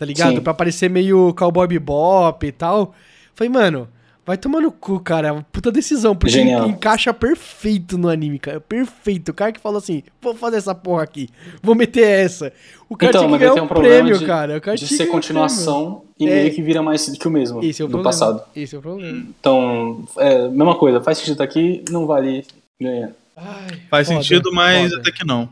[0.00, 0.36] tá ligado?
[0.36, 0.40] Sim.
[0.40, 2.94] Pra parecer meio Cowboy Bebop e tal.
[3.34, 3.86] Falei, mano,
[4.24, 5.28] vai tomar no cu, cara.
[5.28, 6.66] É uma puta decisão, porque Genial.
[6.66, 8.60] encaixa perfeito no anime, cara.
[8.60, 9.28] Perfeito.
[9.28, 11.28] O cara que falou assim, vou fazer essa porra aqui,
[11.62, 12.50] vou meter essa.
[12.88, 14.56] O cara Então, tinha que mas ganhar um um problema prêmio, de, cara.
[14.56, 16.34] O cara de tinha ser que ganhar um continuação e É.
[16.42, 17.62] meio que vira mais que o mesmo.
[17.62, 18.10] Esse é o do problema.
[18.10, 18.42] passado.
[18.56, 19.18] Esse é o problema.
[19.38, 22.46] Então, é, mesma coisa, faz sentido estar aqui, não vale
[22.80, 23.10] ganhar.
[23.36, 25.02] Ai, Faz foda, sentido, mas foda.
[25.02, 25.48] até que não.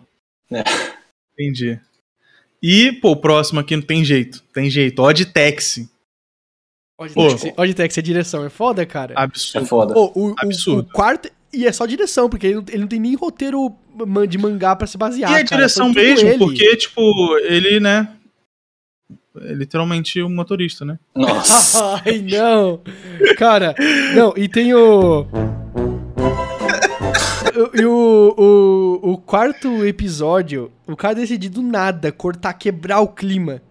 [0.51, 0.64] É.
[1.38, 1.78] Entendi.
[2.62, 4.42] E, pô, o próximo aqui não tem jeito.
[4.52, 5.00] Tem jeito.
[5.02, 5.88] Odd Taxi.
[7.00, 9.14] Auditex, Auditex é direção, é foda, cara.
[9.14, 9.66] É Absurdo.
[9.68, 9.94] foda.
[9.96, 10.88] Ô, o, o- Absurdo.
[10.88, 11.30] o quarto.
[11.52, 13.72] E é só direção, porque ele não, ele não tem nem roteiro
[14.28, 15.30] de mangá pra se basear.
[15.30, 16.38] e cara, direção mesmo, ele.
[16.38, 17.00] porque, tipo,
[17.38, 18.12] ele, né?
[19.40, 20.98] É literalmente um motorista, né?
[21.14, 22.02] Nossa.
[22.04, 22.80] Ai, não!
[23.38, 23.74] Cara,
[24.14, 25.24] não, e tem o.
[27.74, 33.62] E o, o, o quarto episódio, o cara decidiu do nada cortar, quebrar o clima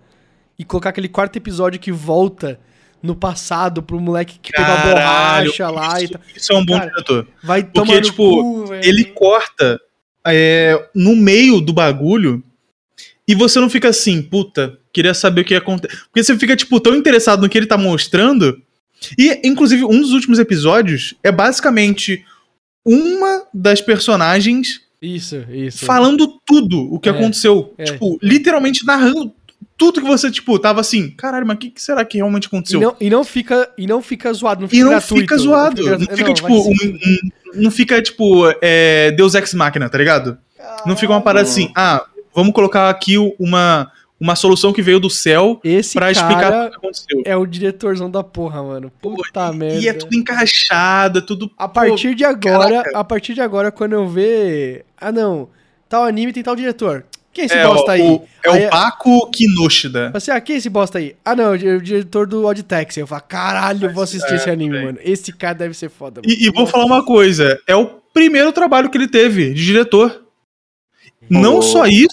[0.58, 2.60] e colocar aquele quarto episódio que volta
[3.02, 6.22] no passado pro moleque que pegou a Caralho, borracha lá e tal.
[6.36, 7.28] isso é um bom Cara, diretor.
[7.44, 8.74] Vai Porque, tomar no tipo, cu.
[8.74, 9.80] Ele corta
[10.26, 12.44] é, no meio do bagulho
[13.28, 15.96] e você não fica assim, puta, queria saber o que ia acontecer.
[16.06, 18.62] Porque você fica, tipo, tão interessado no que ele tá mostrando.
[19.18, 22.26] E, inclusive, um dos últimos episódios é basicamente
[22.88, 25.86] uma das personagens Isso, isso.
[25.86, 27.74] falando tudo o que É, aconteceu.
[27.78, 27.84] é.
[27.84, 29.32] Tipo, literalmente narrando
[29.78, 32.48] tudo que você, tipo, tava assim, caralho, mas o que, que será que realmente E
[32.48, 32.80] aconteceu?
[32.82, 35.22] não, e não fica e não fica zoado, não E fica não gratuito.
[35.22, 35.84] fica zoado.
[35.84, 40.38] Não fica, não, tipo, um- um- não fica, tipo, é, Deus Ex Machina, tá ligado?
[40.86, 45.10] Não fica uma parada assim, ah, vamos colocar aqui uma, uma solução que veio do
[45.10, 47.22] céu Esse pra explicar o que aconteceu.
[47.26, 48.92] é o diretorzão da porra, mano.
[49.02, 49.80] Puta merda.
[49.80, 51.52] E é tudo encaixado, é tudo.
[51.58, 52.98] A partir de agora, caraca.
[52.98, 54.86] a partir de agora, quando eu ver.
[55.00, 55.50] Ah, não.
[55.88, 57.06] Tal anime tem tal diretor.
[57.32, 58.22] Quem é esse é, bosta o, aí?
[58.44, 60.10] é Aí- o Paco Kinoshida.
[60.12, 61.16] Você, ah, quem é esse bosta aí?
[61.24, 63.00] Ah, não, o di- o diretor do Odd Taxi.
[63.00, 64.86] Eu falo, caralho, eu vou assistir esse anime, velho.
[64.88, 64.98] mano.
[65.04, 66.22] Esse cara deve ser foda.
[66.26, 66.34] mano.
[66.34, 70.24] E, e vou falar uma coisa: é o primeiro trabalho que ele teve de diretor.
[71.30, 71.62] Não Oh.
[71.62, 72.10] só isso,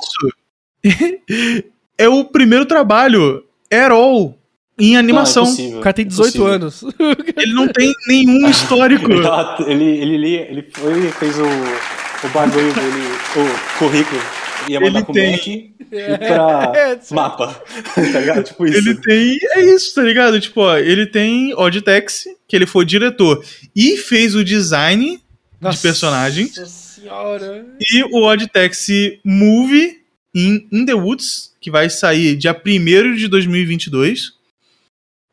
[1.98, 4.38] é o primeiro trabalho at all
[4.78, 5.44] em animação.
[5.44, 6.46] Não, é O cara tem 18 impossível.
[6.52, 6.84] anos.
[7.36, 9.10] ele não tem nenhum histórico.
[9.12, 13.02] Ele, tava- ele, ele, lia- ele foi fez o, o bagulho dele,
[13.36, 14.20] o currículo.
[14.68, 15.74] Ia mandar Ele pro tem- Mac e
[16.18, 17.62] pra É, mapa.
[17.94, 18.44] tá ligado?
[18.44, 18.78] Tipo isso.
[18.78, 19.38] Ele tem.
[19.56, 20.40] É isso, tá ligado?
[20.40, 23.44] Tipo, ó, ele tem Odd Taxi, que ele foi diretor
[23.76, 25.20] e fez o design
[25.60, 26.56] de personagens.
[26.56, 26.66] Nossa
[27.00, 27.66] senhora.
[27.78, 29.98] E o Odd Taxi Movie
[30.34, 34.35] in, in the Woods, que vai sair dia 1 de 2022.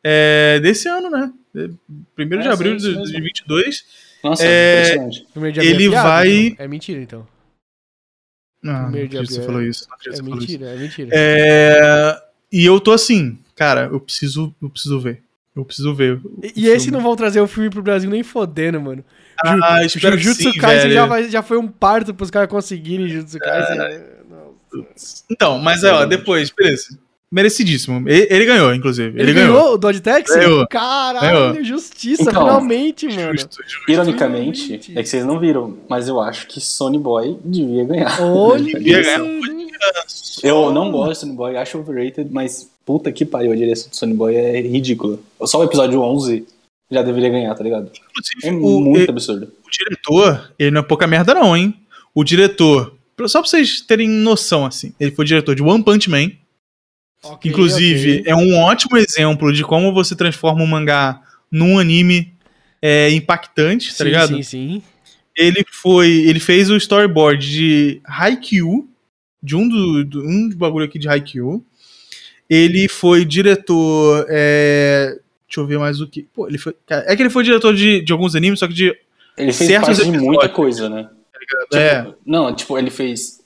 [0.02, 1.30] É, desse ano, né?
[1.54, 3.04] 1 de É, abril sim, de isso mesmo.
[3.04, 3.86] 2022.
[4.24, 4.96] Nossa, É,
[5.58, 6.66] Ele é piada, vai- então?
[6.66, 7.28] É mentira, então.
[8.64, 9.88] Não, não acredito que você abril, falou é- isso.
[10.08, 11.10] É mentira, é mentira.
[11.12, 15.22] É, e eu tô assim, cara, eu preciso, eu preciso ver.
[15.54, 16.14] Eu preciso ver.
[16.24, 19.04] o E, e esse não vão trazer o filme pro Brasil nem fodendo, mano.
[19.44, 23.78] Ah, que Jujutsu Kaisen já, vai- já foi um parto pros caras conseguirem Jujutsu Kaisen.
[23.78, 24.21] né?
[25.30, 26.98] Então, mas é, ó, depois, beleza.
[27.34, 28.10] Merecidíssimo.
[28.10, 29.10] Ele, ele ganhou, inclusive.
[29.18, 30.38] Ele, Ele, ganhou, o Dodge Taxi?
[30.38, 30.68] Ganhou.
[30.68, 31.64] Caralho, Ganhou.
[31.64, 33.32] justiça, Então, finalmente, mano.
[33.32, 33.90] Justo, justo.
[33.92, 34.98] Ironicamente, Finalmente.
[35.00, 38.22] é que vocês não viram, mas eu acho que Sony Boy devia ganhar.
[38.22, 39.22] Olha Devia ganhar.
[40.44, 43.96] Eu não gosto de Sony Boy, acho overrated, mas puta que pariu, a direção do
[43.96, 45.18] Sony Boy é ridícula.
[45.46, 46.46] Só o episódio 11
[46.92, 47.90] já deveria ganhar, tá ligado?
[48.10, 49.48] Inclusive, É o, muito absurdo.
[49.66, 51.74] o diretor, ele não é pouca merda, não, hein?
[52.14, 52.94] O diretor,
[53.28, 56.32] só pra vocês terem noção, assim, ele foi diretor de One Punch Man,
[57.24, 58.24] Ok, Inclusive, ok.
[58.32, 61.22] é um ótimo exemplo de como você transforma um mangá
[61.52, 62.34] num anime
[62.82, 64.36] é, impactante, tá sim, ligado?
[64.38, 64.84] Sim, sim.
[65.38, 66.10] Ele foi.
[66.10, 68.90] Ele fez o storyboard de Haikyuu,
[69.42, 71.64] de um do, do- um dos bagulho aqui de Haikyuu.
[72.50, 74.26] Ele foi diretor.
[74.28, 76.24] é, deixa eu ver mais o que.
[76.24, 76.76] Pô, ele foi.
[76.90, 78.86] É que ele foi diretor de, de alguns animes, só que de.
[79.38, 81.08] Ele fez Certos parte de muita coisa, né?
[81.64, 83.40] Tipo, é, Não, tipo, ele fez.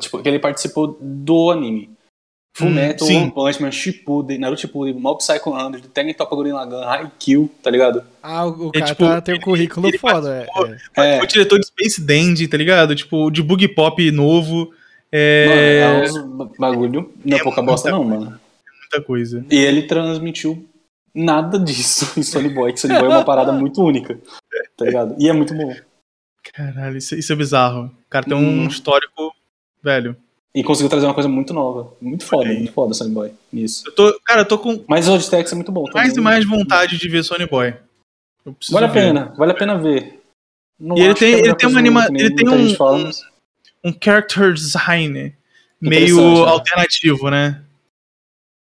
[0.00, 1.90] Tipo, que ele participou do anime.
[2.56, 3.22] Fullmetal, Hum.
[3.24, 7.70] One Punch Man, Shippuden, Naruto Shippuden, Mob Psycho 100, Tengen Toppa Gurren Lagann, Haikyuu, tá
[7.70, 8.02] ligado?
[8.22, 10.46] Ah, o, o É, cara tipo, tá- tem um currículo ele foda.
[10.54, 10.66] participou-
[11.04, 11.16] é, é.
[11.16, 12.94] É, Foi diretor de Space Dandy, tá ligado?
[12.96, 14.72] Tipo, de Boogie Pop novo.
[15.12, 17.12] É, mano, é bagulho.
[17.24, 18.40] Não é é pouca bosta, não, mano.
[18.80, 19.44] muita coisa.
[19.50, 20.66] E ele transmitiu
[21.14, 24.18] nada disso em Sony Boy, que Sony Boy é uma parada muito única,
[24.78, 25.14] tá ligado?
[25.18, 25.74] E é muito bom.
[26.52, 27.86] Caralho, isso, isso é bizarro.
[27.86, 28.66] O cara tem um Uhum.
[28.68, 29.34] histórico,
[29.82, 30.16] velho.
[30.54, 31.92] E conseguiu trazer uma coisa muito nova.
[32.00, 33.82] Muito foda, muito foda Sony Boy nisso.
[33.86, 36.02] Eu tô, cara, eu tô com Mas o Logitech é muito bom também.
[36.02, 37.74] mais e mais vontade de ver Sony Boy.
[38.70, 39.00] Vale a ver.
[39.00, 40.22] pena, vale a pena ver.
[40.78, 43.20] Não E ele tem- é ele tem uma anima- ele tem um- fala, mas-
[43.84, 45.34] Um character design
[45.80, 46.50] meio né?
[46.50, 47.62] alternativo, né?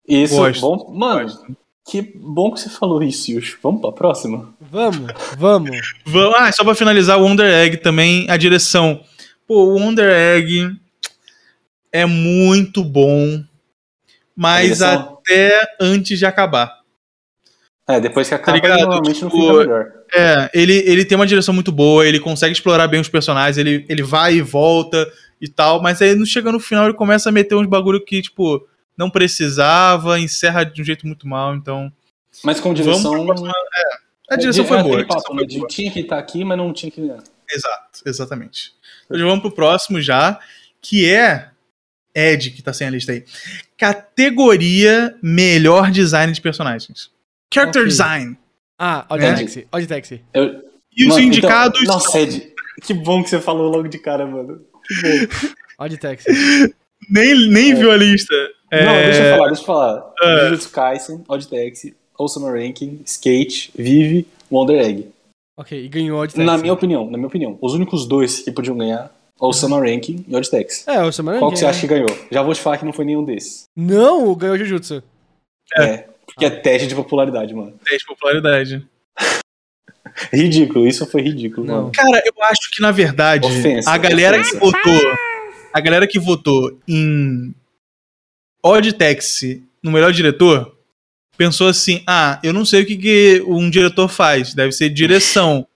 [0.07, 0.93] Isso, Gosto, bom.
[0.93, 1.57] Mano, Gosto.
[1.85, 3.57] Que bom que você falou isso, Yush.
[3.61, 4.53] Vamos pra próxima?
[4.59, 5.93] Vamos, vamos.
[6.05, 9.01] Vamos, ah, só pra finalizar, o Wonder Egg também, a direção.
[9.47, 10.71] Pô, o Wonder Egg
[11.91, 13.43] é muito bom,
[14.35, 16.83] mas A até antes de acabar.
[17.87, 18.79] É, depois que acaba, ligado?
[18.79, 19.91] ele normalmente não Tipo, fica melhor.
[20.15, 23.85] É, ele, ele tem uma direção muito boa, ele consegue explorar bem os personagens, ele,
[23.89, 25.05] ele vai e volta
[25.41, 28.21] e tal, mas aí não chega no final ele começa a meter uns bagulho que,
[28.21, 28.65] tipo,
[28.97, 31.91] não precisava, encerra de um jeito muito mal, então.
[32.43, 33.11] Mas com Vamos direção.
[33.11, 33.51] pra próxima-
[34.29, 34.95] A direção é, foi é boa.
[34.95, 37.01] a aquele direção papo, foi né, tinha que estar aqui, mas não tinha que.
[37.01, 38.73] Exato, exatamente.
[39.05, 40.39] Então vamos pro próximo já,
[40.81, 41.49] que é
[42.15, 43.25] Ed, que tá sem a lista aí.
[43.77, 47.11] Categoria Melhor Design de Personagens.
[47.53, 47.89] Character Ok.
[47.89, 48.37] Design.
[48.79, 49.13] Ah, É.
[49.13, 50.21] Odd Taxi, Odd Taxi.
[50.33, 50.63] Eu,
[50.95, 51.81] E os Mano, indicados.
[51.81, 52.53] Então, nossa, Ed,
[52.83, 54.61] que bom que você falou logo de cara, mano.
[54.87, 55.53] Que bom.
[55.79, 56.27] Odd Taxi.
[57.09, 58.33] Nem, nem viu a lista.
[58.73, 60.13] É, Não, deixa eu falar, deixa eu falar.
[60.23, 60.39] É.
[60.49, 65.09] Jujutsu Kaisen, Odd Taxi, Osama Ranking, Skate, Vive, Wonder Egg.
[65.57, 66.45] Ok, e ganhou Odd Taxi.
[66.45, 70.35] Na minha opinião, na minha opinião, os únicos dois que podiam ganhar, Osama Ranking e
[70.35, 70.83] Odd Taxi.
[70.89, 72.09] É, o Samurai Qual que você King, acha que ganhou?
[72.31, 73.65] Já vou te falar que não foi nenhum desses.
[73.75, 75.03] Não, ganhou Jujutsu.
[75.77, 76.05] É.
[76.25, 77.73] Porque é teste de popularidade, mano.
[77.87, 78.87] 10 de popularidade.
[80.31, 81.75] Ridículo, isso foi ridículo, Não.
[81.75, 81.91] mano.
[81.93, 84.51] Cara, eu acho que na verdade Ofensa, a galera ofensa.
[84.51, 85.01] que votou,
[85.73, 87.53] a galera que votou em
[88.63, 90.77] Odd Taxi no melhor diretor
[91.37, 95.67] pensou assim: "Ah, eu não sei o que, que um diretor faz, deve ser direção.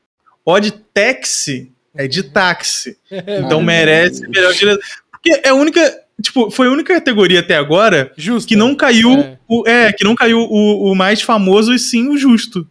[0.45, 4.81] Odd Taxi é de táxi, então Ai, merece melhor diretor".
[5.11, 8.47] Porque é a única, tipo, foi a única categoria até agora Justo.
[8.47, 9.37] que não caiu É.
[9.47, 12.65] o é, que não caiu o, o mais famoso e sim o justo.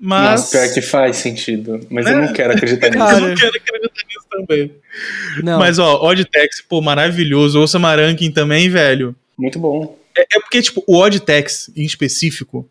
[0.00, 1.86] Mas Nossa, pior que faz sentido.
[1.90, 2.12] Mas Né?
[2.14, 2.98] eu não quero acreditar nisso.
[2.98, 4.72] Cara, eu não quero acreditar nisso também.
[5.42, 5.58] Não.
[5.58, 7.60] Mas, ó, Odd Tax, pô, maravilhoso.
[7.60, 9.14] Osama Ranking também, velho.
[9.38, 9.98] Muito bom.
[10.16, 12.66] É, é porque, tipo, o Odd Tax, em específico,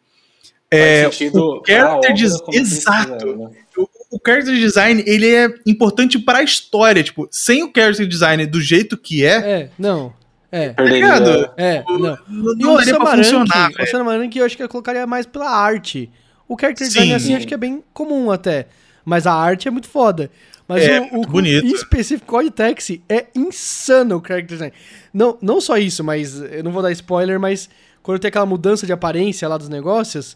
[0.71, 3.13] é, Faz sentido o character pra des- obra como eles Exato.
[3.13, 3.49] fizeram, né?
[3.77, 7.03] o, o character design, ele é importante pra história.
[7.03, 10.13] Tipo, sem o character design do jeito que é, É, não.
[10.51, 11.51] É, Perderia- ligado?
[11.57, 11.97] é, não.
[11.99, 16.09] não, E não o Ranking, o Ranking eu acho que eu colocaria mais pela arte.
[16.49, 17.15] O character design, Sim.
[17.15, 18.67] assim, acho que é bem comum até.
[19.05, 20.29] Mas a arte é muito foda.
[20.67, 21.65] Mas É, o, o, muito bonito.
[21.65, 24.73] em específico, o Taxi é insano o character design.
[25.13, 27.69] Não, não só isso, mas eu não vou dar spoiler, mas
[28.03, 30.35] quando tem aquela mudança de aparência lá dos negócios,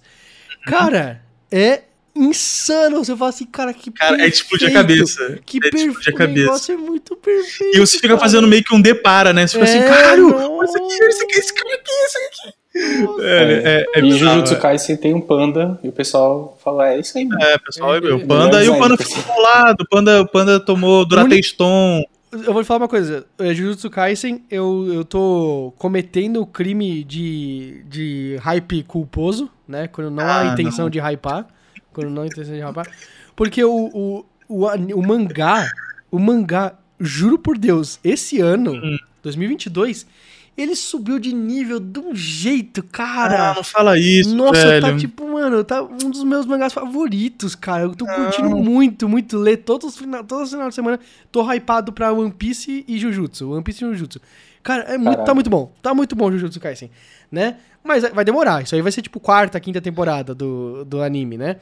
[0.66, 1.22] cara,
[1.52, 1.82] é
[2.16, 3.04] insano.
[3.04, 5.06] Você fala assim, cara, que Cara, é de explodir a perfeito.
[5.16, 5.40] cabeça.
[5.46, 6.16] Que é de explodir a perfeito.
[6.16, 6.46] O cabeça.
[6.46, 7.78] negócio é muito perfeito.
[7.78, 8.20] E você fica cara.
[8.20, 9.46] fazendo meio que um depara, né?
[9.48, 10.48] Você fica assim, É, caralho, nossa.
[10.50, 12.58] olha isso aqui, isso aqui, esse cara aqui, isso aqui.
[12.76, 14.58] É, é, é e Jujutsu é.
[14.58, 17.42] Kaisen tem um panda e o pessoal fala, é isso aí, mano.
[17.42, 20.28] É, pessoal, É, o é, Panda, melhor e o Panda ficou bolado, o Panda, o
[20.28, 22.04] Panda tomou Durateston.
[22.32, 23.28] Eu vou te falar uma coisa.
[23.38, 29.88] É, Jujutsu Kaisen, eu, eu tô cometendo o crime de, de hype culposo, né?
[29.88, 30.90] Quando não há Ah, intenção não.
[30.90, 31.46] de hypar.
[31.94, 32.88] Quando não há intenção de hypar.
[33.36, 35.70] Porque o, o, o, o mangá,
[36.10, 38.98] o mangá, juro por Deus, esse ano, Hum.
[39.22, 40.08] 2022,
[40.56, 43.54] ele subiu de nível de um jeito, Ah, cara.
[43.56, 44.82] não fala isso, Nossa, velho.
[44.86, 47.84] tá tipo, mano, tá um dos meus mangás favoritos, cara.
[47.84, 48.14] Eu tô Não.
[48.16, 51.00] curtindo muito, muito ler todos os final, todos os finais de semana.
[51.32, 53.52] Tô hypado pra One Piece e Jujutsu.
[53.52, 54.22] One Piece e Jujutsu.
[54.62, 55.74] Cara, é muito, tá muito bom.
[55.82, 56.90] Tá muito bom Jujutsu Kaisen,
[57.32, 57.58] né?
[57.84, 58.64] Mas vai demorar.
[58.64, 61.58] Isso aí vai ser tipo quarta, quinta temporada do, do anime, né?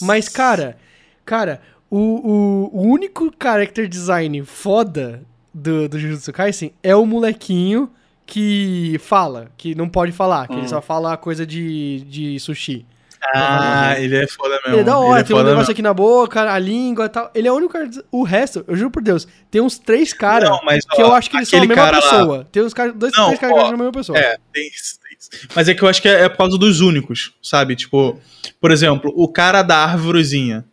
[0.00, 0.76] Mas, cara,
[1.24, 5.22] cara, o, o, o único character design foda
[5.54, 7.88] do, do Jujutsu Kaisen é o molequinho
[8.32, 10.58] que fala, que não pode falar, que Hum.
[10.60, 12.86] ele só fala coisa de, de sushi.
[13.34, 14.72] Ah, ele é foda mesmo.
[14.74, 15.72] Ele é da hora, é tem um negócio mesmo.
[15.72, 17.30] aqui na boca, a língua e tal.
[17.34, 17.88] Ele é o único cara.
[18.10, 20.50] O resto, eu juro por Deus, tem uns três caras
[20.94, 22.48] que eu acho que eles são a mesma cara lá- pessoa.
[22.50, 24.18] Tem uns caras, dois, Não, três caras que são a mesma pessoa.
[24.18, 25.48] É, tem isso, tem isso.
[25.54, 27.76] Mas é que eu acho que é, é por causa dos únicos, sabe?
[27.76, 28.18] Tipo,
[28.60, 30.64] por exemplo, o cara da árvorezinha.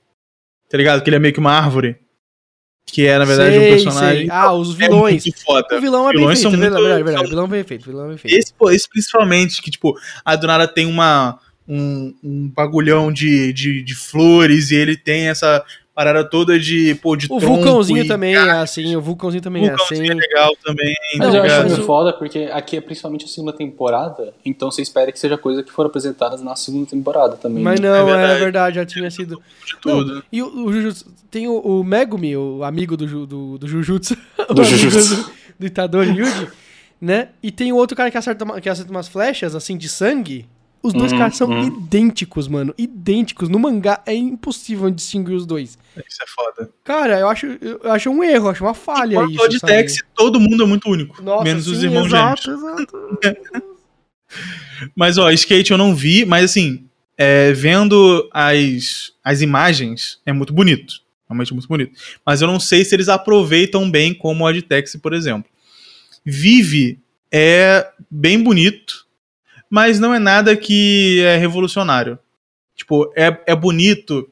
[0.71, 1.01] Tá ligado?
[1.03, 1.97] Que ele é meio que uma árvore.
[2.91, 4.21] Que é, na verdade, um Sei, personagem.
[4.21, 4.29] sei.
[4.31, 5.23] Ah, os É vilões.
[5.25, 5.77] muito foda.
[5.77, 7.25] o vilão é bem vilões feito, são é verdade, muito- verdade, verdade.
[7.25, 8.37] O vilão é bem feito, vilão é bem feito.
[8.37, 9.95] Esse, esse principalmente, que, tipo,
[10.25, 15.27] a do nada tem uma, um, um bagulhão de, de, de flores e ele tem
[15.29, 15.63] essa
[15.99, 19.65] parada toda de, pô, de O tronco vulcãozinho e também é assim, o vulcãozinho também
[19.65, 20.11] é vulcãozinho assim.
[20.11, 21.63] é legal também, Mas tá eu acho ligado?
[21.65, 25.19] meio Mas o- foda porque aqui é principalmente a segunda temporada, então você espera que
[25.19, 27.61] seja coisa que foram apresentadas na segunda temporada também.
[27.61, 28.39] Mas não, É é verdade.
[28.39, 29.41] verdade, já tinha sido.
[29.65, 30.23] De tudo.
[30.31, 34.15] E o, o Jujutsu, tem o, o Megumi, o amigo do, do, do Jujutsu.
[34.55, 35.15] Do Jujutsu.
[35.17, 36.47] Do, do Itadori Yuji,
[37.01, 37.27] né?
[37.43, 40.45] E tem o outro cara que acerta, que acerta umas flechas, assim, de sangue.
[40.81, 41.67] Os dois Uhum, caras são uhum.
[41.67, 42.73] idênticos, mano.
[42.77, 43.49] Idênticos.
[43.49, 45.77] No mangá é impossível distinguir os dois.
[46.07, 46.69] Isso é foda.
[46.83, 49.59] Cara, eu acho, eu acho um erro, acho uma falha Enquanto isso, o de?
[49.59, 51.21] Tex, todo mundo é muito único.
[51.21, 52.63] Nossa, menos os sim, irmãos exato, gêmeos.
[52.63, 53.79] exato.
[54.95, 56.87] Mas, ó, skate eu não vi, mas assim,
[57.17, 61.01] é, vendo as, as imagens, é muito bonito.
[61.27, 61.91] Realmente muito bonito.
[62.25, 65.49] Mas eu não sei se eles aproveitam bem como a de Tex, por exemplo.
[66.25, 66.99] Vive
[67.31, 69.05] é bem bonito,
[69.69, 72.17] mas não é nada que é revolucionário.
[72.75, 74.29] Tipo, é, é bonito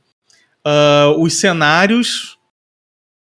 [0.65, 2.37] ah, os cenários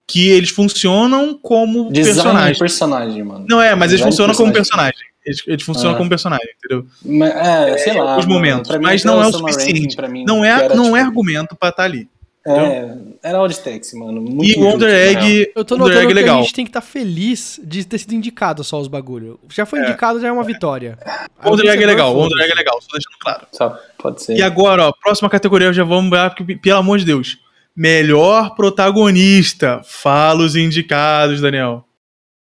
[0.07, 2.53] que eles funcionam como Design personagens.
[2.57, 3.45] de personagem, mano.
[3.47, 4.91] Não é, mas eles Design de funcionam como personagem.
[4.93, 5.09] personagem.
[5.26, 5.97] Eles, eles funcionam Ah.
[5.97, 6.88] como personagem, entendeu?
[7.05, 8.11] Mas, É, sei lá.
[8.13, 10.01] alguns mano, momentos, mim, mas não é o suficiente.
[10.09, 12.09] Mim, Não é, não tipo, é argumento pra estar ali.
[12.48, 14.22] É, era Auditex, mano.
[14.22, 14.90] Muito e o injusto, Wonder.
[14.90, 16.44] Egg, Eu tô Wonder notando Egg é que a legal.
[16.44, 19.40] gente tem que estar feliz de ter sido indicado só os bagulho.
[19.49, 19.84] Já foi É.
[19.90, 20.98] indicado, já é uma vitória.
[21.44, 22.16] O Wonder Egg é legal.
[22.16, 23.48] Wonder Egg é legal, só deixando claro.
[23.52, 24.38] Só pode ser.
[24.38, 27.38] E agora, ó, próxima categoria, já vamos ver, porque, pelo amor de Deus.
[27.76, 29.82] Melhor protagonista.
[29.84, 31.86] Fala os indicados, Daniel.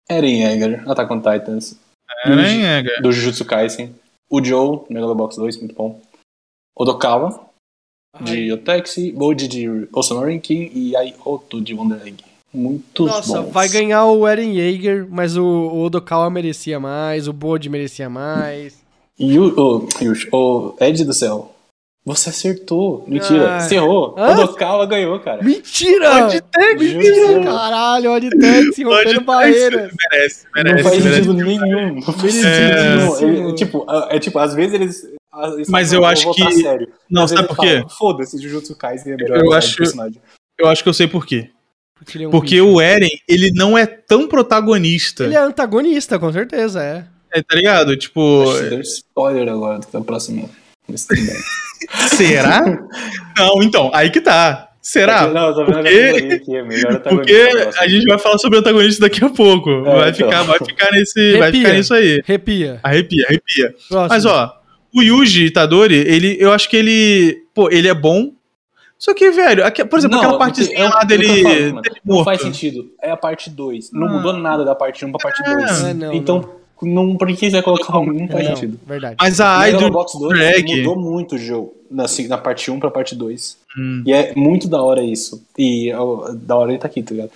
[0.10, 1.80] Eren Yeager, Attack on Titans.
[2.26, 3.02] Eren Yeager.
[3.02, 3.96] Do Jujutsu Kaisen.
[4.30, 6.02] O Joe, Megalobox 2, muito bom.
[6.76, 7.47] Odokawa,
[8.22, 9.12] de Otexi.
[9.12, 10.72] Boji, de Osama King.
[10.74, 12.24] E Aioto, de Wonder Egg.
[12.54, 13.52] Muitos Nossa, bons.
[13.52, 18.76] vai ganhar o Eren Yeager, mas o, o Odokawa merecia mais, o Bode merecia mais.
[19.20, 19.88] E o, o,
[20.32, 21.54] o Ed do céu.
[22.06, 23.04] Você acertou.
[23.06, 23.60] Mentira, Ah.
[23.60, 24.16] você errou.
[24.18, 24.32] Hã?
[24.32, 25.44] Odokawa ganhou, cara.
[25.44, 26.26] Mentira!
[26.28, 27.44] Oditex, Mentira.
[27.44, 29.92] Caralho, Oditex rompendo barreiras.
[30.12, 31.24] Merece, Não merece, faz merece.
[31.26, 31.96] sentido nenhum.
[31.96, 32.96] Não faz sentido É.
[33.26, 33.50] nenhum.
[33.50, 35.08] É, tipo, é, é tipo, às vezes eles.
[35.70, 36.88] Mas eu "Não, acho que- Sério.
[37.10, 37.84] Não, Às sabe por quê?
[37.98, 40.22] Foda-se, Jujutsu Kaisen é melhor Eu acho- personagem.
[40.60, 41.50] Eu acho que eu sei por quê.
[41.98, 42.68] Porque, ele é um Porque bicho.
[42.68, 45.24] o Eren, ele não é tão protagonista.
[45.24, 47.06] Ele é antagonista, com certeza, é.
[47.34, 47.96] É, tá ligado?
[47.98, 50.50] Tipo, deu spoiler agora do que tá próximo.
[52.16, 52.62] Será?
[53.38, 54.64] não, então, aí que tá.
[54.82, 55.28] Será?
[55.28, 57.10] Não, eu tô vendo a Porque- é melhor antagonista.
[57.10, 59.82] Porque a gente vai falar sobre antagonista daqui a pouco.
[59.84, 60.14] vai, então.
[60.30, 61.32] ficar, vai ficar nesse.
[61.34, 61.62] Vai Arrepia.
[61.62, 62.22] ficar nisso aí.
[62.26, 62.80] Arrepia.
[62.84, 63.76] Arrepia, arrepia.
[63.90, 64.08] Próximo.
[64.10, 64.57] Mas ó,
[64.94, 67.44] o Yuji Itadori, ele, eu acho que ele.
[67.54, 68.32] Pô, ele é bom.
[68.98, 71.82] Só que, velho, aqui- por exemplo, Não, aquela partezinha é o- lá dele, falo, mano.
[71.82, 72.26] dele Não morto.
[72.26, 72.90] faz sentido.
[73.02, 73.92] É a parte 2.
[73.92, 74.12] Não Ah.
[74.14, 75.84] mudou nada da parte 1 pra parte 2.
[75.84, 76.50] É, não, então,
[76.82, 77.16] não.
[77.16, 78.06] por que você vai colocar um?
[78.12, 78.80] Não faz Não, sentido.
[78.88, 79.16] verdade.
[79.22, 80.78] Mas a Ai do Megalobox 2 Drag.
[80.78, 83.58] mudou muito o jogo na, assim, na parte 1 pra parte 2.
[83.78, 84.02] Hum.
[84.04, 85.44] E é muito da hora isso.
[85.56, 87.32] E ó, da hora ele tá aqui, tá ligado?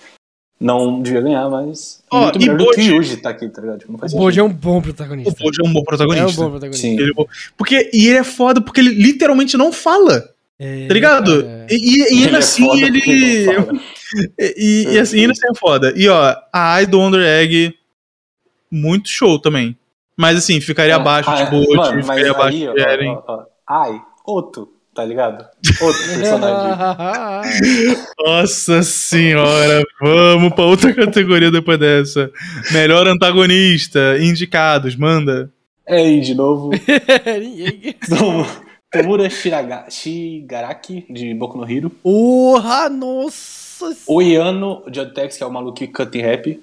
[0.62, 2.02] Não devia ganhar, mas.
[2.10, 2.90] Ó, muito e melhor do que Boji?
[2.92, 3.80] o Yuji tá aqui, tá ligado?
[3.80, 5.34] Tipo, não faz O Bode é um bom O protagonista.
[5.42, 6.40] Boji é um bom É um protagonista.
[6.42, 6.86] bom protagonista.
[6.86, 6.94] Sim.
[7.00, 7.26] Ele é bom.
[7.56, 10.22] Porque, e ele é foda porque ele literalmente não fala,
[10.58, 11.42] É, tá ligado?
[11.42, 11.66] cara.
[11.70, 12.92] E, e- e ainda é assim ele.
[13.00, 13.80] porque ele não fala.
[14.38, 15.92] E, e- e assim, ainda assim é foda.
[15.96, 16.22] E ó,
[16.52, 17.74] a Ai do Wonder Egg,
[18.70, 19.76] muito show também.
[20.16, 23.18] Mas assim, ficaria abaixo Ah, de Boji, mano, mas ficaria abaixo de Eren.
[23.66, 25.46] Ai, outro, tá ligado?
[25.80, 27.96] Outro personagem.
[28.24, 32.30] Nossa senhora, vamos pra outra categoria depois dessa.
[32.72, 35.50] Melhor antagonista, indicados, manda.
[35.86, 36.70] é aí, de novo.
[38.08, 38.46] Tom-
[38.92, 41.88] Tomura Shiraga, Shigaraki, de Boku no Hero.
[41.88, 43.96] Porra, nossa.
[44.06, 46.62] O Iano, de Odex, que é o maluco canta em rap.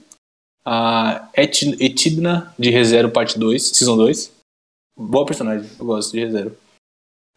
[0.64, 4.32] A Et- Etidna, de ReZero Parte 2, Season 2.
[4.96, 6.56] Boa personagem, eu gosto de ReZero.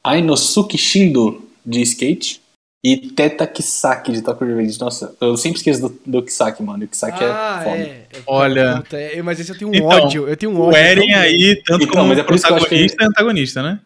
[0.05, 2.41] Ainosuke Shindo, de Skate.
[2.85, 4.81] E Teta Kisaki, de Tokyo Revenge.
[4.81, 6.85] Nossa, eu sempre esqueço do, do Kisaki, mano.
[6.85, 7.77] O Kisaki Ah, é foda.
[7.79, 8.07] é.
[8.27, 8.77] Olha.
[8.79, 10.29] Puta, é, mas esse eu tenho um Então, ódio.
[10.29, 10.73] Eu tenho um ódio.
[10.73, 12.71] O Eren tão aí, tanto Então, como mas é por isso que eu acho que
[12.71, 13.81] protagonista e antagonista, né?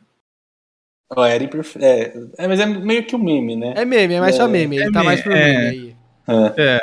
[1.14, 3.74] O Eren é, é, mas é meio que um meme, né?
[3.76, 4.76] É meme, é mais só É, meme.
[4.76, 5.52] Ele é tá mais meme, pro é.
[5.52, 5.96] meme aí.
[6.56, 6.80] É.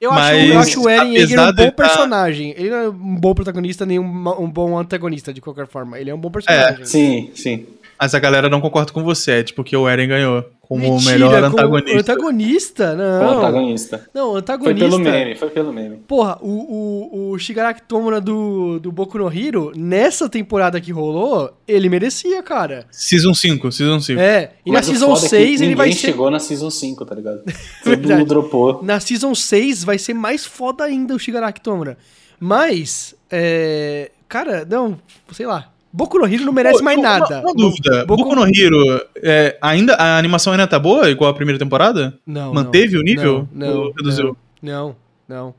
[0.00, 2.54] Eu acho, Mas, eu acho o Eren Yeager um bom tá- personagem.
[2.56, 5.96] Ele não é um bom protagonista nem um, um bom antagonista, de qualquer forma.
[6.00, 6.84] Ele é um bom personagem.
[6.86, 7.66] Sim, sim.
[8.00, 10.94] Mas a galera não concorda com você, é tipo que o Eren ganhou como o
[10.94, 12.00] Mentira, melhor como antagonista.
[12.00, 12.92] Antagonista?
[12.92, 13.38] O Não.
[13.38, 14.10] antagonista.
[14.14, 14.88] Não, Foi antagonista.
[14.88, 15.96] pelo meme, foi pelo meme.
[16.08, 21.52] Porra, o, o, o Shigaraki Tomura do, do Boku no Hero, nessa temporada que rolou,
[21.68, 22.86] ele merecia, cara.
[22.90, 24.18] Season 5, Season 5.
[24.18, 25.98] É, e Mas na o Season foda é que 6 ele vai ser.
[25.98, 27.42] chegou na Season 5, tá ligado?
[27.84, 28.80] Todo dropou.
[28.82, 31.98] Na Season 6 vai ser mais foda ainda o Shigaraki Tomura.
[32.38, 34.10] Mas, é.
[34.26, 34.96] Cara, não,
[35.32, 35.70] sei lá.
[35.92, 37.40] Boku no Hero não merece Pô, mais uma- nada.
[37.40, 38.06] Uma, dúvida.
[38.06, 42.16] Boku- Boku no Hero, é, ainda, a animação ainda tá boa, igual a primeira temporada?
[42.26, 42.54] Não.
[42.54, 43.48] Manteve não, o nível?
[43.52, 44.36] Não, Ou não, reduziu?
[44.62, 44.96] Não,
[45.28, 45.54] não.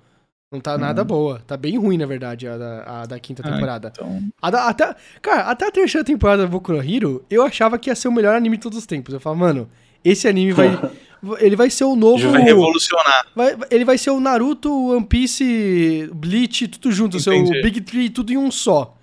[0.51, 1.41] Não tá nada boa.
[1.47, 3.91] Tá bem ruim, na verdade, a da, a da quinta Ah, temporada.
[3.95, 7.77] Então, A da- até, cara, até a terceira temporada do Boku no Hero, eu achava
[7.77, 9.13] que ia ser o melhor anime de todos os tempos.
[9.13, 9.69] Eu falava, mano,
[10.03, 10.67] esse anime vai.
[11.39, 12.29] ele vai ser o novo.
[12.31, 13.27] vai revolucionar.
[13.35, 17.17] vai- ele vai ser o Naruto, One Piece, Bleach, tudo junto.
[17.17, 17.61] O seu Entendi.
[17.61, 18.97] Big Three, tudo em um só.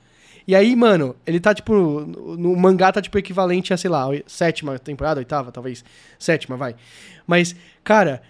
[0.48, 1.74] E aí, mano, ele tá tipo.
[1.74, 5.84] No, mangá tá tipo equivalente a, sei lá, sétima temporada, oitava, talvez.
[6.18, 6.74] Sétima, vai.
[7.26, 7.54] Mas,
[7.84, 8.22] cara,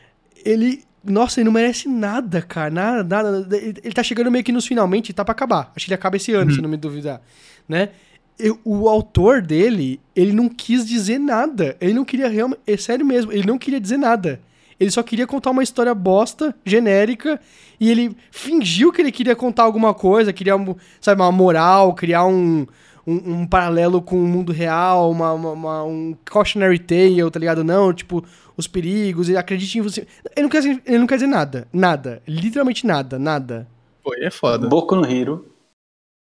[0.44, 0.82] ele.
[1.04, 2.70] Nossa, ele não merece nada, cara.
[2.70, 3.56] Nada, nada.
[3.56, 5.72] Ele ele tá chegando meio que nos finalmente, tá pra acabar.
[5.76, 7.22] Acho que ele acaba esse ano, se não me duvidar.
[7.68, 7.90] Né?
[8.36, 11.76] Eu- o autor dele, ele não quis dizer nada.
[11.80, 12.60] Ele não queria realmente.
[12.66, 14.40] É sério mesmo, ele não queria dizer nada.
[14.80, 17.40] Ele só queria contar uma história bosta, genérica,
[17.80, 20.54] e ele fingiu que ele queria contar alguma coisa, queria,
[21.00, 22.66] sabe, uma moral, criar um,
[23.06, 27.64] um, um paralelo com o mundo real, uma, uma- uma- um cautionary tale, tá ligado?
[27.64, 28.24] Não, tipo,
[28.56, 30.06] os perigos, ele acredite em você.
[30.36, 33.66] Ele não quer, dizer- ele não quer dizer nada, nada, literalmente nada, nada.
[34.02, 34.68] Pô, é foda.
[34.68, 35.44] Boku no Hero,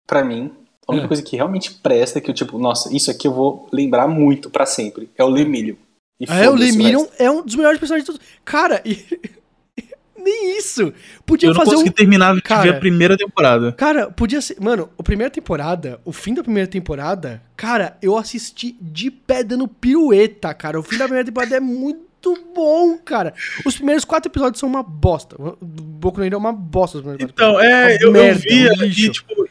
[0.06, 0.50] pra mim,
[0.86, 1.08] a única É.
[1.08, 4.66] coisa que realmente presta, que eu, tipo, nossa, isso aqui eu vou lembrar muito pra
[4.66, 5.76] sempre, é o Lemillion.
[6.20, 7.10] E É, o resto.
[7.18, 8.26] é um dos melhores personagens de todos.
[8.44, 8.98] Cara, e...
[10.16, 10.92] nem isso.
[11.26, 13.72] Podia Eu não fazer um consegui terminar de Cara, ver a primeira temporada.
[13.72, 14.60] Cara, podia ser.
[14.60, 19.66] Mano, a primeira temporada, o fim da primeira temporada, cara, eu assisti de pé dando
[19.66, 20.78] pirueta, cara.
[20.78, 22.02] O fim da primeira temporada é muito
[22.54, 23.34] bom, cara.
[23.66, 25.34] Os primeiros quatro episódios são uma bosta.
[25.40, 26.98] O Boku no Hero é uma bosta.
[26.98, 29.00] Os primeiros quatro Então, é, Uma eu, eu merda, via um lixo.
[29.06, 29.48] e, tipo, eu-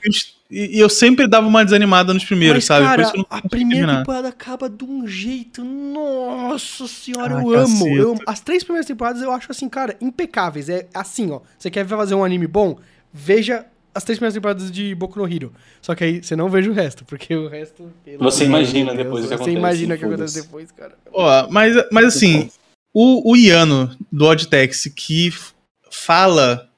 [0.52, 2.82] e, e eu sempre dava uma desanimada nos primeiros, Mas, sabe?
[2.82, 3.98] Por cara, isso que eu não a primeira terminar.
[3.99, 5.64] temporada acaba de um jeito.
[5.64, 7.88] Nossa senhora, Ai, eu amo.
[7.88, 8.22] eu amo.
[8.28, 10.68] As três primeiras temporadas eu acho assim, cara, impecáveis.
[10.68, 11.40] É assim, ó.
[11.57, 12.78] Você quer fazer um anime bom?
[13.14, 15.53] Veja as três primeiras temporadas de Boku no Hero.
[15.82, 17.91] Só que aí você não veja o resto, porque o resto.
[18.19, 20.98] Você imagina de Deus, depois o que Você acontece, imagina o que acontece depois, cara.
[21.14, 22.49] Ó, mas, mas assim,
[22.94, 25.34] o, o Iano do Oddtex que
[25.90, 26.69] fala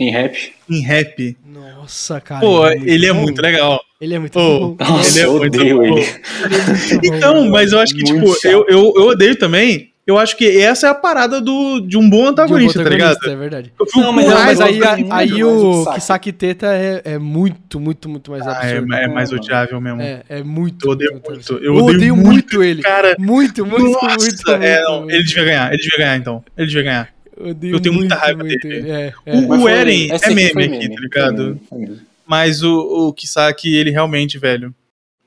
[0.00, 0.52] Em rap.
[0.68, 2.40] em rap, Nossa, cara.
[2.40, 3.20] pô, muito ele é bom.
[3.22, 3.80] muito legal.
[4.00, 4.76] Ele é muito bom.
[4.80, 5.84] Nossa, Ele é eu muito odeio bom.
[5.84, 6.00] ele.
[6.00, 7.50] É muito bom, Então, mano.
[7.50, 9.90] mas eu acho que, Muito tipo, eu, eu, eu odeio também.
[10.06, 13.18] Eu acho que essa é a parada do, de um bom antagonista, um tá ligado?
[13.30, 13.72] É verdade.
[13.94, 16.32] Não, mas Não, mas aí, muito aí o Kisaki.
[16.32, 18.94] Teta é, é muito, muito, muito mais Ah, é, absurdo.
[18.94, 20.00] é mais Não, odiável mesmo.
[20.00, 20.86] É, é muito.
[20.86, 21.38] Eu odeio muito, muito.
[21.38, 21.64] absurdo.
[21.64, 22.82] Eu odeio muito ele.
[22.82, 25.14] Cara, Muito, muito, nossa, muito, é, muito, não, muito.
[25.14, 26.44] ele devia ganhar, ele devia ganhar então.
[26.56, 27.08] Ele devia ganhar.
[27.48, 28.76] Odeio eu tenho muita muito, raiva muito dele.
[28.78, 28.90] ele.
[28.90, 29.36] É, é.
[29.36, 31.36] O- foi- Eren é meme foi aqui, meme, tá ligado?
[31.36, 32.00] foi meme, foi meme.
[32.26, 34.72] Mas o, o Kisaki, ele realmente, velho.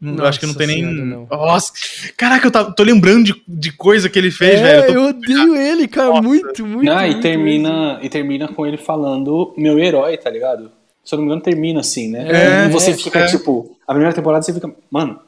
[0.02, 0.84] eu Nossa acho que não tem nem.
[0.84, 1.28] não.
[1.30, 1.72] Nossa,
[2.16, 4.84] caraca, eu tá- tô lembrando de, de coisa que ele fez, É, velho.
[4.84, 6.22] Eu tô- eu odeio ele, cara, Nossa.
[6.22, 6.86] muito, muito.
[6.86, 10.72] Não, e muito termina, e termina com ele falando meu herói, tá ligado?
[11.04, 12.26] Se eu não me engano, termina assim, né?
[12.30, 13.26] É, e você é, fica, é.
[13.28, 15.20] tipo, a primeira temporada você fica, mano,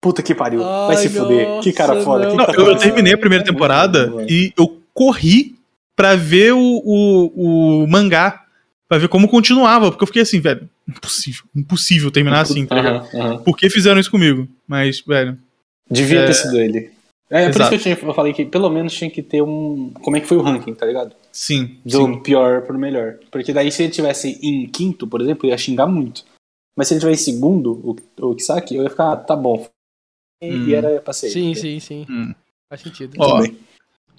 [0.00, 2.24] puta que pariu, vai Ai, se fuder, que cara nossa, foda.
[2.26, 2.30] não.
[2.32, 2.78] que Não, cara eu, eu foda.
[2.80, 5.56] terminei a primeira temporada Muito e eu corri
[5.96, 8.44] pra ver o, o, o mangá.
[8.88, 9.90] Pra ver como continuava.
[9.90, 11.44] Porque eu fiquei assim, velho, impossível.
[11.56, 12.96] Impossível terminar assim, tá ligado?
[12.96, 13.38] Aham, aham.
[13.42, 14.46] Por que fizeram isso comigo?
[14.66, 15.38] Mas, velho.
[15.90, 16.26] Devia É.
[16.26, 16.92] ter sido ele.
[17.30, 19.90] É, por isso que eu, tinha, eu falei que pelo menos tinha que ter um.
[20.02, 21.16] Como é que foi o ranking, tá ligado?
[21.32, 21.78] Sim.
[21.84, 22.22] Do sim.
[22.22, 23.18] pior pro melhor.
[23.30, 26.22] Porque daí se ele tivesse em quinto, por exemplo, eu ia xingar muito.
[26.76, 27.96] Mas se ele tivesse em segundo, o,
[28.30, 29.66] o Kisaki, eu ia ficar, ah, tá bom.
[30.42, 30.68] E, Hum.
[30.68, 31.32] e era passeio.
[31.32, 32.06] Sim, sim, sim.
[32.10, 32.34] Hum.
[32.68, 33.14] Faz sentido.
[33.18, 33.56] Ó, bem.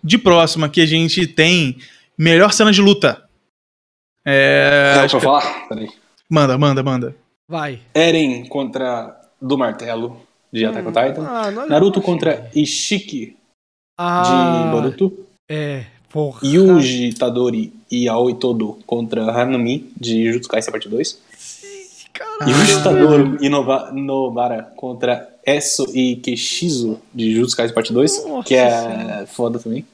[0.05, 1.77] De próximo aqui a gente tem
[2.17, 3.23] melhor cena de luta.
[4.25, 4.93] É.
[4.95, 5.67] Pra que- falar?
[5.67, 5.89] Peraí.
[6.29, 7.15] Manda, manda, manda.
[7.47, 7.79] Vai.
[7.93, 10.21] Eren contra do Martelo
[10.51, 11.27] de Attack on Titan.
[11.27, 13.35] Ah, não- Naruto contra Ishiki
[13.97, 15.25] Ah, de Boruto.
[15.49, 16.39] É, porra.
[16.43, 21.19] Yuji Tadori e Aoi Todo contra Hanami de Jujutsu Kaisen parte 2.
[22.13, 22.49] Caralho.
[22.51, 28.47] Yuji Tadori e Nova- Nobara contra Esso e Keshizo de Jujutsu Kaisen parte 2, Nossa
[28.47, 29.27] que é Senhora.
[29.27, 29.85] foda também.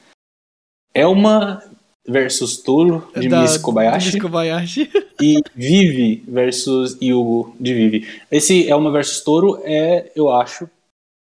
[0.93, 1.61] Elma
[2.07, 4.89] versus Toro de Da- Miss Kobayashi Kobayashi.
[5.21, 8.07] e Vivi versus Yugo de Vivi.
[8.31, 10.67] Esse Elma versus Toro é, eu acho,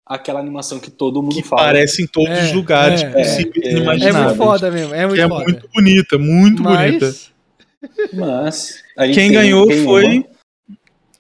[0.07, 1.63] aquela animação que todo mundo Que fala.
[1.63, 5.07] aparece em todos É, os lugares é, possíveis é, é É muito foda mesmo, é
[5.07, 5.45] muito é foda.
[5.45, 7.15] muito bonita, muito Mas, bonita.
[8.13, 8.83] Mas.
[8.97, 10.25] Quem tem- ganhou tem foi uma,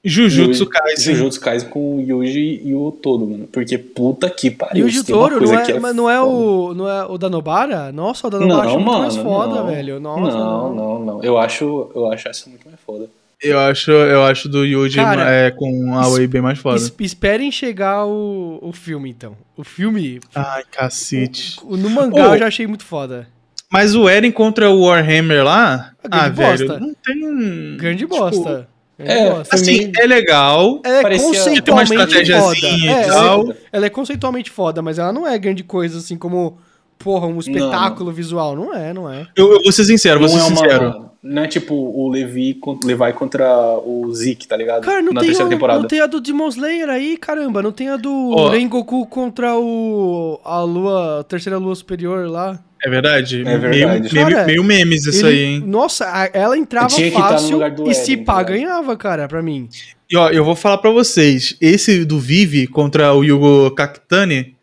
[0.08, 1.14] Jujutsu Kaisen.
[1.14, 3.48] Jujutsu Kaisen com o Yuji e o Todo, mano.
[3.50, 4.86] Porque puta que pariu.
[4.86, 7.90] o Jutoro coisa não é, mas não é o, não é o da Nobara?
[7.92, 9.00] Nossa, o da Nobara Não, acho muito mano.
[9.02, 9.66] mais foda, não.
[9.66, 9.98] velho.
[10.00, 11.22] Nossa, não, não, não.
[11.24, 13.08] Eu acho, eu acho essa muito mais foda.
[13.42, 16.76] Eu acho, eu acho do Yuji Cara, é, com a Wei bem mais foda.
[16.78, 19.36] Es- esperem chegar o, o filme, então.
[19.56, 21.58] O filme, Ai, cacete.
[21.62, 22.34] o- no mangá Ô.
[22.34, 23.28] eu já achei muito foda.
[23.70, 26.80] Mas o Eren contra o Warhammer lá, Ah, ah, grande velho, bosta.
[26.80, 27.76] não tem.
[27.76, 28.68] Grande tipo, bosta.
[28.98, 29.54] Grande é, bosta.
[29.54, 30.80] Assim, é legal.
[30.84, 32.66] Ela é parecia- conceitualmente Tem uma foda.
[32.66, 33.54] É, ela, tal.
[33.72, 36.58] ela é conceitualmente foda, mas ela não é grande coisa, assim, como,
[36.98, 38.56] porra, um espetáculo visual.
[38.56, 39.26] Não é, não é.
[39.36, 41.10] Eu, eu vou ser sincero, vou não ser é uma- sincero.
[41.28, 43.46] Não é tipo o Levi, Levi contra
[43.84, 44.82] o Zeke, tá ligado?
[44.82, 45.80] Cara, não Na tem, terceira o- temporada.
[45.80, 47.62] não tem a do Demon Slayer aí, caramba.
[47.62, 48.48] Não tem a do Ó.
[48.48, 50.40] Rengoku contra o.
[50.44, 51.20] a lua.
[51.20, 52.62] a terceira lua superior lá.
[52.84, 53.40] É verdade?
[53.40, 53.70] É verdade.
[53.70, 55.64] Meio, meio, Cara, meio memes isso Ele- aí, hein?
[55.66, 58.34] Nossa, a- ela entrava Tinha que estar no fácil lugar do e se Eren, pá,
[58.34, 58.54] tá ligado?
[58.68, 59.68] ganhava, cara, pra mim.
[60.10, 64.54] E ó, eu vou falar pra vocês, esse do Vivi contra o Yugo Kakutani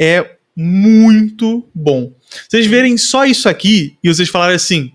[0.00, 2.12] é muito bom.
[2.48, 4.92] Vocês verem só isso aqui e vocês falarem assim,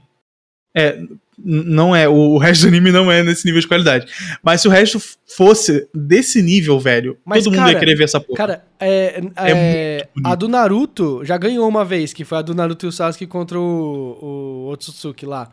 [0.77, 0.99] é,
[1.43, 4.07] não é, o resto do anime não é nesse nível de qualidade.
[4.43, 4.99] Mas se o resto
[5.35, 8.37] fosse desse nível, velho, Mas, todo mundo cara, ia querer ver essa porra.
[8.37, 10.27] Cara, é, é, bonito.
[10.27, 13.27] a do Naruto já ganhou uma vez, que foi a do Naruto e o Sasuke
[13.27, 15.49] contra o, o Otsutsuki lá.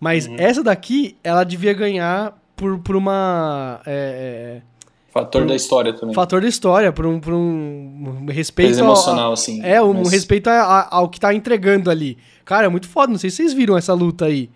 [0.00, 0.36] Mas Uhum.
[0.38, 3.80] essa daqui, ela devia ganhar por, por uma.
[3.86, 4.60] é,
[5.12, 6.10] Fator da história também.
[6.10, 8.68] é, fator da história, por um, por um respeito.
[8.70, 9.60] Coisa ao- emocional, assim.
[9.64, 12.18] É, um Mas- respeito a- a- ao que tá entregando ali.
[12.44, 13.10] Cara, é muito foda.
[13.12, 14.50] Não sei se vocês viram essa luta aí.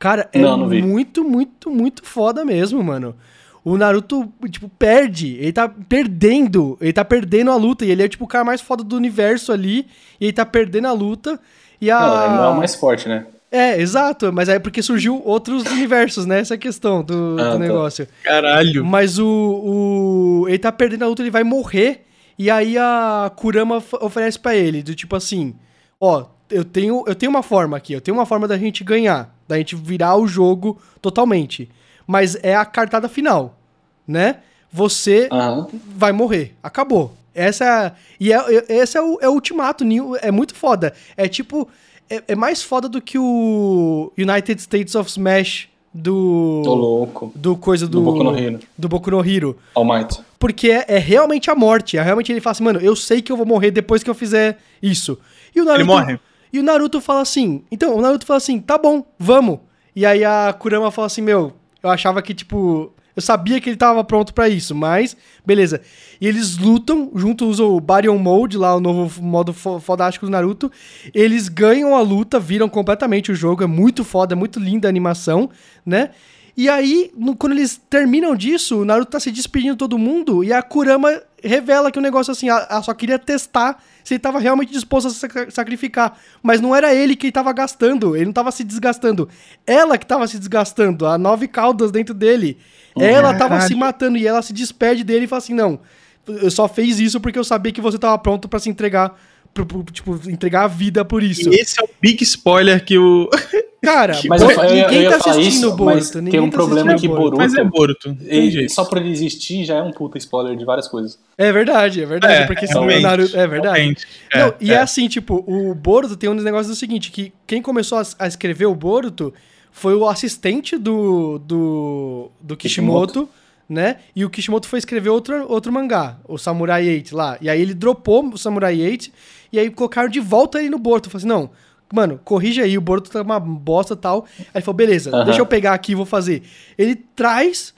[0.00, 3.14] Cara, é Não, não muito, muito, muito foda mesmo, mano.
[3.62, 5.36] O Naruto, tipo, perde.
[5.36, 6.76] Ele tá perdendo.
[6.80, 7.84] Ele tá perdendo a luta.
[7.84, 9.86] E ele é, tipo, o cara mais foda do universo ali.
[10.18, 11.38] E ele tá perdendo a luta.
[11.80, 12.00] E a...
[12.00, 13.26] Não, ele não é o mais forte, né?
[13.52, 14.32] É, exato.
[14.32, 16.40] Mas é porque surgiu outros universos, né?
[16.40, 17.58] Essa é a questão do, Ah, do tá.
[17.58, 18.08] negócio.
[18.24, 18.82] Caralho.
[18.84, 20.48] Mas o, o.
[20.48, 22.06] Ele tá perdendo a luta, ele vai morrer.
[22.38, 25.54] E aí a Kurama of- oferece pra ele, do tipo assim:
[26.00, 29.34] Ó, eu tenho, eu tenho uma forma aqui, eu tenho uma forma da gente ganhar,
[29.46, 31.68] da gente virar o jogo totalmente.
[32.06, 33.58] Mas é a cartada final,
[34.06, 34.36] né?
[34.72, 35.66] Você Aham.
[35.96, 36.54] vai morrer.
[36.62, 37.14] Acabou.
[37.34, 39.84] Essa é, e é, é- esse é o, é o ultimato.
[40.20, 40.92] É muito foda.
[41.16, 41.68] É tipo.
[42.08, 46.62] É, é mais foda do que o United States of Smash do.
[46.64, 47.32] Tô louco.
[47.34, 47.98] Do coisa do.
[48.00, 48.60] Do Boku no Hero.
[48.76, 49.56] Do Boku no Hero.
[49.74, 50.20] All Might.
[50.38, 51.96] Porque é, é realmente a morte.
[51.98, 54.14] É realmente ele fala assim, mano, eu sei que eu vou morrer depois que eu
[54.14, 55.18] fizer isso.
[55.54, 56.20] E o Naruto, Ele morre.
[56.52, 57.64] E o Naruto fala assim.
[57.70, 59.60] Então, o Naruto fala assim, tá bom, vamos.
[59.94, 61.52] E aí a Kurama fala assim, meu,
[61.82, 62.92] eu achava que, tipo.
[63.16, 65.80] Eu sabia que ele tava pronto pra isso, mas beleza.
[66.20, 70.32] E eles lutam, junto usam o Baryon Mode, lá o novo modo fo- fodástico do
[70.32, 70.70] Naruto.
[71.12, 74.90] Eles ganham a luta, viram completamente o jogo, é muito foda, é muito linda a
[74.90, 75.50] animação,
[75.84, 76.10] né?
[76.56, 80.44] E aí, no- quando eles terminam disso, o Naruto tá se despedindo de todo mundo
[80.44, 81.10] e a Kurama
[81.42, 85.06] revela que o negócio assim, ela, ela só queria testar se ele tava realmente disposto
[85.06, 86.18] a se sac- sacrificar.
[86.42, 89.28] Mas não era ele que tava gastando, ele não tava se desgastando.
[89.66, 92.58] Ela que tava se desgastando, a nove caudas dentro dele.
[92.98, 93.68] Ela tava Caralho.
[93.68, 95.80] se matando e ela se despede dele e fala assim: não,
[96.26, 99.16] eu só fiz isso porque eu sabia que você tava pronto pra se entregar.
[99.54, 101.52] pro- pro- tipo, entregar a vida por isso.
[101.52, 103.28] E esse é o big spoiler que o.
[103.82, 105.96] Cara, Mas eu, eu, ninguém eu ia tá falar assistindo isso, o Boruto.
[105.96, 107.36] mas ninguém tem um tá problema que Boruto.
[107.38, 108.16] Mas é Boruto.
[108.20, 111.18] E- só por ele existir já é um puta spoiler de várias coisas.
[111.38, 112.34] É verdade, é verdade.
[112.34, 113.36] É, porque senão o Naruto.
[113.36, 113.76] É verdade.
[113.78, 114.06] realmente.
[114.34, 114.74] Não, É, e é.
[114.74, 114.78] é.
[114.80, 118.66] assim, tipo, o Boruto tem um negócio do seguinte: que quem começou a, a escrever
[118.66, 119.32] o Boruto
[119.72, 123.28] foi o assistente do, do, do Kishimoto,
[123.68, 123.96] né?
[124.14, 127.38] E o Kishimoto foi escrever outro, outro mangá, o Samurai 8 lá.
[127.40, 129.10] E aí ele dropou o Samurai 8
[129.52, 131.08] e aí colocaram de volta ele no Boruto.
[131.08, 131.50] Falei assim: não,
[131.92, 134.26] mano, corrija aí, o Boruto tá uma bosta e tal.
[134.38, 135.24] Aí ele falou: beleza, Aham.
[135.24, 136.42] deixa eu pegar aqui e vou fazer.
[136.76, 137.74] Ele traz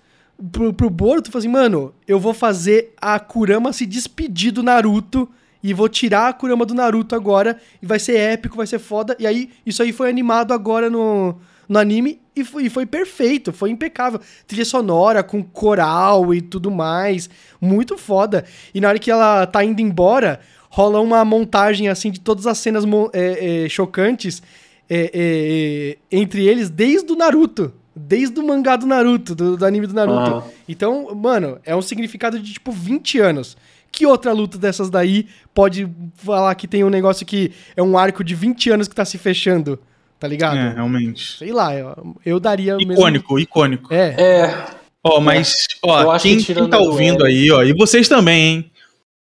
[0.50, 4.62] pro, pro Boruto e fala assim, mano, eu vou fazer a Kurama se despedir do
[4.62, 5.28] Naruto
[5.62, 9.16] e vou tirar a Kurama do Naruto agora e vai ser épico, vai ser foda.
[9.18, 11.36] E aí, isso aí foi animado agora no,
[11.68, 14.20] no anime e foi, e foi perfeito, foi impecável.
[14.46, 17.30] Trilha sonora com coral e tudo mais,
[17.60, 18.44] muito foda.
[18.74, 20.40] E na hora que ela tá indo embora,
[20.74, 24.42] rola uma montagem assim de todas as cenas mo- é, é, chocantes
[24.88, 27.74] é, é, é, entre eles desde o Naruto.
[27.94, 30.30] Desde o mangá do Naruto, do, do anime do Naruto.
[30.30, 30.44] Aham.
[30.66, 33.54] Então, mano, é um significado de tipo 20 anos.
[33.90, 38.24] Que outra luta dessas daí pode falar que tem um negócio que é um arco
[38.24, 39.78] de 20 anos que tá se fechando?
[40.18, 40.56] Tá ligado?
[40.56, 41.36] É, realmente.
[41.36, 42.94] Sei lá, eu, eu daria o mesmo.
[42.94, 43.92] Icônico, icônico.
[43.92, 44.14] É.
[44.18, 44.64] É,
[45.04, 48.71] Ó, mas, ó, quem, que quem tá do ouvindo aí, ó, e vocês também, hein?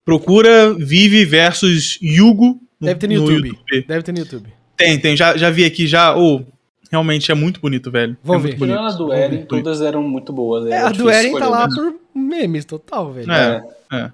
[0.05, 3.57] Procura Vive versus Yugo Deve ter no, YouTube.
[3.87, 4.53] Deve ter no YouTube.
[4.77, 6.15] Tem, tem, já, já vi aqui já.
[6.15, 6.45] Ô,
[6.91, 8.15] Realmente é muito bonito, velho.
[8.23, 8.57] Vou é ver.
[8.57, 10.65] Tirando a do Eren, todas eram muito boas.
[10.67, 11.91] É, era a do difícil Eren tá lá mesmo.
[11.91, 13.31] por memes total, velho.
[13.31, 13.63] É.
[13.91, 14.11] É.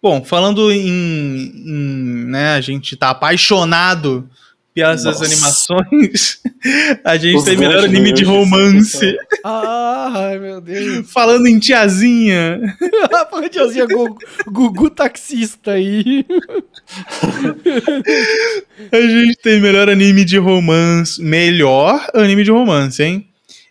[0.00, 4.28] Bom, falando em, em, né, a gente tá apaixonado
[4.74, 5.24] pelas Nossa.
[5.24, 6.40] animações,
[7.04, 9.16] a gente Os tem melhor anime de romance.
[9.44, 11.10] Ah, ai, meu Deus.
[11.10, 12.60] Falando em tiazinha,
[13.12, 16.24] A porra tiazinha Gugu, Gugu taxista aí.
[18.90, 23.28] a gente tem melhor anime de romance, melhor anime de romance, hein?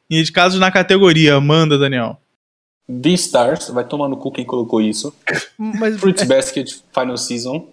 [0.10, 2.18] Indicados na categoria, manda, Daniel.
[2.88, 5.14] Beastars, vai tomar no cu quem colocou isso.
[5.58, 7.70] Mas, Fruits Basket Final Season.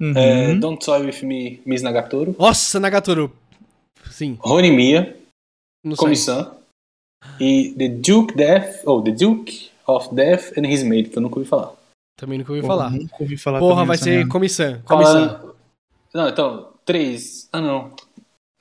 [0.00, 0.12] Uhum.
[0.16, 2.34] É, Don't Toy With Me, Miss Nagatoro.
[2.38, 3.32] nossa, Nagatoro.
[4.10, 4.38] Sim,
[5.84, 6.04] não sei.
[6.04, 6.52] Komi-san.
[7.40, 11.36] E The Duke Death, ou The Duke of Death and His Maid, que eu nunca
[11.38, 11.72] ouvi falar.
[12.16, 12.90] Também nunca ouvi Porra, falar.
[12.90, 14.80] Nunca ouvi falar Porra, vai ser comissão.
[14.84, 15.54] Comissão.
[16.12, 17.48] Não, então, três.
[17.52, 17.92] Ah, não.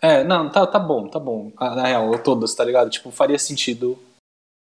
[0.01, 1.51] É, não, tá, tá bom, tá bom.
[1.57, 2.89] Ah, na real, todas, tá ligado?
[2.89, 3.97] Tipo, faria sentido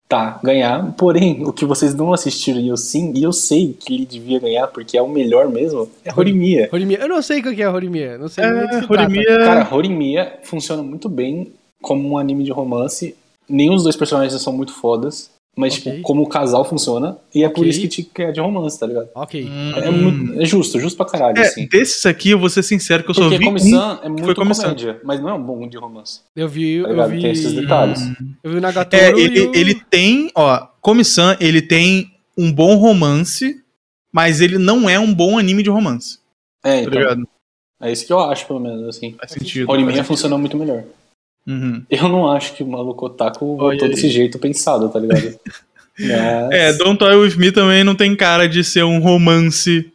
[0.09, 0.93] tá, ganhar.
[0.97, 4.41] Porém, o que vocês não assistiram e eu sim, e eu sei que ele devia
[4.41, 6.69] ganhar, porque é o melhor mesmo, é Horimiya.
[6.73, 7.01] Horimiya.
[7.01, 8.17] Eu não sei o que é Horimiya.
[8.17, 9.03] Não sei nem do que É, se trata.
[9.03, 9.39] Horimiya...
[9.39, 11.53] Cara, Horimiya funciona muito bem
[11.83, 13.15] como um anime de romance.
[13.49, 15.31] Nenhum dos dois personagens são muito fodas.
[15.59, 15.91] Mas, Ok.
[15.93, 17.19] tipo, como o casal funciona.
[17.35, 19.09] E é por isso que, te, é de romance, tá ligado?
[19.15, 19.45] Ok.
[19.45, 19.73] Hum.
[19.77, 21.67] É, muito- é justo, justo pra caralho, É, assim.
[21.67, 24.35] desses aqui, eu vou ser sincero que eu só Porque vi um Comissão é muito
[24.37, 24.65] Comissão.
[24.67, 26.21] comédia, mas não é um bom de romance.
[26.37, 27.21] Eu vi, Tá eu vi.
[27.23, 28.01] Tem esses detalhes.
[28.45, 29.53] Eu vi o Nagatoro É, e ele, o...
[29.57, 33.57] ele tem, ó, Komi-san, ele tem um bom romance,
[34.13, 36.19] mas ele não é um bom anime de romance.
[36.65, 36.93] É, Tá então.
[37.01, 37.29] ligado?
[37.81, 39.15] É isso que eu acho, pelo menos, assim.
[39.19, 39.71] Faz sentido.
[39.71, 40.83] Horimiya faz funciona muito melhor.
[41.49, 41.83] Uhum.
[41.89, 45.35] Eu não acho que o maluco otaku voltou desse jeito pensado, tá ligado?
[45.99, 46.11] Mas...
[46.53, 49.91] É, Don't Toy With Me também não tem cara de ser um romance,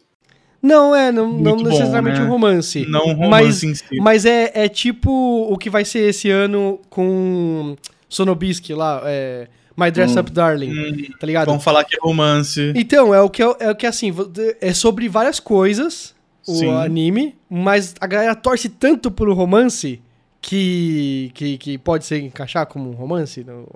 [0.60, 2.26] Não, é, não, não Muito bom, necessariamente né?
[2.26, 2.84] um romance.
[2.86, 3.84] não um Mas- romance em si.
[4.00, 5.10] Mas é, é tipo
[5.50, 7.76] o que vai ser esse ano com
[8.08, 10.20] Sonobiski lá, é, My Dress Hum.
[10.20, 11.46] Up Darling, Hum, tá ligado?
[11.46, 12.72] Vamos falar que é romance.
[12.74, 14.12] Então, é o que é, é o que assim,
[14.60, 16.14] é sobre várias coisas
[16.46, 16.70] o Sim.
[16.74, 20.00] anime, mas a galera torce tanto pro romance
[20.48, 23.66] que, que, que pode ser encaixar como um romance no,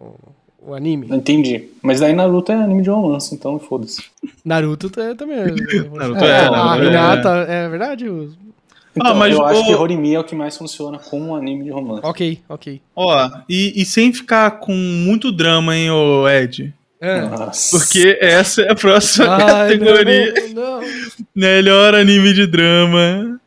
[0.60, 1.08] o anime.
[1.10, 1.68] Entendi.
[1.82, 4.02] Mas daí Naruto é anime de romance, então foda-se.
[4.44, 5.44] Naruto tá- também é.
[5.90, 6.88] Naruto é, a Naruto é.
[6.90, 8.04] Hinata, é verdade?
[8.04, 11.34] Então, Ah, mas eu acho o- que Horimiya é o que mais funciona como um
[11.36, 12.00] anime de romance.
[12.04, 12.80] Ok, ok.
[12.94, 16.74] Ó, e, e sem ficar com muito drama, hein, ô Ed?
[17.00, 17.20] É.
[17.22, 17.78] Nossa.
[17.78, 20.34] Porque essa é a próxima Ai, categoria.
[20.52, 20.88] não, não.
[21.34, 23.37] Melhor anime de drama.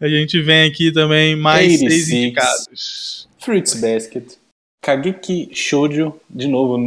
[0.00, 1.92] A gente vem aqui também mais 86.
[1.92, 3.28] seis indicados.
[3.38, 4.32] Fruits Basket.
[4.82, 6.78] Kageki Shoujo, de novo.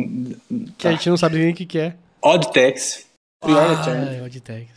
[0.77, 1.95] Que a gente não sabe nem o que, que é.
[2.22, 3.06] Odd Tax.
[3.41, 4.19] Prior Eternity.
[4.22, 4.68] Ah, Odd Taxi.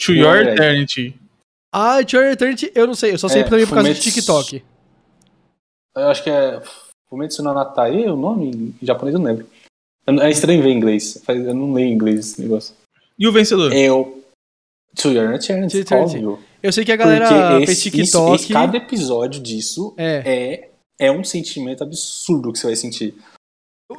[0.00, 0.36] To Your.
[0.48, 1.14] Eternity.
[1.72, 4.10] Ah, Journey Eternity, eu não sei, eu só sei É, também por causa de Fumetsu-
[4.14, 4.62] TikTok.
[5.96, 6.62] Eu acho que é
[7.10, 9.46] Fumetsu no Natai, o nome em japonês eu não lembro.
[10.06, 11.22] É estranho ver em inglês.
[11.28, 12.74] Eu não leio em inglês esse negócio.
[13.18, 13.72] E o vencedor?
[13.74, 14.22] Eu.
[14.96, 16.16] To Your Eternity, To Eternity.
[16.24, 16.44] óbvio.
[16.62, 17.26] Eu sei que a galera
[17.58, 18.34] fez esse, TikTok.
[18.34, 20.70] isso- esse- cada episódio disso É.
[20.98, 23.14] é, é um sentimento absurdo que você vai sentir.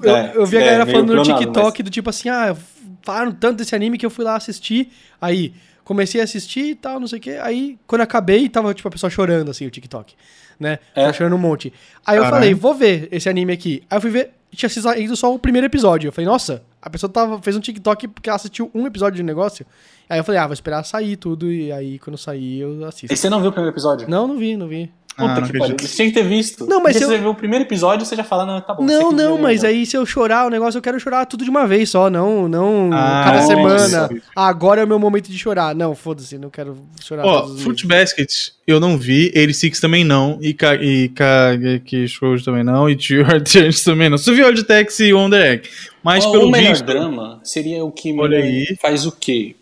[0.03, 2.55] Eu, É, eu vi a é, galera meio falando no TikTok do tipo assim, ah,
[3.03, 4.91] falaram tanto desse anime que eu fui lá assistir.
[5.19, 5.53] Aí,
[5.83, 7.39] comecei a assistir e tal, não sei o quê.
[7.41, 10.13] Aí, quando acabei, tava, tipo, a pessoa chorando, assim, o TikTok.
[10.59, 10.77] Né?
[10.93, 11.01] É.
[11.03, 11.73] Tava chorando um monte.
[12.05, 12.41] Aí eu Caralho.
[12.43, 13.81] falei, vou ver esse anime aqui.
[13.89, 16.09] Aí eu fui ver, tinha saído só o primeiro episódio.
[16.09, 19.23] Eu falei, nossa, a pessoa tava, fez um TikTok porque ela assistiu um episódio de
[19.23, 19.65] negócio.
[20.09, 21.51] Aí eu falei, ah, vou esperar sair tudo.
[21.51, 23.13] E aí, quando sair, eu assisto.
[23.13, 24.09] E você não viu o primeiro episódio?
[24.09, 24.89] Não, não vi, não vi.
[25.15, 25.75] Ah, Puta não que pariu.
[25.77, 26.65] Você tinha que ter visto.
[26.65, 28.85] Não, mas Porque eu- você vê o primeiro episódio você já fala, não, tá bom.
[28.85, 31.49] Não, não, vai mas aí se eu chorar o negócio, eu quero chorar tudo de
[31.49, 34.09] uma vez só, não, não Ah, cada semana.
[34.33, 35.75] Ah, agora é o meu momento de chorar.
[35.75, 37.85] Não, foda-se, não quero chorar Ó, todos os Fruit.
[37.85, 38.31] Basket
[38.65, 43.83] eu não vi, 86 também não, e, Ka e Kageki Shoujo também não, e Eternity
[43.83, 44.17] também não.
[44.17, 45.69] Você viu Odd Tax e Wonder Egg.
[46.01, 46.85] Mas Ó, pelo o melhor visto...
[46.85, 48.77] drama seria o que Olha aí.
[48.81, 49.55] faz o quê?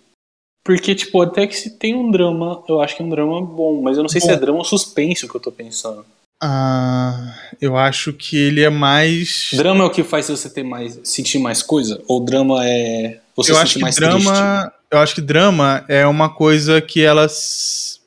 [0.68, 3.82] Porque, tipo, até que se tem um drama, eu acho que é um drama bom,
[3.82, 4.34] mas eu não sei se Bom.
[4.34, 6.06] é drama ou suspense o que eu tô pensando.
[6.44, 9.52] Ah, eu acho que ele é mais...
[9.54, 12.04] Drama é o que faz você ter mais, sentir mais coisa?
[12.06, 14.20] Ou drama é você eu acho que mais drama...
[14.20, 14.78] triste?
[14.92, 17.24] Eu acho que drama é uma coisa que ela...
[17.24, 18.00] s-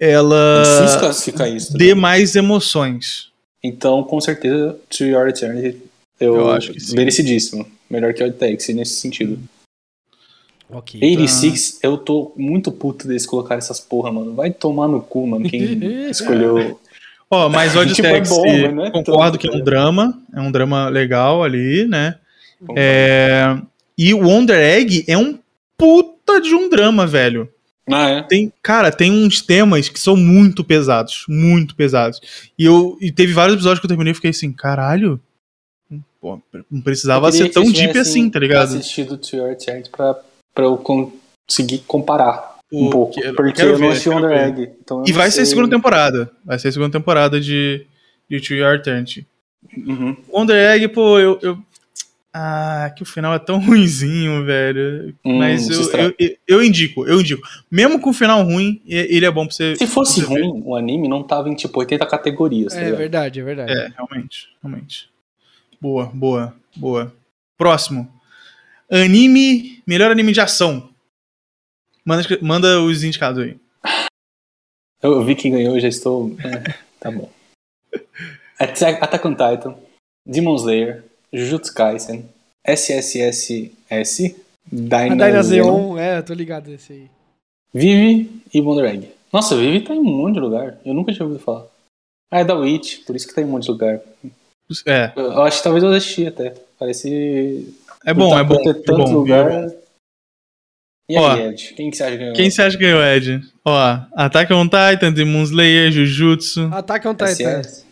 [0.00, 0.62] Ela...
[0.98, 1.72] Classificar isso.
[1.72, 3.28] tá Dê mais emoções.
[3.62, 5.76] Então, com certeza, To Your Eternity,
[6.18, 6.96] eu, Eu acho que sim.
[6.96, 7.66] merecidíssimo.
[7.90, 9.38] Melhor que o Taxi nesse sentido.
[10.70, 11.00] Ok.
[11.00, 14.34] 86, eu tô muito puto deles colocar essas porra, mano.
[14.34, 15.80] Vai tomar no cu, mano, quem
[16.10, 16.78] escolheu.
[17.30, 19.60] Ó, mas Odd Tipo, é bom, mas não é concordo tanto, que é tá um
[19.60, 19.70] ligado?
[19.70, 22.16] drama, é um drama legal ali, né?
[22.76, 23.56] É,
[23.96, 25.38] e o Wonder Egg é um
[25.76, 27.48] puta de um drama, velho.
[27.88, 28.22] Ah, é?
[28.22, 32.20] Tem, cara, tem uns temas que são muito pesados, muito pesados.
[32.58, 35.20] E eu e teve vários episódios que eu terminei e fiquei assim, caralho.
[36.20, 38.76] Pô, não precisava ser tão deep tivessem assim, tá ligado?
[38.76, 40.16] assistido To Your Eternity pra,
[40.56, 43.14] pra eu conseguir comparar um Pô, pouco.
[43.20, 44.48] quero- porque quero eu não ver, assisti quero Wonder ver.
[44.62, 44.72] Egg.
[44.82, 46.30] Então eu E vai ser a sei- segunda temporada.
[46.44, 47.86] Vai ser a segunda temporada de,
[48.28, 49.24] de To Your Eternity.
[49.86, 50.16] Uhum.
[50.32, 51.58] Wonder Egg, pô, eu, eu-
[52.38, 55.14] Ah, que o final é tão ruinzinho, velho.
[55.24, 57.40] Hum, Mas eu, eu, eu, eu indico, eu indico.
[57.70, 59.74] Mesmo com o final ruim, e- ele é bom pra você.
[59.76, 60.42] Se fosse você ver.
[60.42, 63.72] ruim, o anime não tava em tipo 80 categorias, tá É verdade, é verdade.
[63.72, 65.08] É, realmente, realmente.
[65.80, 67.10] Boa, boa, boa.
[67.56, 68.06] Próximo.
[68.90, 70.88] Anime, melhor anime de ação.
[72.04, 73.56] Manda, manda os indicados aí.
[75.02, 76.36] Eu, vi quem ganhou, já estou.
[76.44, 77.30] é, tá bom.
[78.58, 79.76] Attack, on Titan,
[80.24, 82.28] Demon Slayer, Jujutsu Kaisen,
[82.66, 84.02] SSSS, A
[84.72, 87.10] Dyna Dyna Zeon, Zeon, é, eu tô ligado nesse aí.
[87.74, 89.10] Vive e Wonder Egg.
[89.32, 90.78] Nossa, Vive tá em um monte de lugar.
[90.84, 91.66] Eu nunca tinha ouvido falar.
[92.30, 94.00] Ah, é da Witch, por isso que tá em um monte de lugar.
[94.86, 96.54] É, Eu, eu acho que talvez eu assisti até.
[96.78, 97.74] Parece.
[98.06, 98.54] É bom, é bom.
[98.54, 99.50] É tanto bom, lugar.
[99.50, 99.86] é bom.
[101.08, 101.74] E Ó, aí, Ed?
[101.74, 102.34] Quem que você acha que ganhou?
[102.34, 103.40] Quem você acha que ganhou, Ed?
[103.64, 106.68] Ó, Attack on Titan, Demon Slayer, Jujutsu.
[106.72, 107.62] Attack on Titan.
[107.62, 107.86] SS?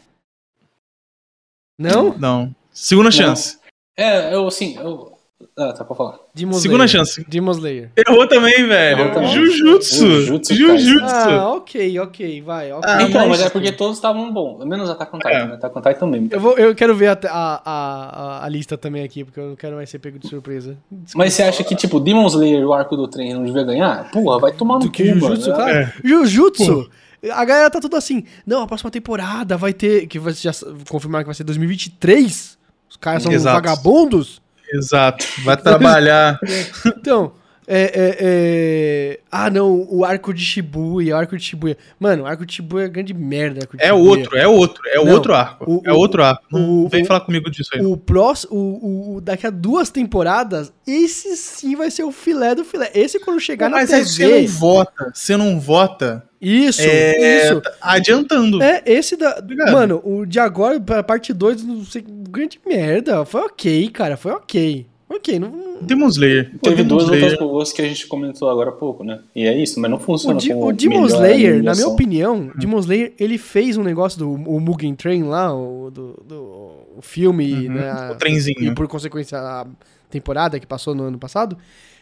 [1.79, 2.17] Não?
[2.19, 2.57] Não.
[2.73, 3.59] Segunda chance.
[3.97, 4.77] É, eu assim.
[4.77, 5.14] Eu...
[5.57, 6.19] Ah, tá pra falar.
[6.35, 7.07] Demon Segunda Slayer.
[7.07, 7.25] chance.
[7.29, 7.91] Demon Slayer.
[7.97, 9.01] Errou também, velho.
[9.01, 9.31] Errou também.
[9.33, 10.07] Jujutsu.
[10.23, 11.05] Jujutsu Jujutsu.
[11.05, 12.73] Ah, ok, ok, vai.
[12.73, 12.91] ok.
[12.91, 14.65] Ah, então, mas, mas- é porque todos estavam bons.
[14.65, 15.47] Menos Attack on Titan, É.
[15.47, 15.55] né?
[15.55, 16.29] Attack on Titan mesmo.
[16.31, 19.57] Eu, vou, eu quero ver a, a, a, a lista também aqui, porque eu não
[19.57, 20.77] quero mais ser pego de surpresa.
[21.15, 24.11] Mas você acha que, tipo, Demon Slayer e o arco do trem não devia ganhar?
[24.11, 25.55] Porra, vai tomar no cu, Jujutsu, mano.
[25.55, 25.77] claro.
[25.79, 25.93] É.
[26.03, 26.91] Jujutsu.
[27.33, 28.25] A galera tá tudo assim.
[28.47, 30.07] Não, a próxima temporada vai ter.
[30.07, 30.51] Que vai, já
[30.91, 32.59] confirmaram que vai ser 2023.
[32.91, 33.55] Os caras são Exato.
[33.57, 34.43] vagabundos.
[34.75, 35.25] Exato.
[35.45, 36.39] Vai trabalhar.
[36.87, 37.33] Então,
[37.67, 41.77] é, é, é- Ah, não, o arco de Shibuya, o arco de Shibuya.
[41.99, 43.67] Mano, o arco de Shibuya é grande merda.
[43.79, 44.83] É outro, é outro.
[44.87, 45.65] É Não, outro arco.
[45.69, 46.45] o- é outro arco.
[46.53, 47.81] O- vem o- falar comigo disso aí.
[47.85, 52.91] O próximo, daqui a duas temporadas, esse sim vai ser o filé do filé.
[52.95, 54.11] Esse quando chegar na Mas aí TV.
[54.11, 55.11] você não vota.
[55.15, 56.25] Você não vota.
[56.41, 57.61] Isso, É, isso.
[57.63, 58.63] tá adiantando.
[58.63, 59.39] É, esse da.
[59.39, 59.73] Obrigado.
[59.73, 62.05] Mano, o de agora, pra parte 2, não sei.
[62.29, 63.25] Grande merda.
[63.25, 64.17] Foi ok, cara.
[64.17, 64.87] Foi ok.
[65.09, 65.79] Ok, não.
[65.83, 66.51] Demon Slayer.
[66.53, 67.25] Pô, Teve Demon duas Slayer.
[67.33, 69.21] lutas boas que a gente comentou agora há pouco, né?
[69.35, 72.51] E é isso, mas não O, funciona Di- como o Demon Slayer, na minha opinião,
[72.57, 76.37] Demon Slayer, ele fez um negócio do o Mugen Train lá, o, do, do
[76.97, 78.11] o filme, Uhum, né?
[78.13, 78.73] o trenzinho.
[78.73, 79.67] E por consequência a
[80.11, 81.57] temporada que passou no ano passado.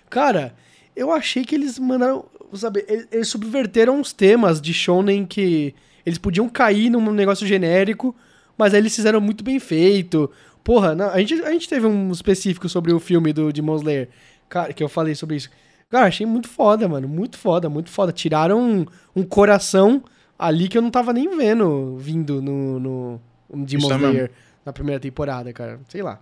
[0.08, 0.54] Cara,
[0.94, 5.74] eu achei que eles mandaram, sabe, eles, eles subverteram os temas de shonen que
[6.06, 8.14] eles podiam cair num negócio genérico,
[8.56, 10.30] mas aí eles fizeram muito bem feito.
[10.64, 14.08] Porra, não, a, gente, a gente teve um específico sobre o filme do Demon Slayer,
[14.48, 15.50] cara, que eu falei sobre isso.
[15.90, 17.06] Cara, achei muito foda, mano.
[17.06, 18.12] Muito foda, muito foda.
[18.12, 20.02] Tiraram um, um coração
[20.38, 23.20] ali que eu não tava nem vendo vindo no, no,
[23.52, 24.30] no Demon Isso é Slayer
[24.64, 25.80] na primeira temporada, cara.
[25.88, 26.20] Sei lá.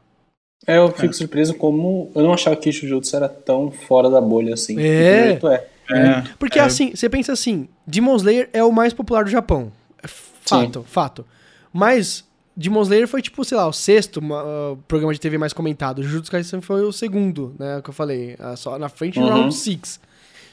[0.66, 2.10] É, eu fico surpreso como.
[2.14, 4.78] Eu não achava que Jujutsu era tão fora da bolha assim.
[4.78, 5.38] É.
[5.42, 5.70] É.
[5.92, 9.72] É, Porque é, assim, você pensa assim, Demon Slayer é o mais popular do Japão.
[10.02, 11.26] É fato, fato.
[11.72, 12.24] Mas
[12.56, 16.02] Demon Slayer foi tipo, sei lá, o sexto uh, programa de TV mais comentado.
[16.02, 19.32] Jujutsu Kaisen foi o segundo, né, que eu falei, ah, só na frente do Uhum.
[19.32, 20.00] Round 6.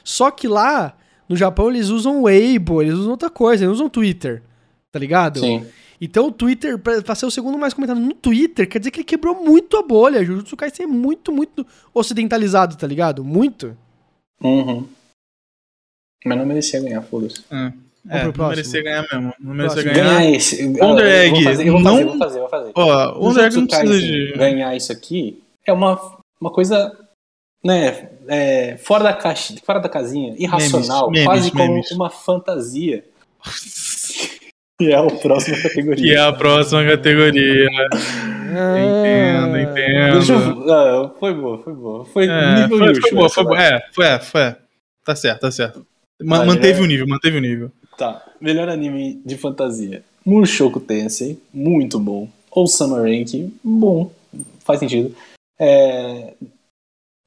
[0.04, 0.96] Só que lá
[1.28, 4.42] no Japão eles usam Weibo, eles usam outra coisa, eles usam Twitter.
[4.90, 5.40] Tá ligado?
[5.40, 5.66] Sim.
[6.00, 9.00] Então o Twitter, pra, pra ser o segundo mais comentado no Twitter, quer dizer que
[9.00, 10.24] ele quebrou muito a bolha.
[10.24, 13.22] Jujutsu Kaisen é muito, muito ocidentalizado, tá ligado?
[13.24, 13.76] Muito.
[14.42, 14.86] Uhum.
[16.24, 17.44] Mas não merecia ganhar, foda-se.
[17.50, 17.72] É,
[18.08, 18.56] pro é, não próximo.
[18.56, 19.34] merecia ganhar mesmo.
[19.40, 20.04] Não merecia Próximo.
[20.04, 20.18] ganhar.
[20.20, 20.66] Ganhar esse.
[20.66, 22.72] Wonder eu vou Egg, fazer, eu vou não- fazer, vou fazer, vou fazer.
[22.74, 24.32] Ó, Wonder Egg não precisa de.
[24.36, 26.00] ganhar isso aqui é uma,
[26.40, 26.96] uma coisa,
[27.64, 31.90] né, é, fora da caixa, fora da casinha, irracional, Memes, quase memes, como memes.
[31.92, 33.04] uma fantasia.
[34.80, 36.04] E é a próxima categoria.
[36.04, 37.66] Que é a próxima categoria.
[37.92, 38.78] Ah.
[38.78, 40.12] Entendo, entendo.
[40.18, 42.04] Deixa eu, ah, foi boa, foi boa.
[42.04, 43.60] Foi É, nível foi, foi boa, foi boa.
[43.60, 44.40] É, foi, é, foi.
[44.40, 44.56] é.
[45.04, 45.84] Tá certo, tá certo.
[46.22, 46.84] Ma- Vai, manteve né?
[46.84, 47.72] o nível, manteve o nível.
[47.98, 50.04] Tá, melhor anime de fantasia.
[50.24, 52.28] Mushoku Tensei, muito bom.
[52.50, 54.10] Ou Summer Rank, bom,
[54.60, 55.14] faz sentido.
[55.58, 56.34] É,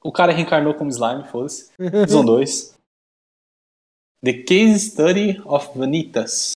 [0.04, 1.68] O cara reencarnou como slime, foda-se.
[2.08, 2.74] São dois.
[4.24, 6.52] The Case Study of Vanitas.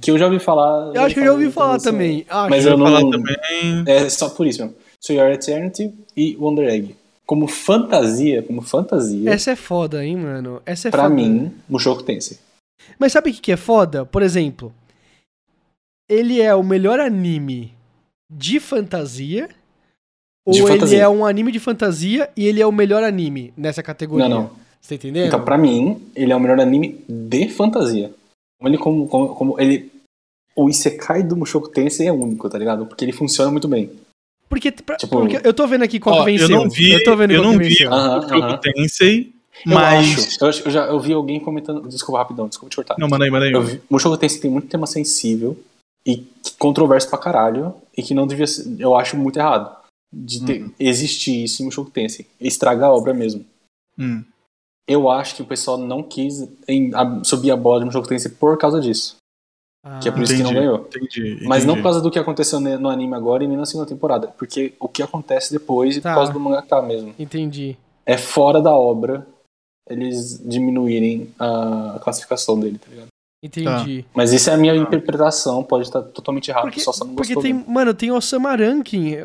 [0.00, 0.94] Que eu já ouvi falar.
[0.94, 2.24] Eu acho que eu já ouvi falar também.
[2.28, 2.50] Acho.
[2.50, 2.86] Mas Eu não.
[2.86, 3.36] falar também.
[3.86, 4.76] É só por isso mesmo.
[5.00, 6.96] So Your Eternity e Wonder Egg.
[7.24, 10.62] Como fantasia, como fantasia, Essa é foda, hein, mano?
[10.64, 11.14] Essa é pra foda.
[11.14, 12.38] mim, Mushoku Tensei.
[12.98, 14.04] Mas sabe o que que é foda?
[14.06, 14.72] Por exemplo,
[16.08, 17.74] ele é o melhor anime
[18.30, 19.48] de fantasia.
[20.46, 21.02] Ou De ele fantasia.
[21.02, 24.28] é um anime de fantasia e ele é o melhor anime nessa categoria?
[24.28, 24.50] Não, não.
[24.80, 25.26] Você tá entendendo?
[25.26, 28.10] Então, pra mim, ele é o melhor anime de fantasia.
[28.62, 29.90] Ele, como, como, como ele.
[30.56, 32.86] O Isekai do Mushoku Tensei é único, tá ligado?
[32.86, 33.90] Porque ele funciona muito bem.
[34.48, 36.48] Porque, pra- Tipo- porque eu tô vendo aqui qual Ó, que eu venceu.
[36.48, 37.90] não vi, eu tô vendo eu qual não que vi venceu.
[37.90, 38.56] O jogo aham.
[38.58, 39.32] Tensei,
[39.66, 40.38] Eu mas...
[40.40, 40.44] acho.
[40.66, 41.88] Eu, já eu vi alguém comentando.
[41.88, 42.96] Desculpa, rapidão, desculpa te cortar.
[42.98, 43.52] Não, manda aí, manda aí.
[43.52, 45.58] Eu vi, Mushoku Tensei tem muito tema sensível
[46.06, 46.26] e
[46.58, 48.66] controverso pra caralho e que não devia ser.
[48.78, 49.76] Eu acho muito errado.
[50.12, 50.70] De ter, Uhum.
[50.80, 52.26] existir isso em Mushoku Tensei.
[52.40, 53.44] Estragar a obra mesmo.
[53.98, 54.24] Hum.
[54.88, 58.30] Eu acho que o pessoal não quis em- a- subir a bola de Mushoku Tensei
[58.30, 59.16] por causa disso.
[60.02, 60.78] Que é por isso que não Entendi, ganhou.
[60.88, 61.76] Entendi, Mas não entendi.
[61.76, 64.28] por causa do que aconteceu no anime agora e nem na segunda temporada.
[64.28, 66.10] Porque o que acontece depois e Tá.
[66.10, 67.14] por causa do mangaka mesmo.
[67.18, 67.76] Entendi.
[68.04, 69.26] É fora da obra
[69.90, 73.08] eles diminuírem a classificação dele, tá ligado?
[73.42, 74.04] Entendi.
[74.14, 77.14] Mas isso é a minha interpretação, pode estar totalmente errado, Porque, o pessoal só não
[77.14, 77.70] porque tem, mesmo.
[77.72, 79.16] mano, tem Osama Ranking,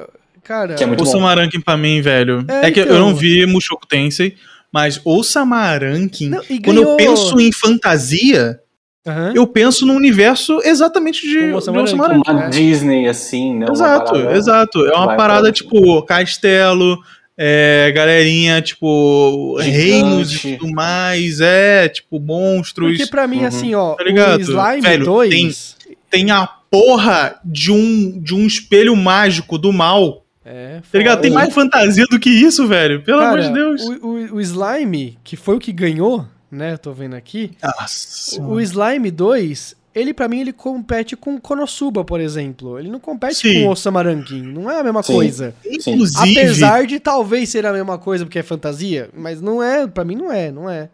[0.44, 0.76] cara.
[0.76, 1.06] Que é muito O.
[1.08, 2.46] Samaranking pra mim, velho.
[2.48, 2.94] É, É, que então.
[2.96, 4.36] eu não vi Mushoku Tensei,
[4.72, 8.60] mas o Samaranking, Não, e quando eu ganhou- penso em fantasia,
[9.06, 9.32] Aham.
[9.36, 12.22] eu penso no universo exatamente de, Como de Osamu Osamu Arankin.
[12.30, 12.32] Arankin.
[12.32, 12.50] Uma É.
[12.50, 13.66] Disney, assim, né?
[13.66, 14.86] Uma Exato, parada- exato.
[14.86, 17.00] É uma vai parada, tipo, castelo,
[17.38, 19.78] é, galerinha, tipo, Gigante.
[19.78, 22.98] reinos e tudo mais, é, tipo, monstros.
[22.98, 23.46] Porque pra mim, Uhum.
[23.48, 24.40] assim, ó, Tá ligado?
[24.40, 25.78] o Slime Velho, 2...
[26.10, 30.24] Tem a porra de um, de um espelho mágico do mal.
[30.46, 31.22] É, Tá ligado?
[31.22, 33.02] Tem mais fantasia do que isso, velho.
[33.02, 33.82] Pelo Cara, amor de Deus.
[33.82, 36.78] O, o- o Slime, que foi o que ganhou, né?
[36.78, 37.52] Tô vendo aqui.
[37.64, 38.40] Nossa.
[38.44, 42.80] O Slime 2, ele pra mim, ele compete com Konosuba, por exemplo.
[42.80, 43.62] Ele não compete Sim.
[43.64, 44.42] com o Osama Ranking.
[44.42, 45.14] Não é a mesma Sim.
[45.14, 45.56] coisa.
[45.66, 50.04] Inclusive, Apesar de talvez ser a mesma coisa porque é fantasia, mas não é, pra
[50.04, 50.90] mim não é, não é.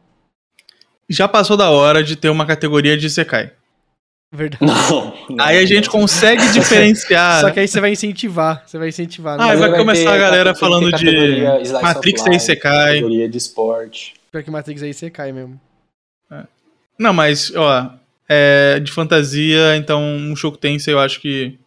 [1.09, 3.51] já passou da hora de ter uma categoria de Sekai.
[4.31, 4.63] Verdade.
[4.63, 5.43] Não, não.
[5.43, 7.41] Aí a gente consegue diferenciar.
[7.41, 9.39] Só que aí você vai incentivar, você vai incentivar.
[9.41, 9.55] Ah, né?
[9.55, 11.41] vai Mas começar ter- a galera falando de
[11.81, 12.87] Matrix aí Sekai.
[12.95, 14.13] Categoria de esporte.
[14.31, 15.59] Pior que Matrix aí você cai mesmo.
[16.99, 17.91] Não, mas, ó,
[18.29, 21.57] é, de fantasia, então um Shoku Tensei eu acho que.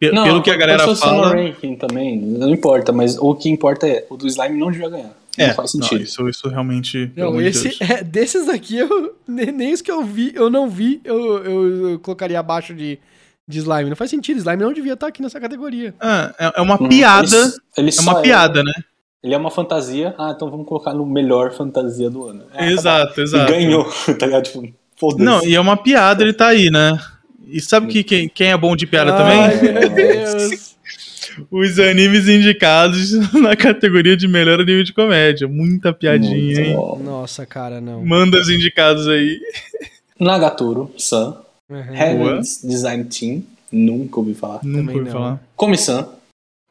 [0.00, 1.34] pe- Não, pelo que a galera fala.
[1.34, 5.14] Ranking também, não importa, mas o que importa é, o do Slime não devia ganhar.
[5.38, 6.02] É, não faz não, sentido.
[6.02, 7.12] isso, isso realmente.
[7.14, 10.66] Não, de esse, é, desses aqui, eu, nem, nem os que eu vi, eu não
[10.70, 12.98] vi, eu, eu, eu colocaria abaixo de,
[13.46, 13.90] de slime.
[13.90, 15.94] Não faz sentido, slime não devia estar aqui nessa categoria.
[16.00, 17.36] Ah, é, é uma Hum, piada.
[17.76, 18.72] ele- ele é uma piada, né?
[19.22, 22.44] Ele é uma fantasia, ah, então vamos colocar no melhor fantasia do ano.
[22.54, 23.22] Ah, tá exato, bom.
[23.22, 23.52] exato.
[23.52, 23.84] E ganhou,
[24.18, 24.44] tá ligado?
[24.44, 24.72] Tipo.
[25.18, 26.98] Não, e é uma piada, ele tá aí, né?
[27.46, 29.72] E sabe que quem, quem é bom de piada Ai, também?
[29.74, 30.76] meu Deus.
[31.50, 35.46] Os animes indicados na categoria de melhor anime de comédia.
[35.46, 36.74] Muita piadinha, Muito hein?
[36.74, 36.98] bom.
[37.04, 38.04] Nossa, cara, não.
[38.04, 39.38] Manda os indicados aí.
[40.18, 41.34] Nagatoro, Sun,
[41.68, 41.94] Uhum.
[41.96, 43.42] Heaven's Design Team,
[43.72, 44.60] nunca ouvi falar.
[44.62, 45.12] Nunca ouvi não.
[45.12, 45.42] falar.
[45.56, 46.08] Komi-san,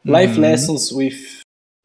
[0.06, 0.42] Life Uhum.
[0.42, 1.18] Lessons with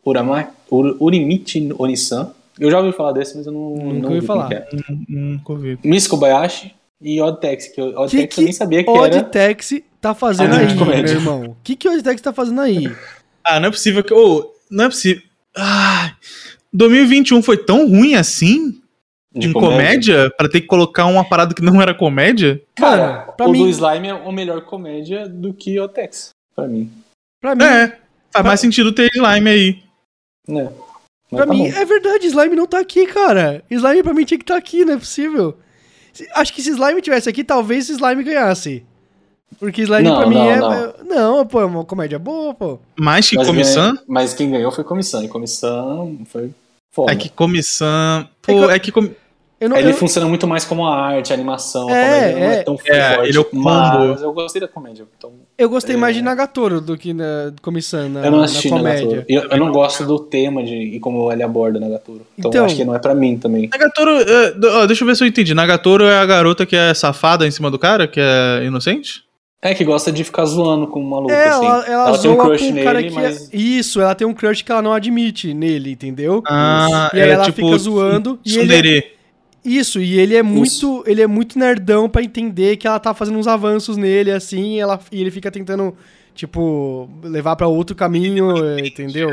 [0.06, 2.30] Urama, Ur, Urimichi Onisan.
[2.60, 4.48] Eu já ouvi falar desse, mas eu não, Nunca não ouvi falar.
[4.48, 4.68] que é.
[5.08, 5.78] Nunca ouvi.
[5.82, 9.24] Miss Kobayashi e Odd Taxi, que Odd Que Taxi eu nem sabia que Odd era.
[9.24, 11.04] Taxi tá fazendo Anime aí, comédia.
[11.14, 11.42] meu irmão?
[11.52, 12.84] O que, que Odd Taxi tá fazendo aí?
[13.42, 14.12] Ah, não é possível que.
[14.12, 15.22] Ô, não é possível.
[15.56, 16.14] Ah,
[16.72, 18.78] 2021 foi tão ruim assim?
[19.34, 20.30] de em comédia?
[20.36, 22.60] Pra ter que colocar uma parada que não era comédia?
[22.76, 26.68] Cara, pra o mim- do Slime é o melhor comédia do que Odd Taxi, pra
[26.68, 26.90] mim.
[27.40, 27.96] Pra mim, É.
[28.32, 29.82] Faz mais sentido ter slime aí.
[30.46, 30.70] Né?
[31.30, 31.76] Mas pra tá mim bom.
[31.78, 33.62] é verdade, Slime não tá aqui, cara.
[33.70, 35.56] Slime pra mim tinha que estar aqui, não é possível.
[36.34, 38.84] Acho que se Slime tivesse aqui, talvez Slime ganhasse.
[39.58, 40.72] Porque Slime Não, pra mim não, é, não.
[40.72, 42.78] é- Não, pô, é uma comédia boa, pô.
[42.98, 43.92] Mais que comissão?
[43.94, 46.50] ganha- mas quem ganhou foi Comissão, e Comissão foi
[46.92, 47.12] foda.
[47.12, 48.20] É que comissão.
[48.20, 48.92] É Pô, que- é que.
[49.68, 52.46] Não, Ele eu- funciona muito mais como a arte, a animação, a É, comédia não
[52.46, 52.62] é é.
[52.62, 53.28] tão É, forte.
[53.28, 53.62] ele é o combo.
[53.64, 55.04] Mas eu gostei da comédia.
[55.18, 58.70] Então, Eu gostei mais de Nagatoro do que na Comissão, na, eu não na assisti
[58.70, 59.04] comédia.
[59.06, 59.24] Nagatoro.
[59.28, 62.22] Eu, eu não gosto do tema de, e como ele aborda Nagatoro.
[62.38, 63.68] Então, Então- acho que não é pra mim também.
[63.70, 64.10] Nagatoro.
[64.22, 65.52] é, ó, deixa eu ver se eu entendi.
[65.52, 69.24] Nagatoro é a garota que é safada em cima do cara, que é inocente?
[69.62, 71.66] É que gosta de ficar zoando com o maluco, É, assim.
[71.66, 73.52] ela, ela, tem um crush nele, cara que mas...
[73.52, 73.56] é...
[73.58, 76.42] Isso, ela tem um crush que ela não admite nele, entendeu?
[76.48, 78.38] Ah, E aí é ela tipo fica zoando.
[78.42, 79.19] E ele é-.
[79.64, 83.38] Isso, e ele é muito, ele é muito nerdão pra entender que ela tá fazendo
[83.38, 85.94] uns avanços nele, assim, e, ela, e ele fica tentando,
[86.34, 88.46] tipo, levar pra outro caminho,
[88.84, 89.30] entendeu?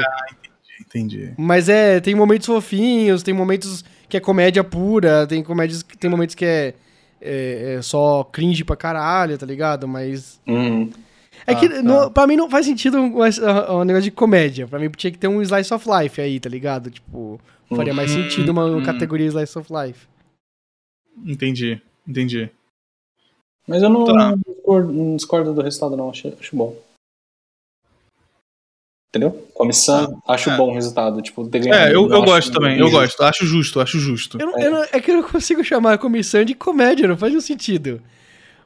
[0.82, 1.32] Entendi.
[1.38, 6.36] Mas é, tem momentos fofinhos, tem momentos que é comédia pura, tem comédias, tem momentos
[6.36, 6.74] que é,
[7.22, 9.88] é, é só cringe pra caralho, tá ligado?
[9.88, 10.90] Mas Uhum.
[11.46, 11.82] é que Ah, tá.
[11.84, 14.68] no, pra mim não faz sentido um, um negócio de comédia.
[14.68, 16.90] Pra mim tinha que ter um slice of life aí, tá ligado?
[16.92, 17.40] Tipo,
[17.76, 18.84] faria mais Uhum, sentido uma, uma uhum.
[18.84, 20.08] categoria slice of life.
[21.26, 21.82] Entendi.
[22.08, 22.50] Entendi.
[23.68, 24.14] Mas eu não, Tá.
[24.14, 26.10] não discordo, do resultado, não.
[26.10, 26.76] Acho, acho bom.
[29.10, 29.32] Entendeu?
[29.54, 31.22] Comissão, acho bom o resultado.
[31.22, 33.22] Tipo, ter ganhado, É, eu, eu gosto também, eu gosto.
[33.24, 34.40] Acho justo, acho justo.
[34.40, 37.18] Eu não- eu não- é que eu não consigo chamar a comissão de comédia, não
[37.18, 38.02] faz nenhum sentido.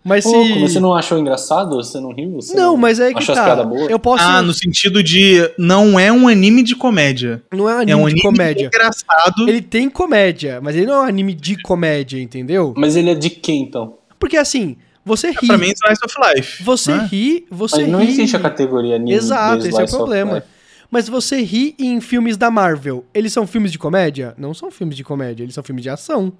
[0.03, 0.32] Mas se.
[0.32, 1.76] Pô, você não achou engraçado?
[1.76, 2.34] Você não riu?
[2.36, 3.45] Você Não, mas é que achou as tá.
[3.45, 3.90] piadas boas?
[3.90, 4.23] Eu posso.
[4.23, 7.44] Ah, no sentido de não é um anime de comédia.
[7.52, 8.65] Não é um anime é um de anime comédia.
[8.65, 9.48] engraçado.
[9.48, 12.73] Ele tem comédia, mas ele não é um anime de comédia, entendeu?
[12.76, 13.98] Mas ele é de quem, então?
[14.19, 14.76] Porque assim,
[15.06, 15.48] você ri.
[15.48, 16.64] Pra mim, é Slice of Life.
[16.64, 17.07] Você né?
[17.11, 18.10] ri, você Mas não ri.
[18.10, 20.44] existe a categoria anime Exato, de esse é o problema.
[20.90, 23.06] Mas você ri em filmes da Marvel.
[23.14, 24.34] Eles são filmes de comédia?
[24.38, 26.34] Não são filmes de comédia, eles são filmes de ação.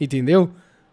[0.00, 0.50] Entendeu?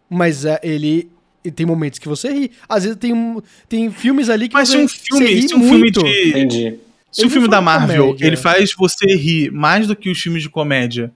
[0.09, 1.09] Mas é, ele, ele
[1.51, 2.51] tem momentos que você ri.
[2.67, 5.47] Às vezes tem, um- tem filmes ali que Mas se você, um você filme, ri
[5.47, 6.03] se um filme muito.
[6.03, 6.29] de.
[6.29, 6.79] Entendi.
[7.11, 8.25] Se Ele o filme não da Marvel comédia.
[8.27, 11.11] ele faz você rir mais do que os filmes de comédia,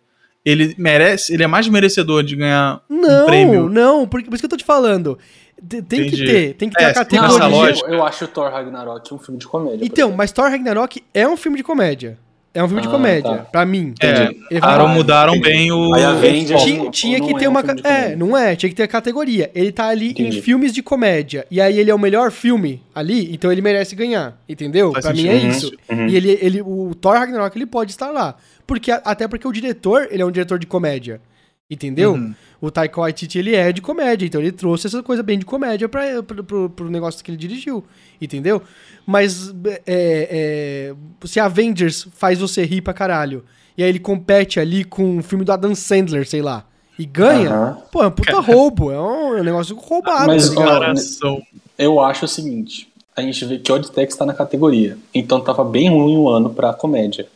[0.46, 3.70] ele merece, ele é mais merecedor de ganhar Não, um prêmio.
[3.70, 5.20] não, porque, por isso que eu tô te falando.
[5.68, 6.26] Tem, tem que Entendi.
[6.26, 7.48] ter, tem que ter É, a Não, categoria.
[7.48, 7.90] lógica.
[7.90, 9.84] eu, eu acho o Thor Ragnarok um filme de comédia.
[9.86, 12.18] Então, mas Thor Ragnarok é um filme de comédia.
[12.52, 13.38] É um filme de Ah, comédia, tá.
[13.46, 13.94] pra mim.
[14.02, 15.94] É, Mudaram, mudaram bem o.
[15.94, 16.16] Aí a.
[16.58, 17.62] Tinha, tinha que é ter um uma.
[17.62, 19.52] de ca- É, não é, tinha que ter categoria.
[19.54, 20.40] Ele tá ali Entendi.
[20.40, 21.46] em filmes de comédia.
[21.52, 24.36] E aí ele é o melhor filme ali, então ele merece ganhar.
[24.50, 24.92] Entendeu?
[24.94, 25.46] Faz pra mim sentido.
[25.46, 25.72] é isso.
[25.92, 26.08] Uhum.
[26.08, 28.36] E ele, ele, o Thor Ragnarok ele pode estar lá.
[28.66, 31.22] Porque, até porque o diretor, ele é um diretor de comédia.
[31.70, 32.14] Entendeu?
[32.14, 32.34] Uhum.
[32.60, 35.88] O Taika Waititi, ele é de comédia, então ele trouxe essa coisa bem de comédia
[35.88, 37.86] pra, pro, pro, pro negócio que ele dirigiu,
[38.20, 38.62] entendeu?
[39.06, 39.54] Mas
[39.86, 43.46] é, é, se Avengers faz você rir pra caralho,
[43.78, 46.66] e aí ele compete ali com o filme do Adam Sandler, sei lá,
[46.98, 47.78] e ganha, Aham.
[47.92, 51.38] pô, é um puta roubo, é um, é um negócio roubado, Mas, tá ó.
[51.78, 54.98] Eu acho o seguinte: a gente vê que Oddtex tá na categoria.
[55.14, 57.28] Então tava bem ruim o ano pra comédia.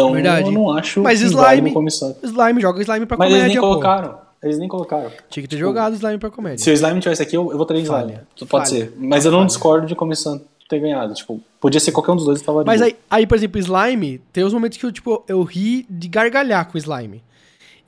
[0.00, 0.46] Então Verdade.
[0.48, 1.72] eu não acho Mas que Slime-.
[2.22, 3.68] Slime, joga Slime pra Mas eles comédia, nem pô.
[3.68, 4.18] colocaram.
[4.42, 5.10] Eles nem colocaram.
[5.30, 6.58] Tinha que ter jogado Slime pra comédia.
[6.58, 8.02] Se o Slime tivesse aqui, eu, eu votaria em Slime.
[8.12, 8.26] Falha.
[8.38, 8.66] Pode Falha.
[8.66, 8.94] ser.
[8.98, 9.46] Mas eu não Falha.
[9.48, 11.14] discordo de comissão ter ganhado.
[11.14, 14.20] Tipo, podia ser qualquer um dos dois e tava Mas aí, aí, por exemplo, Slime,
[14.32, 17.22] tem os momentos que eu, tipo, eu ri de gargalhar com Slime.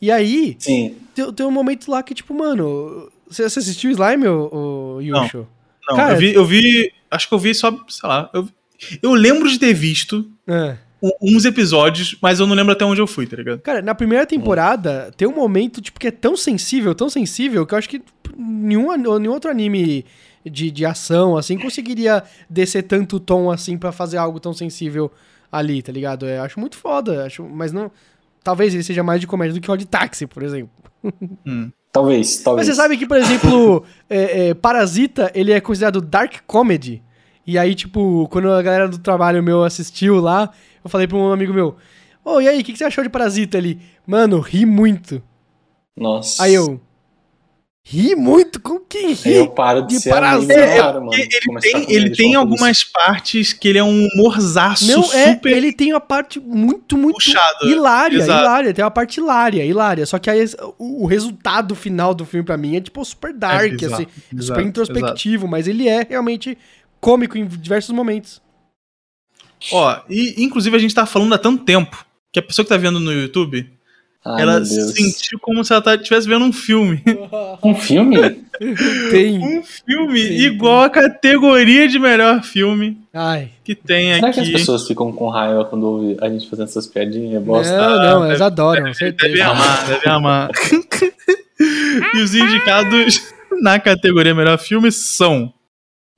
[0.00, 0.94] E aí, Sim.
[1.14, 5.46] tem, tem um momento lá que, tipo, mano, você, você assistiu Slime, ô, ô Yusho?
[5.88, 6.92] Não, Cara- eu vi, eu vi.
[7.10, 8.30] Acho que eu vi só, sei lá.
[8.32, 8.48] Eu,
[9.02, 10.76] eu lembro de ter visto É.
[11.22, 13.60] uns episódios, mas eu não lembro até onde eu fui, tá ligado?
[13.60, 17.74] Cara, na primeira temporada, tem um momento, tipo, que é tão sensível, tão sensível, que
[17.74, 18.02] eu acho que
[18.36, 20.04] nenhum, nenhum outro anime
[20.44, 25.10] de, de ação, assim, conseguiria descer tanto tom, assim, pra fazer algo tão sensível
[25.50, 26.26] ali, tá ligado?
[26.26, 27.90] Eu acho muito foda, acho, mas não...
[28.42, 30.70] Talvez ele seja mais de comédia do que o de táxi, por exemplo.
[31.46, 31.70] Hum.
[31.92, 32.66] Talvez, Mas talvez.
[32.66, 37.02] você sabe que, por exemplo, é, é, Parasita, ele é considerado dark comedy.
[37.46, 40.50] E aí, tipo, quando a galera do trabalho meu assistiu lá,
[40.84, 41.76] eu falei pra um amigo meu,
[42.24, 43.78] ô, e aí, o que, que você achou de Parasita ali?
[44.06, 45.22] Mano, ri muito.
[45.96, 46.42] Nossa.
[46.44, 46.80] Aí eu,
[47.84, 48.60] ri muito?
[48.60, 49.50] Com quem Aí eu ri?
[49.54, 50.52] paro de, de ser Parasita.
[50.54, 51.12] amigo, É, cara, mano.
[51.14, 51.28] Ele
[51.60, 55.56] tem, ele tem falar por algumas partes que ele é um humorzaço Não, é, super
[55.56, 57.66] ele tem uma parte muito, muito puxado.
[57.68, 58.42] hilária, Exato.
[58.44, 58.74] hilária.
[58.74, 60.06] Tem uma parte hilária, hilária.
[60.06, 60.44] Só que aí
[60.78, 64.06] o, o resultado final do filme pra mim é, tipo, super dark, bizarro, assim.
[64.32, 66.56] exato, super introspectivo, mas ele é realmente
[67.00, 68.40] cômico em diversos momentos.
[69.72, 72.76] Ó, e inclusive a gente tá falando há tanto tempo que a pessoa que tá
[72.76, 73.68] vendo no YouTube,
[74.24, 77.02] Ai, ela sentiu como se ela tá- estivesse vendo um filme.
[77.62, 78.16] Um filme?
[79.10, 79.38] Tem.
[79.38, 80.34] Um filme Sim.
[80.46, 83.50] igual a categoria de melhor filme Ai.
[83.64, 84.52] que tem Será que as aqui.
[84.58, 87.42] pessoas ficam com raiva quando ouvem a gente fazendo essas piadinhas?
[87.42, 87.76] Bosta.
[87.76, 89.44] Não, não, eles deve- adoram, Deve certeza.
[89.46, 90.50] amar, deve amar.
[92.14, 95.52] e os indicados na categoria melhor filme são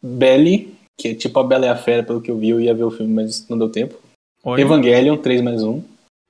[0.03, 2.75] Belly, que é tipo a Bela e a Fera, pelo que eu vi, eu ia
[2.75, 3.95] ver o filme, mas não deu tempo.
[4.45, 5.85] Olha, Evangelion 3 mais 1,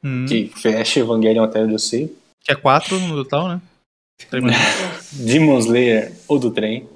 [0.05, 2.15] hum, que fecha Evangelion até onde eu sei.
[2.45, 3.61] que é quatro no total, né?
[5.13, 6.87] Demon Slayer, o do trem.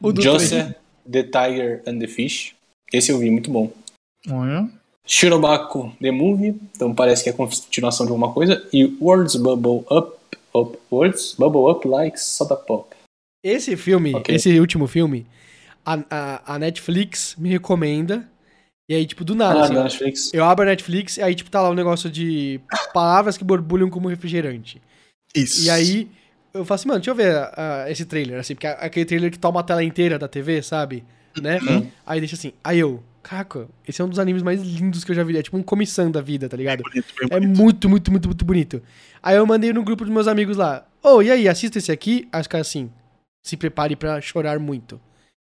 [0.00, 0.74] O do Joseph,
[1.10, 2.54] The Tiger and the Fish.
[2.92, 3.70] Esse eu vi, muito bom.
[4.30, 4.68] Olha.
[5.06, 8.66] Shirobako, The Movie, então parece que é continuação de alguma coisa.
[8.72, 10.16] E Words Bubble Up,
[10.52, 12.94] up Words Bubble Up Like Soda Pop.
[13.42, 14.34] Esse filme, Ok.
[14.34, 15.24] esse último filme,
[15.86, 18.28] a, a, a Netflix me recomenda.
[18.88, 20.30] E aí, tipo, do nada, Ah, assim, Netflix.
[20.34, 22.60] eu abro a Netflix e aí, tipo, tá lá um negócio de
[22.92, 24.80] palavras que borbulham como refrigerante.
[25.34, 25.64] Isso.
[25.64, 26.08] E aí,
[26.54, 29.30] eu falo assim, mano, deixa eu ver ah, esse trailer, assim, porque é aquele trailer
[29.30, 31.02] que toma a tela inteira da TV, sabe?
[31.40, 31.58] Né?
[31.60, 31.90] Uhum.
[32.06, 35.16] Aí deixa assim, aí eu, caraca, esse é um dos animes mais lindos que eu
[35.16, 36.82] já vi, é tipo um comissão da vida, tá ligado?
[36.84, 37.58] Bonito, É bonito.
[37.58, 38.82] muito, muito, muito, muito bonito.
[39.22, 40.86] Aí eu mandei no grupo dos meus amigos lá.
[41.02, 42.28] Ô, e aí, assista esse aqui?
[42.32, 42.88] Aí os caras assim,
[43.44, 45.00] se prepare pra chorar muito.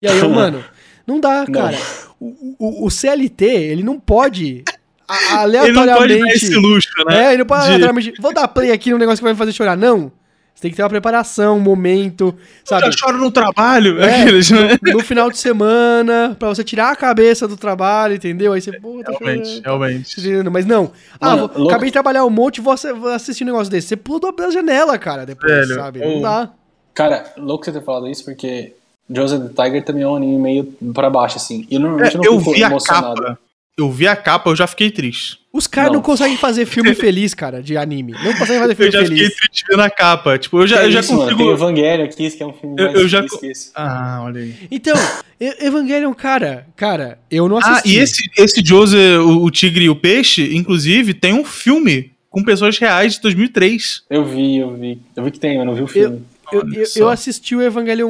[0.01, 0.63] E aí eu, mano,
[1.05, 1.53] não dá, Não.
[1.61, 1.77] cara.
[2.19, 4.63] O, o, o CLT, ele não pode
[5.07, 5.97] a- Ele não aleatoriamente...
[5.97, 7.25] pode dar esse luxo, né?
[7.25, 8.13] É, ele não pode De- aleatoriamente...
[8.21, 9.75] Vou dar play aqui no negócio que vai me fazer chorar.
[9.75, 10.11] Não.
[10.53, 12.35] Você tem que ter uma preparação, um momento,
[12.65, 12.85] sabe?
[12.87, 14.01] Já choro no trabalho.
[14.01, 14.77] É, aqueles, né?
[14.83, 18.51] no final de semana, pra você tirar a cabeça do trabalho, entendeu?
[18.51, 20.43] Aí você, pô, tá Realmente, chorando, realmente.
[20.43, 20.49] tá?
[20.51, 20.91] Mas não.
[21.19, 23.87] Ah, Mano, vou- acabei de trabalhar um monte, vou, assi- vou assistir um negócio desse.
[23.87, 26.01] Você pula da janela, cara, depois, Velho, sabe?
[26.03, 26.49] ou- Não dá.
[26.93, 28.73] Cara, louco você ter falado isso, porque
[29.09, 30.63] Joseph the Tiger também é um anime meio
[30.93, 31.65] pra baixo, assim.
[31.69, 33.21] E eu É, normalmente não eu fico vi a emocionado.
[33.21, 33.39] capa.
[33.77, 35.39] Eu vi a capa, eu já fiquei triste.
[35.53, 35.95] Os caras não.
[35.99, 36.03] Não.
[36.03, 38.11] conseguem fazer filme feliz, cara, de anime.
[38.11, 39.35] Não conseguem fazer Eu filme já fiquei feliz.
[39.37, 40.37] triste vendo a capa.
[40.37, 41.53] Tipo, eu já, Que eu já isso, mano, Tem consigo.
[41.53, 43.71] Evangelho aqui, que é um filme Eu- mais eu já difícil que esse.
[43.73, 44.53] Ah, olha aí.
[44.69, 44.95] Então,
[45.39, 47.89] Evangelion, cara, cara, eu não Ah, assisti.
[47.97, 52.43] e esse, esse Jose, o, o Tigre e o Peixe, inclusive, tem um filme com
[52.43, 54.03] pessoas reais de 2003.
[54.09, 54.99] Eu vi, eu vi.
[55.15, 56.17] Eu vi que tem, eu não vi o filme.
[56.17, 56.63] Eu, Eu,
[56.95, 58.09] eu assisti o Evangelion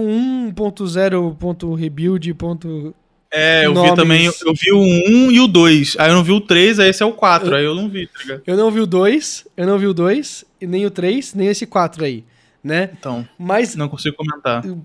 [0.53, 2.33] 1.0.rebuild.
[2.33, 2.93] ponto-
[3.31, 3.91] É, eu Nomes.
[3.91, 5.95] vi também, eu, eu vi o 1 e o 2.
[5.99, 7.53] Aí eu não vi o 3, aí esse é o 4.
[7.55, 8.41] Aí eu não vi, tá ligado?
[8.47, 11.47] Eu não vi o 2, eu não vi o 2, e nem o 3, nem
[11.47, 12.23] esse 4 aí,
[12.63, 12.89] né?
[12.97, 14.63] Então, Mas não consigo comentar.
[14.65, 14.81] o,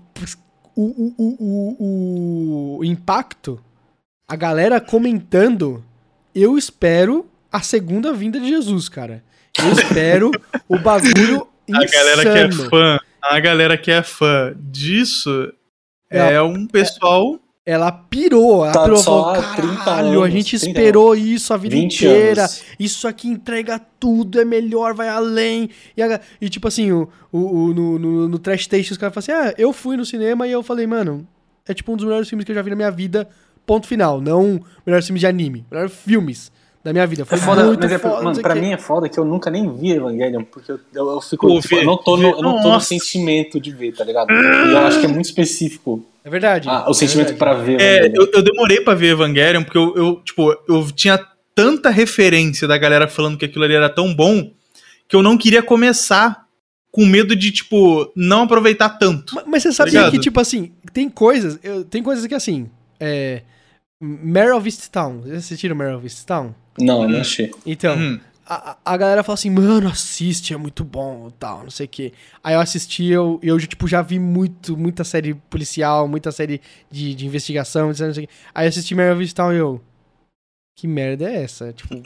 [0.75, 3.59] o, o, o, o impacto,
[4.27, 5.83] a galera comentando,
[6.35, 9.23] eu espero a segunda vinda de Jesus, cara.
[9.57, 10.29] Eu espero
[10.69, 12.69] o bagulho A galera que é insano.
[12.69, 12.99] fã,
[13.29, 15.51] a galera que é fã disso
[16.09, 17.39] É, é, um pessoal.
[17.65, 21.15] Ela pirou, ela Tá pirou, só falou, há 30 caralho, a anos, gente 30 esperou
[21.15, 22.63] isso a vida 20 inteira, anos.
[22.79, 25.69] isso aqui entrega tudo, é melhor, vai além.
[25.97, 29.15] E, a- e tipo assim, o, o, o- no, no, no Trash Taste os caras
[29.15, 31.27] falam assim, ah, eu fui no cinema e eu falei, mano,
[31.67, 33.27] é tipo um dos melhores filmes que eu já vi na minha vida,
[33.65, 34.21] ponto final.
[34.21, 36.51] Não melhores filmes de anime, melhores filmes
[36.85, 37.25] da minha vida.
[37.25, 38.61] Foi É foda, muito mas é, foda, mano, pra o quê.
[38.61, 41.59] mim é foda que eu nunca nem vi Evangelion, porque eu, eu, eu fico, Pô,
[41.59, 44.31] tipo, vê, eu não tô, no, eu não tô no sentimento de ver, tá ligado?
[44.31, 46.69] E eu acho que é muito específico É verdade.
[46.69, 47.39] ah, o é sentimento verdade.
[47.39, 48.23] pra ver É, Evangelion.
[48.23, 51.19] eu, eu demorei pra ver Evangelion, porque eu, eu, tipo, eu tinha
[51.55, 54.51] tanta referência da galera falando que aquilo ali era tão bom
[55.07, 56.45] que eu não queria começar
[56.91, 59.33] com medo de, tipo, não aproveitar tanto.
[59.35, 60.11] Ma- Mas você sabe ligado?
[60.11, 61.59] que, tipo assim, tem coisas.
[61.63, 62.69] eu- tem coisas que assim.
[62.99, 63.41] É.
[63.99, 65.21] Mare of Easttown.
[65.21, 66.53] Vocês assistiram Mare of Easttown?
[66.79, 67.51] Não, eu não achei.
[67.65, 68.19] Então, Hum.
[68.45, 72.13] a, a- galera fala assim, mano, assiste, é muito bom tal, não sei o quê.
[72.43, 76.61] Aí eu assisti, eu, eu tipo, já vi muito, muita série policial, muita série
[76.91, 78.29] de, de investigação, não sei o quê.
[78.53, 79.81] Aí eu assisti Mare of Easttown e eu.
[80.77, 81.71] Que merda é essa?
[81.71, 82.03] Tipo, um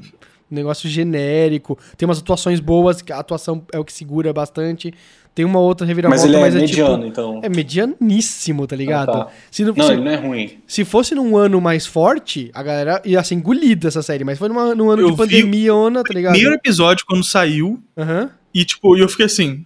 [0.51, 1.77] negócio genérico.
[1.97, 4.93] Tem umas atuações boas, que a atuação é o que segura bastante.
[5.35, 7.07] Tem uma outra reviravolta, Mas ele é mas é mediano, tipo.
[7.07, 7.39] então.
[7.43, 9.09] É medianíssimo, tá ligado?
[9.11, 9.31] Ah, tá.
[9.49, 10.57] Se, não, Não, se, ele não é ruim.
[10.67, 14.23] se fosse num ano mais forte, a galera ia ser engolida essa série.
[14.23, 16.33] Mas foi numa, num ano Eu de vi pandemia, ona, tá ligado?
[16.33, 18.29] Primeiro episódio, quando saiu, Aham.
[18.53, 19.65] e, tipo, eu fiquei assim,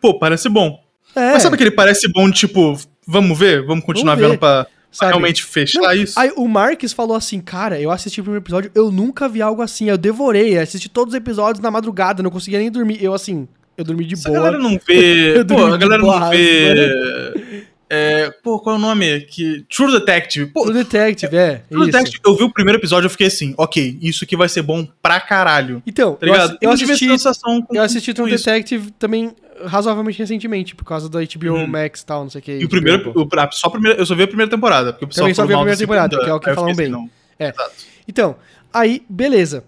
[0.00, 0.78] pô, parece bom.
[1.16, 3.64] É, Mas sabe aquele parece bom, tipo, vamos ver?
[3.66, 5.10] Vamos continuar Vamos ver, vendo pra, pra sabe?
[5.12, 6.18] realmente fechar Não, isso?
[6.20, 9.62] Aí o Marques falou assim, cara, eu assisti o primeiro episódio, eu nunca vi algo
[9.62, 9.88] assim.
[9.88, 13.02] Eu devorei, assisti todos os episódios na madrugada, não conseguia nem dormir.
[13.02, 13.48] Eu, assim,
[13.78, 14.42] eu dormi de Se a boa.
[14.42, 15.44] galera não vê.
[15.46, 17.66] Pô, a galera não boa, vê.
[17.90, 19.20] É, pô, qual é o nome?
[19.22, 20.46] Que, True Detective.
[20.52, 21.62] Pô, True Detective, é.
[21.70, 21.90] True isso.
[21.92, 24.86] Detective, eu vi o primeiro episódio eu fiquei assim, ok, isso aqui vai ser bom
[25.00, 25.82] pra caralho.
[25.86, 28.44] Então, Tá eu, assi- eu assisti, sensação com- eu assisti True isso.
[28.44, 29.34] Detective também
[29.64, 31.66] razoavelmente recentemente, por causa da HBO Uhum.
[31.66, 32.58] Max e tal, não sei o que.
[32.58, 34.92] E o primeiro, o, só a primeira, eu só vi a primeira temporada.
[34.92, 36.70] Porque o pessoal Também só vi a primeira temporada, segunda, que é o que falam
[36.74, 36.94] fiquei bem.
[36.94, 37.10] assim.
[37.38, 37.48] É.
[37.48, 37.72] Exato.
[38.06, 38.36] Então,
[38.72, 39.64] aí, beleza.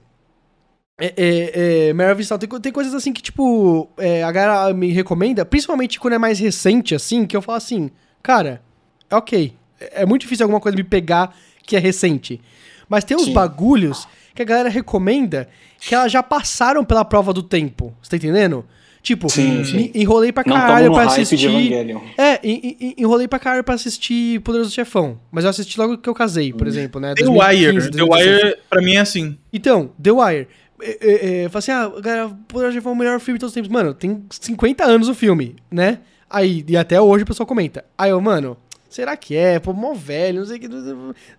[1.00, 5.98] É, é, é, tem, tem coisas assim que, tipo, é, a galera me recomenda, principalmente
[5.98, 7.90] quando é mais recente, assim, que eu falo assim,
[8.22, 8.60] cara,
[9.08, 9.52] é ok.
[9.80, 11.34] É, é muito difícil alguma coisa me pegar
[11.66, 12.40] que é recente.
[12.88, 13.32] Mas tem uns Sim.
[13.32, 15.48] bagulhos que a galera recomenda
[15.80, 17.94] que elas já passaram pela prova do tempo.
[18.02, 18.64] Você tá entendendo?
[19.02, 19.90] Tipo, Sim, sim.
[19.94, 21.82] enrolei pra caralho pra hype de assistir.
[22.18, 25.18] É, en- en- enrolei pra caralho pra assistir Poderoso Chefão.
[25.32, 27.14] Mas eu assisti logo que eu casei, por exemplo, né?
[27.14, 27.90] The 2015, Wire.
[27.90, 28.42] The 2016.
[28.44, 29.38] Wire, pra mim, é assim.
[29.50, 30.48] Então, The Wire.
[30.82, 33.50] É, é, é, fala assim, ah, galera, Poderoso Chefão é o melhor filme de todos
[33.50, 33.70] os tempos.
[33.70, 36.00] Mano, tem 50 anos o filme, né?
[36.28, 37.84] Aí, e até hoje o pessoal comenta.
[37.98, 38.56] Aí eu, mano,
[38.88, 39.58] será que é?
[39.58, 40.68] Pô, mó velho, não sei o que.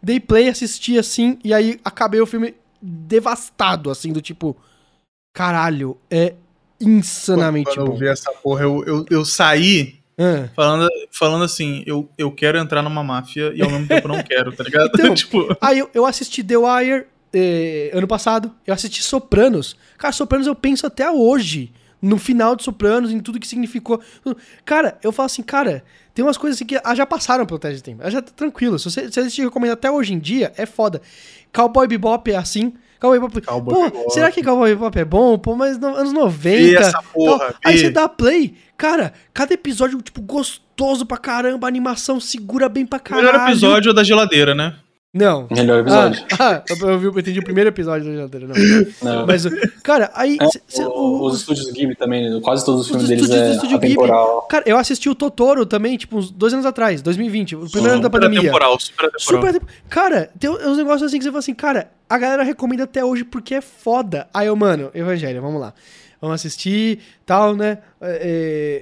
[0.01, 4.55] Dei play, assisti assim, e aí acabei o filme devastado, assim, do tipo,
[5.33, 6.33] caralho, é
[6.79, 7.93] insanamente Quando bom.
[7.93, 10.49] eu vi essa porra, eu, eu, eu saí Ah.
[10.55, 14.51] falando, falando assim, eu, eu quero entrar numa máfia e ao mesmo tempo não quero,
[14.51, 14.89] tá ligado?
[14.93, 19.75] Então, tipo, Aí eu, eu assisti The Wire eh, ano passado, eu assisti Sopranos.
[19.97, 21.71] Cara, Sopranos eu penso até hoje.
[22.01, 24.01] No final de Sopranos, em tudo que significou.
[24.65, 25.83] Cara, eu falo assim, cara,
[26.15, 28.09] tem umas coisas assim que ah, já passaram pelo teste de tempo.
[28.09, 28.79] Já tá tranquilo.
[28.79, 30.99] Se você, se a gente recomenda até hoje em dia, é foda.
[31.53, 32.73] Cowboy Bebop é assim.
[32.99, 33.41] Cowboy Bebop.
[33.41, 34.13] Cowboy Pô, Bebop.
[34.13, 35.37] será que Cowboy Bebop é bom?
[35.37, 36.37] Pô, mas no, anos 90.
[36.39, 37.55] Vê essa porra, tal.
[37.63, 38.55] Aí você dá play.
[38.75, 41.67] Cara, cada episódio, tipo, gostoso pra caramba.
[41.67, 43.27] A animação segura bem pra o caralho.
[43.27, 44.75] melhor episódio é da geladeira, né?
[45.13, 45.45] Não.
[45.51, 46.23] Melhor episódio.
[46.39, 48.55] Ah, ah, eu, eu, vi- eu entendi o primeiro episódio da geladeira, não.
[49.15, 49.27] Não.
[49.27, 49.43] Mas,
[49.83, 50.37] cara, aí.
[50.39, 52.39] É, cê- cê- o- o- os estúdios Ghibli também, né?
[52.41, 53.95] quase todos os filmes deles é Estúdio Ghibli.
[53.97, 54.43] atemporal.
[54.43, 58.01] Cara, eu assisti o Totoro também, tipo, uns dois anos atrás, 2020, o primeiro ano
[58.01, 58.41] da Super pandemia.
[58.41, 59.53] temporal, super temporal.
[59.53, 59.61] Super.
[59.89, 63.25] Cara, tem uns negócios assim que você fala assim, cara, a galera recomenda até hoje
[63.25, 64.29] porque é foda.
[64.33, 65.73] Aí eu, mano, Evangelho, vamos lá.
[66.21, 67.79] Vamos assistir, tal, né?
[67.99, 68.11] É,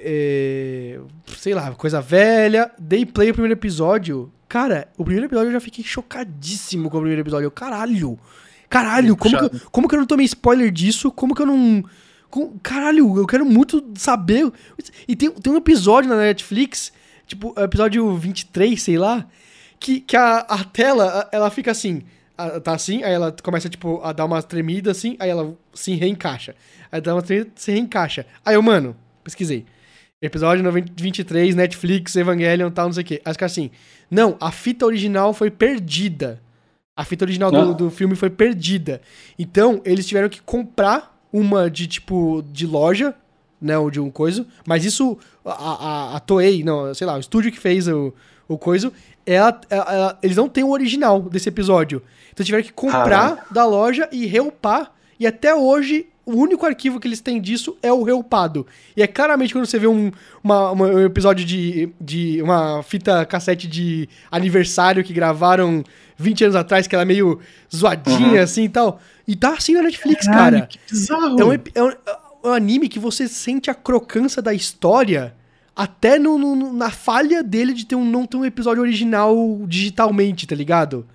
[0.04, 1.00] é, é,
[1.38, 2.70] sei lá, coisa velha.
[2.78, 4.30] Dei play o primeiro episódio.
[4.50, 7.46] Cara, o primeiro episódio eu já fiquei chocadíssimo com o primeiro episódio.
[7.46, 8.18] Eu, caralho.
[8.68, 11.12] Caralho, como que, eu, como que eu não tomei spoiler disso?
[11.12, 11.84] Como que eu não.
[12.60, 14.50] caralho, eu quero muito saber.
[15.06, 16.92] E tem, tem um episódio na Netflix,
[17.28, 19.24] tipo, episódio 23, sei lá,
[19.78, 22.02] que, que a, a tela, ela fica assim,
[22.64, 26.56] tá assim, aí ela começa, tipo, a dar uma tremida assim, aí ela se reencaixa.
[26.90, 28.26] Aí dá uma tremida, se reencaixa.
[28.44, 29.64] Aí eu, mano, pesquisei.
[30.20, 33.22] Episódio 90 23, Netflix, Evangelion, tal, não sei o quê.
[33.24, 33.70] Aí caras assim,
[34.10, 36.40] não, a fita original foi perdida.
[36.96, 37.72] A fita original do, Ah.
[37.72, 39.00] do filme foi perdida.
[39.38, 43.14] Então, eles tiveram que comprar uma de, tipo, de loja,
[43.60, 44.44] né, ou de um coisa.
[44.66, 48.12] Mas isso, a, a, a Toei, não, sei lá, o estúdio que fez o,
[48.48, 48.92] o coisa,
[49.24, 52.02] ela, ela- ela- eles não têm o original desse episódio.
[52.32, 54.92] Então tiveram que comprar da loja e reupar.
[55.18, 58.66] E até hoje, o único arquivo que eles têm disso é o reupado.
[58.96, 60.10] E é claramente quando você vê um,
[60.42, 65.82] uma- uma- um episódio de, de uma fita cassete de aniversário que gravaram
[66.16, 67.40] 20 anos atrás, que ela é meio
[67.74, 69.00] zoadinha assim e tal.
[69.26, 70.66] E tá assim na Netflix, Caralho, cara.
[70.66, 71.40] que bizarro.
[71.40, 71.88] É um, é, um,
[72.44, 75.34] é um anime que você sente a crocância da história
[75.74, 80.46] até no, no- na falha dele de ter um, não ter um episódio original digitalmente,
[80.46, 81.06] tá ligado?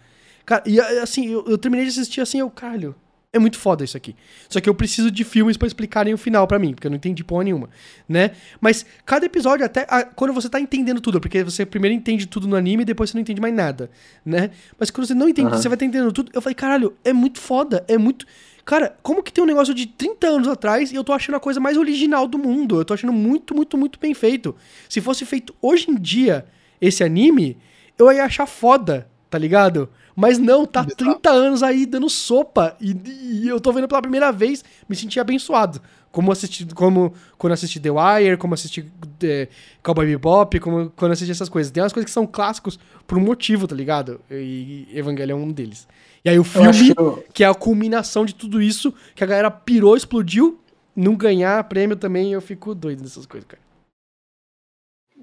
[0.46, 2.96] Cara, e assim, eu, eu terminei de assistir assim, eu, caralho,
[3.36, 4.16] é muito foda isso aqui.
[4.50, 6.96] Só que eu preciso de filmes pra explicarem o final pra mim, porque eu não
[6.98, 7.70] entendi porra nenhuma,
[8.08, 8.32] né?
[8.62, 12.48] Mas cada episódio, até a- quando você tá entendendo tudo, porque você primeiro entende tudo
[12.48, 13.92] no anime e depois você não entende mais nada,
[14.26, 14.50] né?
[14.80, 15.58] Mas quando você não entende, Aham.
[15.62, 18.26] você vai tá entendendo tudo, eu falei, caralho, é muito foda, é muito.
[18.64, 21.40] Cara, como que tem um negócio de 30 anos atrás e eu tô achando a
[21.40, 22.80] coisa mais original do mundo?
[22.80, 24.56] Eu tô achando muito, muito, muito bem feito.
[24.90, 26.46] Se fosse feito hoje em dia
[26.82, 27.58] esse anime,
[28.00, 29.90] eu ia achar foda, tá ligado?
[30.16, 32.96] Mas não, tá 30 anos aí dando sopa e,
[33.44, 35.82] e eu tô vendo pela primeira vez, me senti abençoado.
[36.10, 38.90] Como assisti, como quando assisti The Wire, como assisti
[39.22, 39.50] é,
[39.84, 41.70] Cowboy Bebop, como quando assisti essas coisas.
[41.70, 44.22] Tem umas coisas que são clássicos por um motivo, tá ligado?
[44.32, 45.86] E Evangelho é um deles.
[46.24, 46.96] E aí o Eu filme,
[47.34, 50.58] que é a culminação de tudo isso, que a galera pirou, explodiu,
[50.96, 53.62] não ganhar prêmio também, eu fico doido nessas coisas, cara.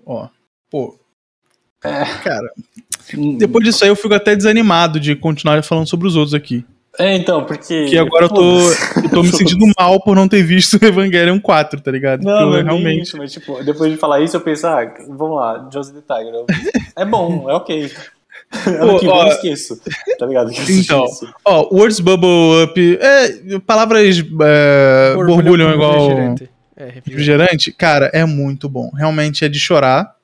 [0.05, 0.29] Ó,
[0.71, 0.99] pô.
[1.83, 2.05] É.
[2.23, 2.53] Cara,
[3.39, 6.65] depois disso aí eu fico até desanimado de continuar falando sobre os outros aqui.
[6.99, 7.83] É, então, porque.
[7.85, 8.59] Porque agora eu tô,
[9.03, 12.23] eu tô me sentindo mal por não ter visto Evangelion 4, tá ligado?
[12.23, 13.03] Não, Porque não eu é realmente.
[13.05, 16.35] isso, mas tipo, depois de falar isso, eu penso, ah, vamos lá, Josie the Tiger.
[16.35, 16.47] eu-
[16.97, 17.91] É bom, é ok.
[18.67, 19.81] Ano que vem ó, eu esqueço.
[20.19, 20.51] Tá ligado?
[20.69, 21.27] Então, isso.
[21.43, 22.99] ó, Words Bubble Up.
[23.01, 26.51] É, palavras é, borbulham igual refrigerante.
[26.77, 27.09] É, refrigerante.
[27.11, 27.73] refrigerante.
[27.73, 28.91] Cara, é muito bom.
[28.95, 30.15] Realmente é de chorar.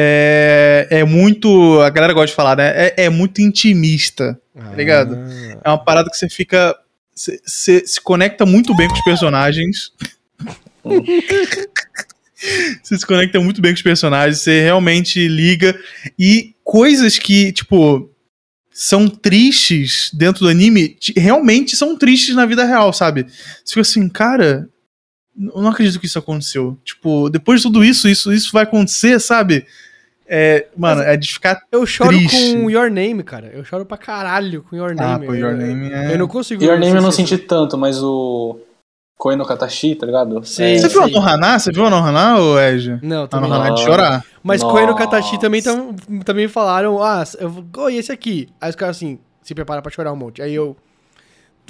[0.00, 1.80] É, é muito.
[1.80, 2.68] A galera gosta de falar, né?
[2.76, 4.40] É, é muito intimista.
[4.54, 5.16] Tá ligado?
[5.64, 6.76] É uma parada que você fica.
[7.12, 9.90] Você, se conecta muito bem com os personagens.
[12.80, 15.76] você se conecta muito bem com os personagens, você realmente liga.
[16.16, 18.08] E coisas que, tipo,
[18.70, 23.24] são tristes dentro do anime, te- realmente são tristes na vida real, sabe?
[23.64, 24.68] Você fica assim, cara,
[25.36, 26.78] eu não acredito que isso aconteceu.
[26.84, 29.66] Tipo, depois de tudo isso, isso, isso vai acontecer, sabe?
[30.30, 31.60] É, mano, é de ficar.
[31.72, 32.54] Eu choro Triste.
[32.56, 33.46] com Your Name, cara.
[33.52, 35.26] Eu choro pra caralho com Your Ah, Name.
[35.26, 36.62] pô, Your eu, Name é- eu não consigo.
[36.62, 38.58] Your Name eu não senti tanto, mas o.
[39.16, 40.44] Koe no Katashi, tá ligado?
[40.44, 40.76] Sei.
[40.76, 41.12] É, Você viu a sim.
[41.12, 41.58] Nohana?
[41.58, 43.00] Você viu a Nohana, ou Edge?
[43.02, 44.24] Não, A também Nohana é de chorar.
[44.44, 44.72] Mas Nossa.
[44.74, 45.92] Koe no Katashi também, tam,
[46.24, 48.48] também falaram, ah, eu vou, oh, e esse aqui?
[48.60, 50.40] Aí os caras assim, se prepara pra chorar um monte.
[50.40, 50.76] Aí eu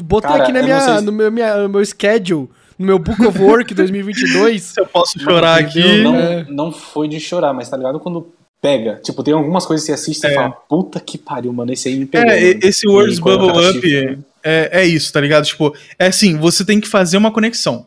[0.02, 3.24] botei Cara, aqui na minha, se- no, meu, minha, no meu schedule, no meu Book
[3.26, 4.62] of Work 2022.
[4.62, 5.88] Se eu posso Mano, chorar entendeu?
[5.90, 6.02] aqui.
[6.02, 6.46] Não, É.
[6.50, 8.30] não foi de chorar, mas tá ligado quando
[8.60, 9.00] pega.
[9.02, 10.30] Tipo, tem algumas coisas que você assiste e É.
[10.30, 12.30] você fala, puta que pariu, mano, esse aí me pegou.
[12.30, 12.60] É, e- mano.
[12.62, 15.44] esse Words E Bubble Up é, é isso, tá ligado?
[15.44, 17.86] Tipo, é assim, você tem que fazer uma conexão.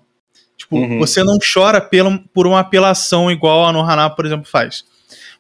[0.58, 1.00] Tipo, Uhum.
[1.00, 4.84] você não chora pela, por uma apelação igual a Nohana, por exemplo, faz.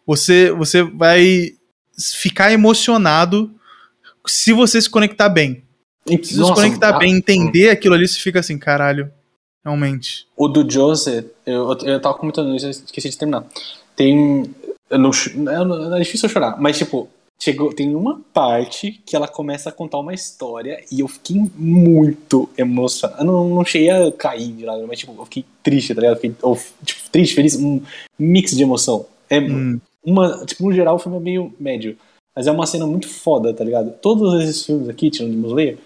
[0.05, 1.51] Você, você vai
[2.13, 3.51] ficar emocionado
[4.25, 5.63] se você se conectar bem.
[6.09, 9.11] E, Se você se conectar ah, bem, entender aquilo ali, você fica assim, caralho,
[9.63, 10.25] realmente.
[10.35, 13.45] O do Joseph, eu, eu, eu tava comentando isso, eu esqueci de terminar.
[13.95, 14.43] Tem.
[14.91, 15.11] Eu não,
[15.83, 17.07] eu é difícil eu chorar, mas tipo,
[17.41, 22.49] chegou, tem uma parte que ela começa a contar uma história e eu fiquei muito
[22.57, 23.21] emocionado.
[23.21, 26.17] Eu não, não cheguei a cair de nada, mas tipo, eu fiquei triste, tá ligado?
[26.17, 26.55] Fiquei, ou,
[26.85, 27.81] tipo, triste, feliz, um
[28.19, 29.05] mix de emoção.
[29.29, 29.79] É Hum.
[30.05, 30.45] uma.
[30.45, 31.97] Tipo, no geral, o filme é meio médio.
[32.35, 33.91] Mas é uma cena muito foda, tá ligado?
[34.01, 35.77] Todos esses filmes aqui, tirando Demon Slayer,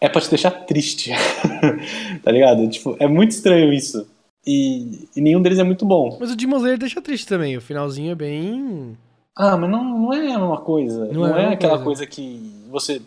[0.00, 1.10] é pra te deixar triste.
[2.22, 2.66] tá ligado?
[2.68, 4.06] Tipo, é muito estranho isso.
[4.46, 6.16] E, e nenhum deles é muito bom.
[6.20, 7.56] Mas o Demon Slayer deixa triste também.
[7.56, 8.96] O finalzinho é bem.
[9.36, 11.06] Ah, mas não, não é a mesma coisa.
[11.06, 12.04] Não Não, é a é, aquela coisa.
[12.04, 12.06] coisa.
[12.06, 12.40] que
[12.70, 13.02] você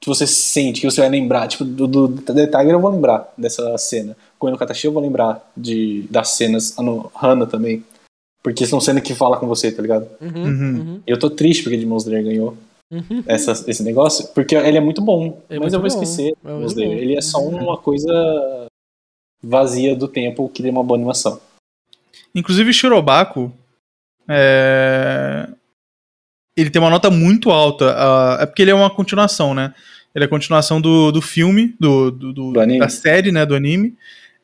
[0.00, 1.48] que você sente, que você vai lembrar.
[1.48, 4.16] Tipo, do, do The Tiger eu vou lembrar dessa cena.
[4.38, 6.78] Koen no Katashi eu vou lembrar de, das cenas.
[6.78, 7.84] Ah, no Hana também.
[8.42, 10.06] Porque são cenas que falam com você, tá ligado?
[10.20, 10.76] Uhum, Uhum.
[10.78, 12.56] uhum, Eu tô triste porque Demon Slayer ganhou
[12.92, 13.24] uhum.
[13.26, 15.36] essa, esse negócio, porque ele é muito bom.
[15.50, 16.98] É mas muito eu vou bom, esquecer é Demon Slayer.
[16.98, 17.56] Ele é só Uhum.
[17.62, 18.66] uma coisa
[19.42, 21.40] vazia do tempo que tem uma boa animação.
[22.34, 23.52] Inclusive, Shirobako.
[24.28, 25.48] É...
[26.56, 27.94] Ele tem uma nota muito alta.
[28.40, 29.72] é porque ele é uma continuação, né?
[30.14, 32.80] Ele é a continuação do, do filme, do, do- do- Do anime.
[32.80, 33.46] da série, né?
[33.46, 33.94] Do anime.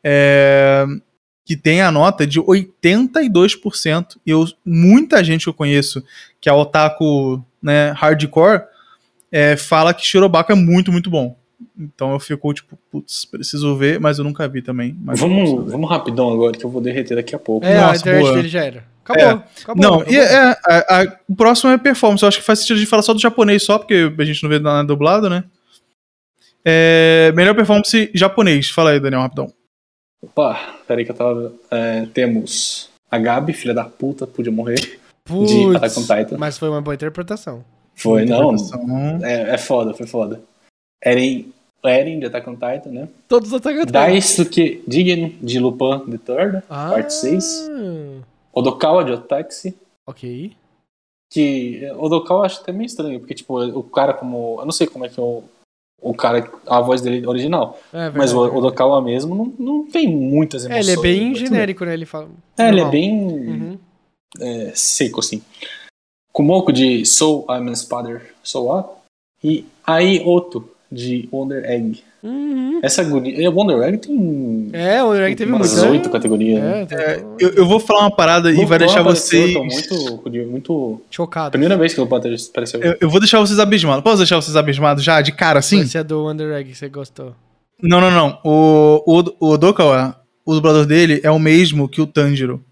[0.02, 0.84] É,
[1.44, 4.16] Que tem a nota de 82%.
[4.24, 6.04] E eu, muita gente que eu conheço,
[6.40, 8.62] que é otaku né, hardcore,
[9.32, 11.36] é, fala que Shirobako é muito, muito bom.
[11.78, 14.96] Então eu fico tipo, putz, preciso ver, mas eu nunca vi também.
[15.02, 17.66] Vamos, vamos rapidão agora, que eu vou derreter daqui a pouco.
[17.66, 18.36] É, a Nossa, internet boa.
[18.36, 18.84] dele já era.
[19.04, 19.22] Acabou.
[19.24, 19.30] É.
[19.62, 20.14] acabou Não, acabou.
[20.14, 20.56] e é, a-
[21.02, 22.22] a- o próximo é performance.
[22.22, 24.42] Eu acho que faz sentido a gente falar só do japonês, só porque a gente
[24.42, 25.44] não vê nada dublado, né?
[26.64, 28.70] É, melhor performance japonês.
[28.70, 29.52] Fala aí, Daniel, rapidão.
[30.22, 31.52] Opa, peraí que eu tava.
[31.70, 34.98] é, temos a Gabi, filha da puta, podia morrer.
[35.28, 36.36] de Attack on Titan.
[36.38, 37.64] Mas foi uma boa interpretação.
[37.94, 38.54] Foi, não.
[38.54, 39.18] Interpretação.
[39.22, 40.40] É, é foda, foi foda.
[41.04, 41.52] Eren,
[41.84, 43.08] Eren de Attack on Titan, né?
[43.28, 43.92] Todos os atacantes.
[43.92, 47.70] Daisuke Jigen de Lupin the Third, Ah, parte 6.
[48.52, 49.74] Odokawa de Otaxi.
[50.06, 50.52] Ok.
[51.30, 54.56] Que é, Odokawa eu acho até meio estranho, porque, tipo, o cara como.
[54.60, 55.42] Eu não sei como é que é o,
[56.00, 56.48] o cara.
[56.66, 57.78] A voz dele original.
[57.92, 58.38] É verdade, mas o.
[58.40, 60.88] Odokawa mesmo não, não tem muitas É, emoções.
[60.88, 61.94] ele é bem muito- genérico, né?
[61.94, 62.28] Ele fala.
[62.56, 62.90] É, ele é normal.
[62.90, 63.78] bem Uhum.
[64.40, 65.42] é, seco, assim.
[66.32, 68.88] Kumoko de Soul I'm a Father Soul A.
[69.42, 72.02] E Ai Oto de Wonder Egg.
[72.22, 72.80] Uhum.
[72.82, 73.50] Essa guria.
[73.50, 74.70] Wonder Egg tem.
[74.72, 76.62] É, o Drag teve umas oito categorias.
[76.62, 76.82] né?
[76.82, 79.52] É, tá- Eu, eu vou falar uma parada e vai deixar vocês.
[79.52, 81.00] tô muito, muito.
[81.10, 81.50] Chocado.
[81.50, 82.80] Primeira vez que o Lupin apareceu.
[82.80, 84.02] Eu, eu vou deixar vocês abismados.
[84.02, 85.80] Posso deixar vocês abismados já, de cara, assim?
[85.80, 87.34] Esse é do Wonder Egg que você gostou.
[87.82, 88.38] Não, não, não.
[88.42, 92.64] O, o, o Odokawa, o dublador dele, é o mesmo que o Tanjiro.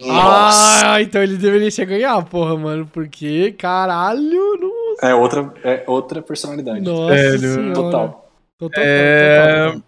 [0.00, 0.92] Nossa!
[0.94, 2.88] Ah, então ele deveria ganhar, porra, mano.
[2.92, 4.63] Porque, caralho.
[5.08, 6.80] É outra, é outra personalidade.
[6.80, 7.38] Nossa Sério.
[7.54, 7.74] senhora.
[7.74, 8.30] Total.
[8.58, 9.66] Total, É.
[9.66, 9.82] total.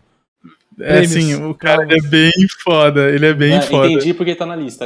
[0.78, 2.32] É assim, o cara é bem
[2.62, 3.08] foda.
[3.10, 3.88] Ele é bem É, foda.
[3.90, 4.84] entendi porque tá na lista.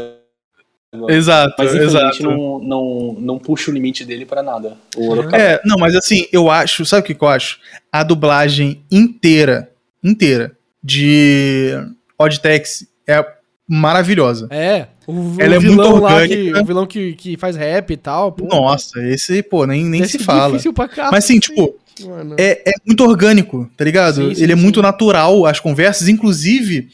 [0.92, 1.12] agora.
[1.14, 2.22] Exato, Mas exato.
[2.22, 4.76] não, não, não puxa o limite dele pra nada.
[4.96, 5.36] O Odokawa.
[5.36, 7.58] É, não, mas assim, eu acho, sabe o que, que eu acho?
[7.92, 9.70] A dublagem inteira,
[10.02, 11.72] inteira, de
[12.18, 13.24] Odd Taxi é
[13.68, 14.46] maravilhosa.
[14.50, 16.34] É, o, Ela o é muito orgânica.
[16.36, 18.46] que, o vilão que, que faz rap e tal, pô.
[18.46, 20.52] Nossa, esse, pô, nem, nem se ser fala.
[20.52, 21.74] difícil pra caralho, Mas assim, tipo,
[22.06, 22.36] mano.
[22.38, 24.14] é, é muito orgânico, tá ligado?
[24.28, 24.62] Sim, sim, Ele é sim.
[24.62, 26.88] muito natural, as conversas, inclusive,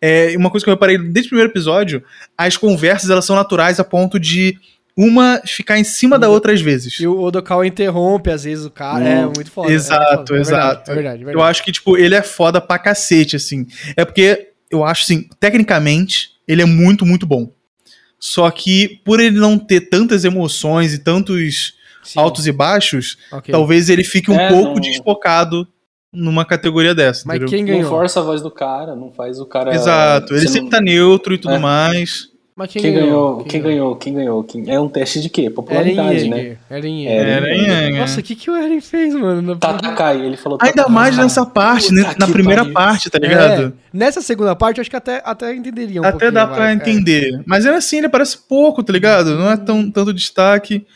[0.00, 2.02] é, uma coisa que eu reparei desde o primeiro episódio,
[2.36, 4.56] as conversas elas são naturais a ponto de
[4.94, 7.00] uma ficar em cima da outra às vezes.
[7.00, 9.02] E o Odokawa interrompe, às vezes, o cara.
[9.02, 9.08] Hum.
[9.08, 9.70] É muito foda.
[9.70, 10.90] é Exato, foda, é verdade, exato.
[10.90, 11.50] É verdade, é Eu verdade.
[11.50, 13.66] acho que, tipo, ele é foda pra cacete, assim.
[13.96, 17.50] É porque eu acho, assim, tecnicamente, ele é muito, muito bom.
[18.24, 21.74] Só que, por ele não ter tantas emoções e tantos
[22.04, 23.50] Sim, altos e baixos, ok.
[23.50, 25.66] talvez ele fique um É, pouco não- desfocado
[26.12, 27.24] numa categoria dessa.
[27.26, 27.48] Mas entendeu?
[27.50, 27.90] quem Não ganhou?
[27.90, 29.74] força a voz do cara, não faz o cara.
[29.74, 31.58] Exato, ele sempre não- tá neutro e tudo É.
[31.58, 32.28] mais.
[32.62, 33.44] Mas Quem, ganhou?
[33.44, 33.96] Quem ganhou?
[33.96, 34.44] Quem ganhou?
[34.44, 34.70] Quem...
[34.70, 35.42] É um teste de quê?
[35.42, 36.36] Eren Popularidade, né?
[36.36, 36.58] Yeager.
[36.70, 37.66] Eren Eren.
[37.66, 37.98] Eren, é.
[37.98, 39.42] Nossa, o que, que o Eren fez, mano?
[39.42, 42.14] Na Tatakai, ele falou Ainda mais nessa parte, né?
[42.18, 43.72] Na primeira parte, tá É, ligado?
[43.92, 46.32] nessa segunda parte, eu acho que até, até entenderia um Até pouquinho.
[46.32, 46.70] dá pra vai.
[46.70, 46.74] É.
[46.74, 47.42] entender.
[47.44, 49.36] Mas ainda assim, ele aparece pouco, tá ligado?
[49.36, 50.86] Não é tão, tanto destaque.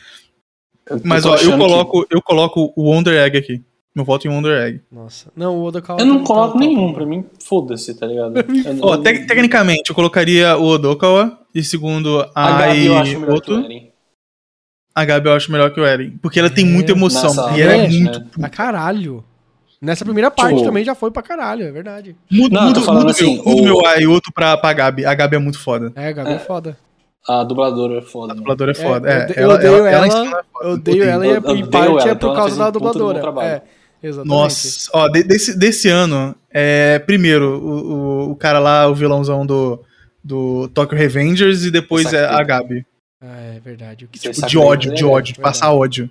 [1.03, 3.63] Mas ó, eu coloco, eu coloco o Wonder Egg aqui.
[3.97, 4.83] Meu voto em Wonder Egg.
[4.93, 5.33] Nossa.
[5.35, 5.99] Não, o Odokawa...
[5.99, 8.35] Eu não coloco tá- nenhum, pra mim, foda-se, tá ligado?
[8.93, 11.39] Eu tec- tecnicamente, eu colocaria o Odokawa.
[11.55, 13.59] E segundo, A a Gabi eu acho melhor que o.
[13.65, 13.91] Eren.
[14.95, 16.11] A Gabi eu acho melhor que o Eren.
[16.21, 17.31] Porque ela tem É, muita emoção.
[17.35, 18.19] nessa e ela é parte, muito.
[18.21, 18.27] né?
[18.39, 19.25] Pra caralho.
[19.81, 22.15] Nessa primeira parte Tipo- também já foi pra caralho, é verdade.
[22.31, 24.57] Muda, Não, eu tô muda, falando muda assim, meu, o- meu A e outro pra,
[24.59, 25.07] pra Gabi.
[25.07, 25.91] A Gabi é muito foda.
[25.97, 26.39] É, Gabi é, É.
[26.39, 26.77] foda.
[27.27, 28.33] A dubladora é foda.
[28.33, 28.41] A né?
[28.41, 29.09] dubladora é foda.
[29.11, 30.65] É, É, eu odeio ela, ela, ela, em cima é foda.
[30.69, 32.57] Eu odeio ela e Eu é- odeio em parte ela, é então por ela causa
[32.59, 33.19] da dubladora.
[33.43, 33.63] É,
[34.03, 34.29] exatamente.
[34.35, 37.93] Nossa, ó, de- desse, desse ano, é, primeiro, o,
[38.29, 39.81] o, o cara lá, o vilãozão do,
[40.23, 42.85] do Tokyo Revengers, e depois é a Gabi.
[43.21, 44.05] Ah, é verdade.
[44.05, 46.11] O que Tipo, de ódio, de ódio, de passar ódio.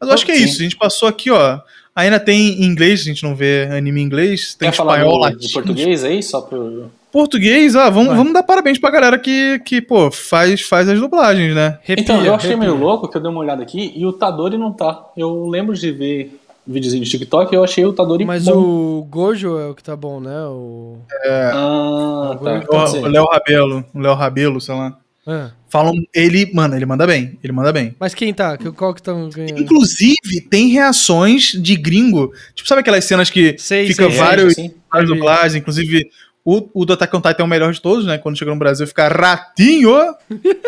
[0.00, 0.44] Mas eu acho que é Sim.
[0.44, 1.60] isso, a gente passou aqui, ó,
[1.94, 4.54] Ainda tem em inglês, a gente não vê anime em inglês.
[4.54, 6.90] Tem Quer falar espanhol, do- de português aí, só pro...
[7.10, 8.16] Português, ah, vamos, Vai.
[8.18, 11.78] vamos dar parabéns pra galera que, que pô, faz, faz as dublagens, né?
[11.82, 12.68] Arrepia, Então, eu achei arrepia.
[12.70, 15.06] meio louco que eu dei uma olhada aqui e o Tadori não tá.
[15.16, 18.52] Eu lembro de ver videozinho de TikTok eu achei o Tadori Mas bom.
[19.00, 20.36] o Gojo é o que tá bom, né?
[20.46, 20.98] O...
[21.24, 22.98] Ah, tá.
[23.00, 24.98] O- Léo Rabelo, o Léo Rabelo, sei lá.
[25.26, 25.50] Ah.
[25.68, 27.94] Falam, ele, mano, ele manda bem, ele manda bem.
[27.98, 28.56] Mas quem tá?
[28.56, 29.60] Que- Qual que estão ganhando?
[29.60, 32.32] Inclusive, tem reações de gringo.
[32.54, 34.18] Tipo, sabe aquelas cenas que Sei, fica sei.
[34.18, 35.06] vários, várias Entendi.
[35.14, 36.08] dublagens, inclusive
[36.44, 38.18] o, o do Attack on Titan é o melhor de todos, né?
[38.18, 39.92] Quando chega no Brasil fica ratinho!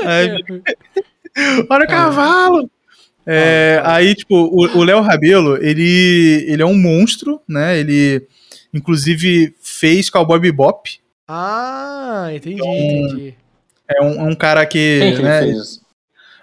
[0.05, 0.29] Aí,
[1.71, 2.71] Olha o cavalo!
[3.31, 7.79] É, aí, tipo, o Léo Rabelo, ele, ele é um monstro, né?
[7.79, 8.27] Ele,
[8.73, 10.99] inclusive, fez Cowboy Bebop.
[11.27, 13.35] Ah, entendi, Então, entendi.
[13.87, 15.43] É um, é um cara que, Quem que né?
[15.45, 15.81] ele fez?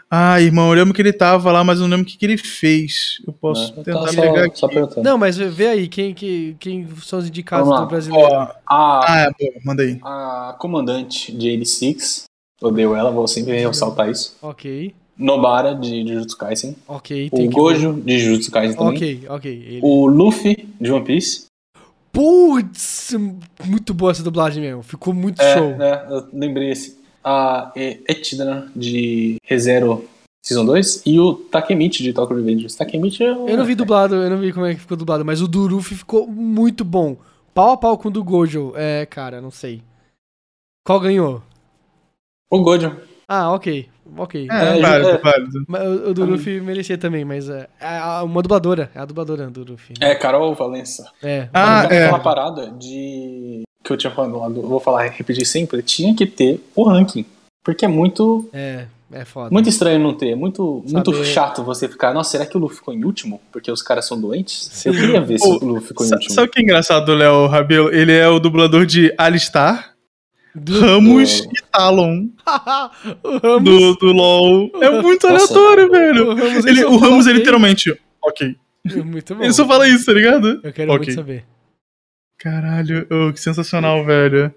[0.10, 2.26] Ah, irmão, eu lembro que ele tava lá, mas eu não lembro o que, que
[2.26, 3.18] ele fez.
[3.26, 3.84] Eu posso Né?
[3.84, 5.02] tentar Tá pegar só, aqui.
[5.02, 8.28] Não, mas vê aí, quem, que, quem são os indicados do brasileiro?
[8.32, 10.00] Ó, A, ah, boa, manda aí.
[10.04, 12.26] a comandante de 86,
[12.62, 14.38] odeio ela, vou sempre ressaltar isso.
[14.42, 16.76] Ok, Nobara, de Jujutsu Kaisen.
[16.88, 17.30] ok.
[17.32, 18.94] O Gojo, de Jujutsu Kaisen também.
[18.96, 19.52] Ok, ok.
[19.52, 19.80] Ele...
[19.82, 21.46] O Luffy, de One Piece.
[22.12, 23.14] Putz,
[23.66, 24.82] muito boa essa dublagem mesmo.
[24.84, 25.76] Ficou muito É, show.
[25.76, 26.98] né, eu lembrei esse.
[27.24, 30.06] A E- Echidna, de ReZero
[30.46, 31.02] Season 2.
[31.06, 32.76] E o Takemichi, de Tokyo Revengers.
[32.76, 33.50] Takemichi é o...
[33.50, 35.66] Eu não vi dublado, eu não vi como é que ficou dublado, mas o do
[35.68, 37.18] Luffy ficou muito bom.
[37.54, 38.74] Pau a pau com o do Gojo.
[38.76, 39.82] É, cara, não sei.
[40.86, 41.42] Qual ganhou?
[42.50, 42.96] O Gojo.
[43.28, 43.90] Ah, ok.
[44.18, 44.48] Ok.
[44.50, 45.18] É, É, válido, é.
[45.18, 45.66] válido.
[45.68, 46.32] Mas o o do Também.
[46.32, 48.90] Luffy merecia também, mas é, é uma dubladora.
[48.94, 49.96] É a dubladora do Luffy.
[50.00, 51.10] É, Carol Valença.
[51.24, 51.50] É.
[51.54, 52.04] Ah, Mas é.
[52.06, 53.64] Aquela parada de...
[53.84, 55.82] Que eu tinha falado lá, vou falar, repetir sempre.
[55.84, 57.26] Tinha que ter o ranking.
[57.64, 59.50] Porque é muito, É, é foda.
[59.52, 60.36] muito estranho não ter.
[60.36, 62.14] Muito, muito chato você ficar...
[62.14, 63.42] Nossa, será que o Luffy ficou em último?
[63.52, 64.70] Porque os caras são doentes?
[64.72, 64.90] Sim.
[64.90, 66.32] Eu queria ver se o Luffy ficou em último.
[66.34, 67.94] Sabe o que é engraçado do Léo Rabelo?
[67.94, 69.95] Ele é o dublador de Alistar,
[70.56, 70.80] Do...
[70.80, 72.28] Ramos Do- e Talon
[73.24, 73.64] o Ramos.
[73.64, 74.72] do, do LoL.
[74.82, 75.54] É muito Nossa.
[75.54, 76.30] aleatório, velho.
[76.32, 78.56] O Ramos, Ele, o Ramos é literalmente, ok.
[79.04, 79.44] Muito bom.
[79.44, 80.60] Ele só fala isso, tá ligado?
[80.64, 81.06] Eu quero Ok.
[81.08, 81.44] muito saber.
[82.40, 84.54] Caralho, oh, que sensacional, velho.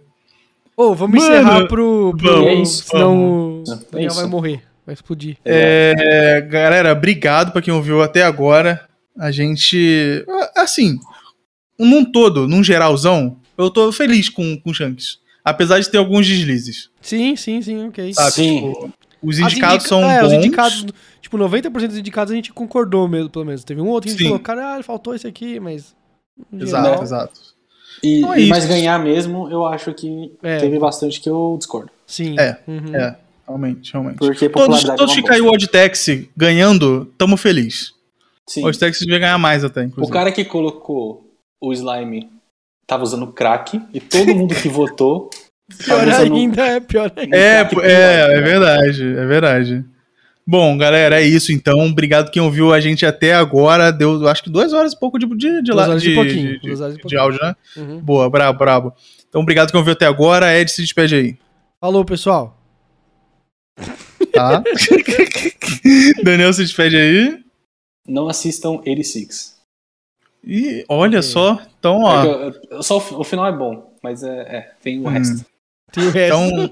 [0.76, 2.14] Ô, vamos Mano, encerrar pro.
[2.16, 3.70] pro vamos, É isso, senão vamos.
[3.70, 4.28] o Daniel É vai isso.
[4.28, 4.62] morrer.
[4.86, 5.36] Vai explodir.
[5.44, 8.86] É, galera, obrigado pra quem ouviu até agora.
[9.18, 10.24] A gente.
[10.56, 10.98] Assim,
[11.78, 15.18] num todo, num geralzão, eu tô feliz com, com o Shanks.
[15.50, 16.90] Apesar de ter alguns deslizes.
[17.00, 18.12] Sim, sim, sim, ok.
[18.14, 18.32] Sabe?
[18.32, 18.72] Sim.
[18.72, 18.92] Tipo,
[19.22, 20.26] os indicados indica- são é, bons.
[20.28, 20.86] os indicados,
[21.20, 23.64] tipo, 90% dos indicados a gente concordou mesmo, pelo menos.
[23.64, 24.28] Teve um outro que a gente Sim.
[24.28, 25.94] falou, caralho, faltou esse aqui, mas.
[26.52, 27.40] Exato, geral, exato.
[28.02, 30.58] E, Então é e- mas ganhar mesmo, eu acho que É.
[30.58, 31.90] teve bastante que eu discordo.
[32.06, 32.36] Sim.
[32.38, 32.94] É, Uhum.
[32.94, 33.16] É,
[33.46, 34.18] realmente, realmente.
[34.18, 35.48] Porque Todos, popularidade todos é que caiu o.
[35.52, 36.06] Oddtex
[36.36, 37.92] ganhando, tamo feliz.
[38.46, 38.62] Sim.
[38.62, 40.12] O Oddtex devia ganhar mais até, O inclusive.
[40.12, 41.28] cara que colocou
[41.60, 42.30] o slime
[42.89, 45.28] tava usando crack e todo mundo que votou
[45.85, 47.36] Pior usando ainda, é pior ainda.
[47.36, 48.40] É, pior, é, é né?
[48.40, 49.85] verdade, é verdade.
[50.47, 51.78] Bom, galera, é isso então.
[51.81, 53.93] Obrigado quem ouviu a gente até agora.
[53.93, 56.66] Deu, acho que duas horas e pouco de, de, de, horas e de, pouquinho, de-
[56.66, 57.20] duas horas de pouquinho.
[57.20, 57.55] áudio, né?
[57.77, 58.01] Uhum.
[58.01, 58.94] Boa, brabo, brabo.
[59.28, 60.59] Então, obrigado quem ouviu até agora.
[60.59, 61.36] Ed, se despede aí,
[61.78, 62.59] Falou, pessoal.
[64.32, 64.65] tá?
[66.24, 67.40] Daniel, se despede aí.
[68.09, 69.57] não assistam 86.
[70.44, 71.23] E olha Ok.
[71.23, 72.23] só, então, É ó.
[72.23, 75.06] que eu- eu- só o, fi- o final é bom, mas é, é, tem o
[75.06, 75.10] Hum.
[75.10, 75.44] resto.
[75.93, 76.36] Tem o resto.
[76.36, 76.70] Então,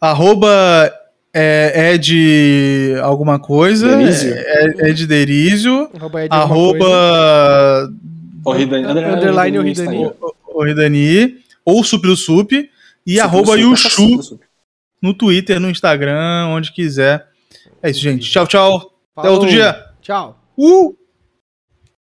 [0.00, 0.92] arroba
[1.34, 3.96] é, Ed alguma coisa.
[3.96, 4.34] Derizio?
[4.34, 5.90] É, Ed Derizio.
[5.94, 6.34] Arroba Ed.
[6.34, 7.90] Arroba
[8.44, 9.96] O Ridani- Underline o no Ridani.
[10.02, 10.12] Instagram.
[10.54, 11.36] o Ridani.
[11.64, 12.52] Ou Supri o Sup.
[13.06, 14.38] E Super arroba Yushu
[15.00, 17.26] no Twitter, no Instagram, onde quiser.
[17.82, 18.30] É isso, gente.
[18.30, 18.76] Tchau, tchau.
[19.16, 19.32] Até Falou.
[19.34, 19.84] outro dia.
[20.02, 20.38] Tchau.
[20.58, 20.94] Uh!